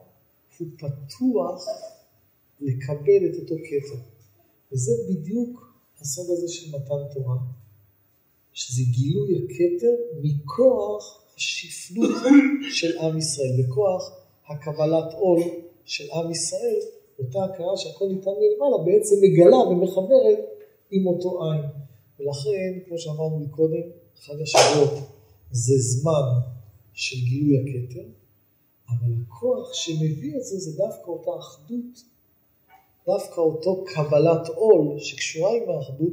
הוא 0.58 0.68
פתוח 0.76 1.64
לקבל 2.60 3.26
את 3.30 3.34
אותו 3.40 3.54
כתר. 3.54 4.02
וזה 4.72 4.92
בדיוק 5.10 5.76
הסוד 6.00 6.26
הזה 6.30 6.48
של 6.48 6.76
מתן 6.76 7.14
תורה, 7.14 7.36
שזה 8.52 8.82
גילוי 8.90 9.38
הכתר 9.38 9.94
מכוח 10.22 11.22
השפלות 11.36 12.10
של 12.70 12.98
עם 12.98 13.18
ישראל, 13.18 13.62
בכוח 13.62 14.12
הקבלת 14.48 15.12
עול 15.14 15.40
של 15.84 16.04
עם 16.12 16.30
ישראל, 16.30 16.80
אותה 17.18 17.44
הכרה 17.44 17.76
שהכל 17.76 18.04
ניתן 18.08 18.30
מלמעלה, 18.30 18.84
בעצם 18.84 19.16
מגלה 19.22 19.56
ומחברת 19.56 20.38
עם 20.90 21.06
אותו 21.06 21.44
עין. 21.44 21.62
ולכן, 22.20 22.78
כמו 22.88 22.98
שאמרנו 22.98 23.38
מקודם, 23.38 23.82
חג 24.16 24.42
השבועות 24.42 24.98
זה 25.50 25.74
זמן 25.78 26.40
של 26.92 27.16
גילוי 27.16 27.58
הכתר, 27.58 28.08
אבל 28.88 29.12
הכוח 29.26 29.72
שמביא 29.72 30.36
את 30.36 30.44
זה 30.44 30.58
זה 30.58 30.76
דווקא 30.76 31.10
אותה 31.10 31.30
אחדות, 31.38 32.02
דווקא 33.06 33.40
אותו 33.40 33.84
קבלת 33.84 34.48
עול 34.48 34.98
שקשורה 34.98 35.50
עם 35.56 35.70
האחדות, 35.70 36.12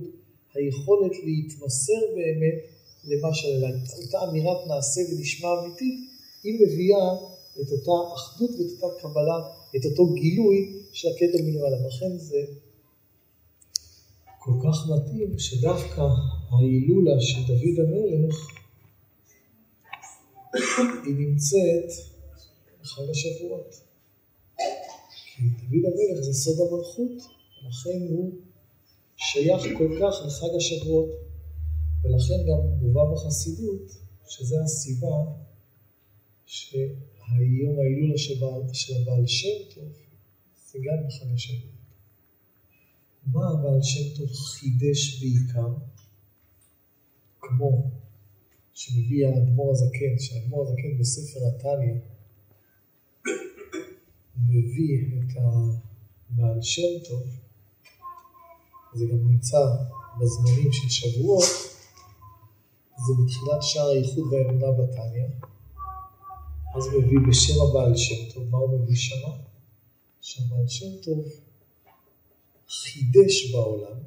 היכולת 0.53 1.11
להתמסר 1.23 2.01
באמת 2.15 2.59
למה 3.03 3.33
שללה. 3.33 3.69
אותה 4.03 4.29
אמירת 4.29 4.67
נעשה 4.67 5.01
ונשמע 5.11 5.49
אמיתית, 5.59 6.09
היא 6.43 6.53
מביאה 6.61 7.13
את 7.61 7.71
אותה 7.71 8.13
אחדות 8.15 8.49
ואת 8.49 8.83
אותה 8.83 9.01
קבלה, 9.01 9.39
את 9.75 9.85
אותו 9.85 10.13
גילוי 10.13 10.83
של 10.93 11.07
הכתר 11.07 11.43
מלמעלה. 11.43 11.87
לכן 11.87 12.17
זה 12.17 12.45
כל 14.39 14.51
כך 14.63 14.89
מתאים 14.89 15.39
שדווקא 15.39 16.01
ההילולה 16.49 17.21
של 17.21 17.41
דוד 17.47 17.79
המלך 17.87 18.35
היא 21.05 21.15
נמצאת 21.15 21.89
בחג 22.81 23.09
השבועות. 23.09 23.75
כי 25.35 25.43
דוד 25.43 25.93
המלך 25.93 26.21
זה 26.21 26.33
סוד 26.33 26.67
המלכות, 26.67 27.11
ולכן 27.63 28.07
הוא 28.09 28.33
שייך 29.19 29.61
כל 29.77 29.97
כך 29.99 30.13
לחג 30.25 30.55
השבועות. 30.57 31.09
ולכן 32.03 32.39
גם 32.47 32.61
מובא 32.81 33.01
בחסידות, 33.13 33.91
שזו 34.27 34.55
הסיבה 34.63 35.15
שהיום 36.45 37.79
ההילולה 37.79 38.17
של 38.17 38.43
הבעל 39.01 39.27
שם 39.27 39.75
טוב 39.75 39.91
זה 40.71 40.79
גם 40.85 41.07
בחג 41.07 41.33
השבועות. 41.33 41.79
מה 43.25 43.49
הבעל 43.53 43.81
שם 43.81 44.17
טוב 44.17 44.29
חידש 44.33 45.21
בעיקר? 45.21 45.73
כמו 47.39 47.91
שמביא 48.73 49.27
האדמו"ר 49.27 49.71
הזקן, 49.71 50.19
שהאדמו"ר 50.19 50.67
הזקן 50.67 50.97
בספר 50.99 51.39
התניא 51.47 51.95
מביא 54.47 54.97
את 55.19 55.37
הבעל 55.37 56.61
שם 56.61 57.09
טוב, 57.09 57.23
זה 58.93 59.05
גם 59.05 59.31
נמצא 59.31 59.57
בזמנים 60.19 60.71
של 60.71 60.89
שבועות, 60.89 61.43
זה 63.07 63.13
בתחילת 63.23 63.63
שער 63.63 63.89
האיחוד 63.89 64.33
והאמונה 64.33 64.71
בתניא. 64.71 65.25
אז 66.75 66.87
הוא 66.87 67.03
מביא 67.03 67.19
בשם 67.29 67.61
הבעל 67.61 67.95
שם 67.95 68.33
טוב, 68.33 68.43
מה 68.49 68.57
הוא 68.57 68.79
מביא 68.79 68.95
שמה? 68.95 69.33
שהבעל 70.21 70.67
שם 70.67 71.01
טוב 71.03 71.25
חידש 72.69 73.51
בעולם, 73.51 73.97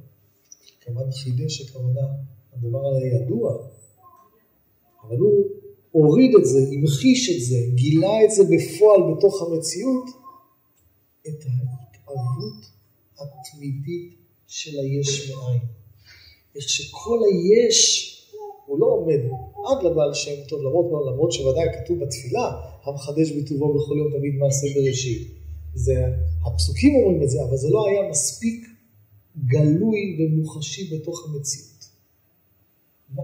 כמובן 0.80 1.12
חידש 1.12 1.60
הכוונה, 1.60 2.06
הדבר 2.52 2.86
היה 2.86 3.14
ידוע, 3.14 3.68
אבל 5.02 5.18
הוא 5.18 5.44
הוריד 5.90 6.34
את 6.40 6.44
זה, 6.44 6.58
המחיש 6.72 7.30
את 7.36 7.48
זה, 7.48 7.56
גילה 7.74 8.24
את 8.24 8.30
זה 8.30 8.42
בפועל 8.44 9.00
בתוך 9.12 9.42
המציאות, 9.42 10.04
את 11.28 11.44
ההתאבות 11.46 12.64
התמידית 13.18 14.21
של 14.52 14.78
היש 14.78 15.30
מאין. 15.30 15.60
איך 16.56 16.68
שכל 16.68 17.18
היש 17.28 18.08
הוא 18.66 18.80
לא 18.80 18.86
עומד 18.86 19.20
עד 19.68 19.82
לבעל 19.82 20.14
שם 20.14 20.44
טוב, 20.48 20.60
למרות, 20.60 21.06
למרות 21.12 21.32
שוודאי 21.32 21.64
כתוב 21.78 21.98
בתפילה, 21.98 22.60
המחדש 22.84 23.30
בטובו 23.30 23.74
בכל 23.74 23.94
יום 23.98 24.12
תמיד 24.18 24.34
מעשה 24.34 24.66
בראשית. 24.74 25.28
זה, 25.74 25.94
הפסוקים 26.46 26.94
אומרים 26.94 27.22
את 27.22 27.30
זה, 27.30 27.42
אבל 27.42 27.56
זה 27.56 27.68
לא 27.70 27.86
היה 27.86 28.10
מספיק 28.10 28.66
גלוי 29.46 30.16
ומוחשי 30.18 30.96
בתוך 30.96 31.28
המציאות. 31.28 31.84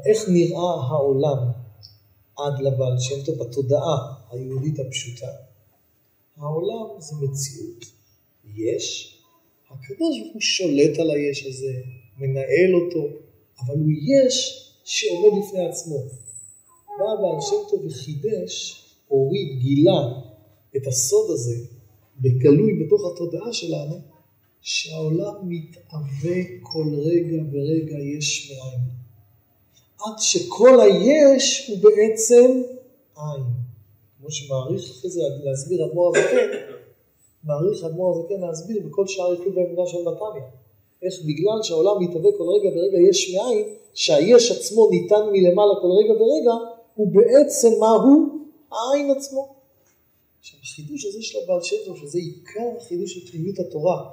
איך 0.06 0.28
נראה 0.28 0.74
העולם 0.90 1.50
עד 2.38 2.60
לבעל 2.60 2.98
שם 2.98 3.22
טוב 3.24 3.38
בתודעה 3.38 4.14
היהודית 4.30 4.78
הפשוטה? 4.78 5.30
העולם 6.36 7.00
זה 7.00 7.16
מציאות. 7.16 7.84
יש, 8.56 9.17
הקדוש 9.70 10.20
ברוך 10.20 10.32
הוא 10.32 10.40
שולט 10.40 10.98
על 10.98 11.10
היש 11.10 11.46
הזה, 11.46 11.72
מנהל 12.18 12.74
אותו, 12.74 13.08
אבל 13.60 13.74
הוא 13.74 13.90
יש 13.90 14.64
שעומד 14.84 15.42
בפני 15.44 15.68
עצמו. 15.68 15.98
בא 16.98 17.04
הבעל 17.04 17.40
שם 17.40 17.70
טוב 17.70 17.84
וחידש, 17.86 18.84
הוריד, 19.08 19.58
גילה 19.60 20.02
את 20.76 20.86
הסוד 20.86 21.30
הזה, 21.30 21.56
בגלוי 22.20 22.84
בתוך 22.84 23.00
התודעה 23.12 23.52
שלנו, 23.52 24.00
שהעולם 24.60 25.34
מתאווה 25.42 26.36
כל 26.62 26.94
רגע 26.94 27.42
ורגע 27.52 27.98
יש 27.98 28.50
מאין. 28.52 28.80
עד 30.04 30.18
שכל 30.18 30.80
היש 30.80 31.68
הוא 31.68 31.78
בעצם 31.78 32.62
עין. 33.16 33.42
כמו 34.18 34.30
שמעריך 34.30 34.90
אחרי 34.90 35.10
זה 35.10 35.20
להסביר 35.44 35.86
אדמו"ר 35.86 36.16
הזקן, 36.16 36.67
מעריך 37.44 37.84
אדמו"ר 37.84 38.18
הזקן 38.18 38.40
להסביר 38.40 38.82
בכל 38.86 39.06
שער 39.06 39.32
איחוד 39.32 39.56
והאמונה 39.56 39.86
של 39.86 39.98
נתניה. 39.98 40.48
איך 41.02 41.14
בגלל 41.26 41.62
שהעולם 41.62 42.02
מתהווה 42.02 42.30
כל 42.38 42.44
רגע 42.44 42.68
ורגע 42.68 42.98
יש 43.10 43.34
מאין, 43.34 43.66
שהיש 43.94 44.50
עצמו 44.50 44.90
ניתן 44.90 45.22
מלמעלה 45.32 45.74
כל 45.82 45.90
רגע 45.90 46.12
ורגע, 46.12 46.52
הוא 46.94 47.08
בעצם 47.12 47.68
מה 47.80 47.90
הוא? 47.90 48.28
העין 48.72 49.10
עצמו. 49.10 49.54
עכשיו 50.40 50.60
החידוש 50.62 51.04
הזה 51.04 51.22
של 51.22 51.38
הבעל 51.44 51.62
שם 51.62 51.76
טוב, 51.86 51.96
שזה 51.96 52.18
עיקר 52.18 52.68
החידוש 52.76 53.14
של 53.14 53.30
פנימיות 53.30 53.58
התורה 53.58 54.10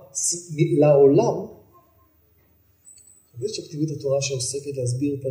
לעולם, 0.78 1.46
יש 3.42 3.60
פנימיות 3.70 3.92
התורה 3.92 4.22
שעוסקת 4.22 4.78
להסביר 4.78 5.14
את 5.14 5.26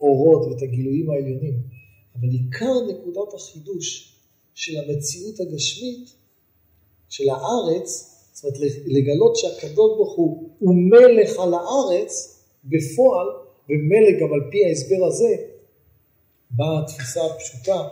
האורות 0.00 0.46
ואת 0.46 0.62
הגילויים 0.62 1.10
העליונים, 1.10 1.54
אבל 2.14 2.28
עיקר 2.28 2.74
נקודת 2.88 3.34
החידוש 3.34 4.14
של 4.54 4.72
המציאות 4.76 5.40
הגשמית, 5.40 6.14
של 7.14 7.24
הארץ, 7.30 8.14
זאת 8.32 8.44
אומרת 8.44 8.58
לגלות 8.86 9.36
שהקדוש 9.36 9.96
ברוך 9.96 10.16
הוא 10.16 10.48
הוא 10.58 10.74
מלך 10.74 11.38
על 11.38 11.54
הארץ 11.54 12.40
בפועל, 12.64 13.26
ומילא 13.68 14.20
גם 14.20 14.32
על 14.32 14.40
פי 14.50 14.64
ההסבר 14.64 15.04
הזה, 15.06 15.36
באה 16.50 16.78
התפיסה 16.78 17.20
הפשוטה 17.26 17.88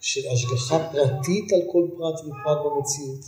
של 0.00 0.20
השגחה 0.32 0.88
פרטית 0.92 1.52
על 1.52 1.62
כל 1.72 1.86
פרט 1.98 2.20
ופרט 2.20 2.58
במציאות. 2.64 3.20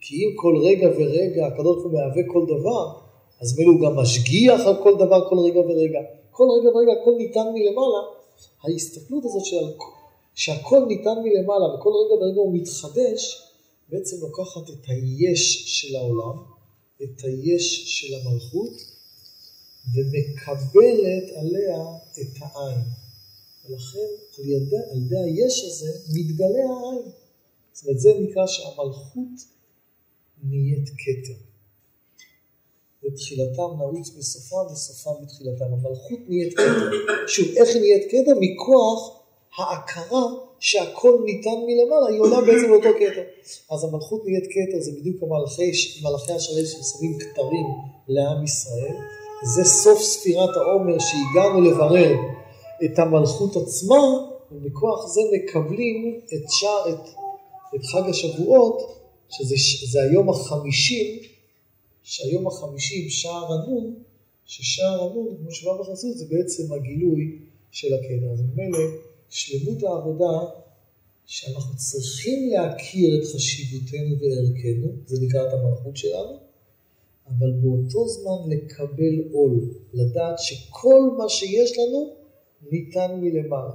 כי 0.00 0.14
אם 0.14 0.30
כל 0.36 0.56
רגע 0.64 0.88
ורגע 0.88 1.46
הקדוש 1.46 1.76
ברוך 1.76 1.84
הוא 1.84 1.92
מהווה 1.92 2.22
כל 2.26 2.44
דבר, 2.46 2.92
אז 3.40 3.58
מילא 3.58 3.70
הוא 3.70 3.80
גם 3.80 3.96
משגיח 3.96 4.60
על 4.66 4.82
כל 4.82 4.94
דבר 4.94 5.28
כל 5.28 5.38
רגע 5.38 5.60
ורגע. 5.60 6.00
כל 6.30 6.46
רגע 6.60 6.68
ורגע 6.68 6.92
הכל 7.00 7.14
ניתן 7.18 7.46
מלמעלה, 7.54 8.02
ההסתכלות 8.64 9.24
הזאת 9.24 9.44
של 9.44 9.66
שהכל 10.34 10.84
ניתן 10.88 11.16
מלמעלה 11.24 11.74
וכל 11.74 11.90
רגע 11.90 12.14
ורגע 12.14 12.40
הוא 12.40 12.54
מתחדש, 12.54 13.47
בעצם 13.88 14.16
לוקחת 14.20 14.70
את 14.70 14.84
היש 14.88 15.64
של 15.80 15.96
העולם, 15.96 16.38
את 17.02 17.24
היש 17.24 17.98
של 17.98 18.14
המלכות, 18.14 18.72
ומקבלת 19.94 21.32
עליה 21.36 21.84
את 22.20 22.36
העין. 22.40 22.80
ולכן 23.64 24.08
על 24.38 24.48
ידי, 24.48 24.76
על 24.90 24.98
ידי 24.98 25.18
היש 25.18 25.64
הזה 25.64 25.98
מתגלה 26.12 26.46
העין. 26.48 27.12
זאת 27.72 27.86
אומרת, 27.86 28.00
זה 28.00 28.10
נקרא 28.20 28.46
שהמלכות 28.46 29.44
נהיית 30.42 30.88
כתר. 30.88 31.38
ותחילתם 33.04 33.76
נעוץ 33.78 34.10
בסופם 34.10 34.72
וסופם 34.72 35.22
בתחילתם. 35.22 35.64
המלכות 35.64 36.18
נהיית 36.28 36.52
כתר. 36.52 36.90
שוב, 37.26 37.46
איך 37.56 37.68
היא 37.68 37.80
נהיית 37.80 38.04
כתר? 38.10 38.38
מכוח 38.40 39.22
ההכרה 39.58 40.47
שהכל 40.60 41.18
ניתן 41.24 41.58
מלמעלה, 41.66 42.06
היא 42.08 42.20
עולה 42.20 42.40
בעצם 42.40 42.70
לאותו 42.70 42.88
כתר. 42.98 43.22
אז 43.70 43.84
המלכות 43.84 44.24
נהיית 44.24 44.44
כתר, 44.44 44.80
זה 44.80 44.92
בדיוק 45.00 45.22
המלכי, 45.22 45.70
מלכי 46.02 46.32
השרת 46.32 46.66
ששמים 46.66 47.18
כתרים 47.18 47.66
לעם 48.08 48.44
ישראל. 48.44 48.94
זה 49.54 49.64
סוף 49.64 50.02
ספירת 50.02 50.56
העומר 50.56 50.96
שהגענו 50.98 51.60
לברר 51.60 52.16
את 52.84 52.98
המלכות 52.98 53.56
עצמה, 53.56 54.02
ומכוח 54.52 55.06
זה 55.06 55.20
מקבלים 55.34 56.20
את, 56.24 56.50
שער, 56.50 56.88
את, 56.88 57.08
את 57.74 57.84
חג 57.84 58.10
השבועות, 58.10 58.98
שזה 59.28 60.02
היום 60.02 60.28
החמישים, 60.28 61.22
שהיום 62.02 62.46
החמישים, 62.46 63.10
שער 63.10 63.52
הנון, 63.52 63.94
ששער 64.46 65.02
הנון, 65.02 65.36
כמו 65.40 65.50
שבא 65.50 65.72
בחסות, 65.80 66.16
זה 66.16 66.24
בעצם 66.30 66.72
הגילוי 66.72 67.38
של 67.70 67.94
הקטע. 67.94 68.32
אז 68.32 68.40
ממילא, 68.54 68.78
שלמות 69.28 69.82
העבודה, 69.82 70.50
שאנחנו 71.26 71.76
צריכים 71.76 72.50
להכיר 72.50 73.20
את 73.20 73.26
חשיבותנו 73.34 74.16
וערכנו, 74.20 74.88
זה 75.06 75.26
נקרא 75.26 75.48
את 75.48 75.52
המלכות 75.52 75.96
שלנו, 75.96 76.36
אבל 77.26 77.52
באותו 77.52 78.08
זמן 78.08 78.50
לקבל 78.50 79.32
עול, 79.32 79.74
לדעת 79.92 80.38
שכל 80.38 81.10
מה 81.18 81.28
שיש 81.28 81.78
לנו 81.78 82.10
ניתן 82.72 83.20
מלמעלה. 83.20 83.74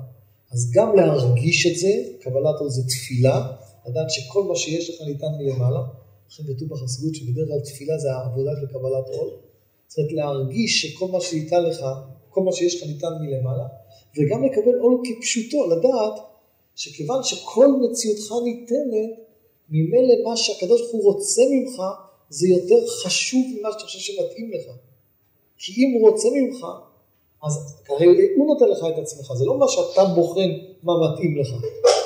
אז 0.52 0.72
גם 0.72 0.96
להרגיש 0.96 1.68
את 1.68 1.80
זה, 1.80 2.04
קבלת 2.22 2.56
עול 2.60 2.70
זה 2.70 2.82
תפילה, 2.88 3.52
לדעת 3.88 4.10
שכל 4.10 4.44
מה 4.44 4.56
שיש 4.56 4.90
לך 4.90 5.08
ניתן 5.08 5.32
מלמעלה, 5.40 5.84
לכן 6.30 6.44
כתוב 6.54 6.70
בחסידות 6.70 7.16
שבדרך 7.16 7.48
כלל 7.48 7.60
תפילה 7.60 7.98
זה 7.98 8.12
העבודה 8.12 8.52
של 8.62 8.68
קבלת 8.68 9.08
עול. 9.08 9.30
זאת 9.88 9.98
אומרת 9.98 10.12
להרגיש 10.12 10.82
שכל 10.82 11.08
מה 11.08 11.22
שניתן 11.22 11.64
לך, 11.64 11.86
כל 12.30 12.44
מה 12.44 12.52
שיש 12.52 12.84
לך 12.84 12.90
ניתן 12.90 13.14
מלמעלה, 13.22 13.68
וגם 14.18 14.44
לקבל 14.44 14.80
עול 14.80 15.02
כפשוטו, 15.04 15.70
לדעת 15.70 16.20
שכיוון 16.76 17.24
שכל 17.24 17.68
מציאותך 17.68 18.32
ניתנת, 18.44 19.20
ממילא 19.70 20.14
מה 20.24 20.38
שהקדוש 20.38 20.82
ברוך 20.82 20.94
הוא 20.94 21.14
רוצה 21.14 21.42
ממך, 21.52 21.82
זה 22.30 22.48
יותר 22.48 22.88
חשוב 22.88 23.46
ממה 23.60 23.70
שאתה 23.72 23.84
חושב 23.84 24.00
שמתאים 24.00 24.52
לך. 24.52 24.72
כי 25.58 25.72
אם 25.86 25.94
הוא 25.94 26.10
רוצה 26.10 26.28
ממך, 26.34 26.66
אז 27.44 27.76
הרי 27.90 28.06
הוא 28.36 28.48
נותן 28.48 28.66
לך 28.66 28.80
את 28.94 29.00
עצמך, 29.00 29.34
זה 29.34 29.46
לא 29.46 29.58
מה 29.58 29.66
שאתה 29.68 30.06
בוחן 30.06 30.50
מה 30.84 30.94
מתאים 31.04 31.38
לך. 31.38 31.48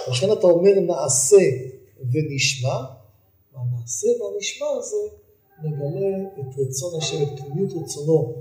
לכן 0.09 0.31
אתה 0.31 0.47
אומר 0.47 0.79
נעשה 0.79 1.41
ונשמע, 2.11 2.77
והנעשה 3.53 4.07
והנשמע 4.07 4.67
הזה 4.77 4.97
מגלה 5.63 6.29
את 6.39 6.59
רצון 6.59 6.97
השם, 6.97 7.23
את 7.23 7.39
פנימיות 7.39 7.71
רצונו 7.83 8.33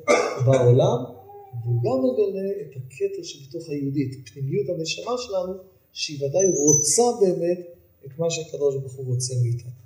בעולם, 0.46 1.15
והוא 1.64 1.82
גם 1.82 1.98
מגלה 2.04 2.48
את 2.60 2.76
הכתר 2.76 3.22
שבתוך 3.22 3.68
היהודי, 3.68 4.04
את 4.04 4.28
פנימיות 4.28 4.68
הנשמה 4.68 5.12
שלנו, 5.18 5.52
שהיא 5.92 6.16
ודאי 6.24 6.46
רוצה 6.46 7.02
באמת 7.20 7.60
את 8.06 8.18
מה 8.18 8.30
שהקדוש 8.30 8.76
ברוך 8.76 8.94
הוא 8.94 9.06
רוצה 9.06 9.34
מאיתנו. 9.42 9.85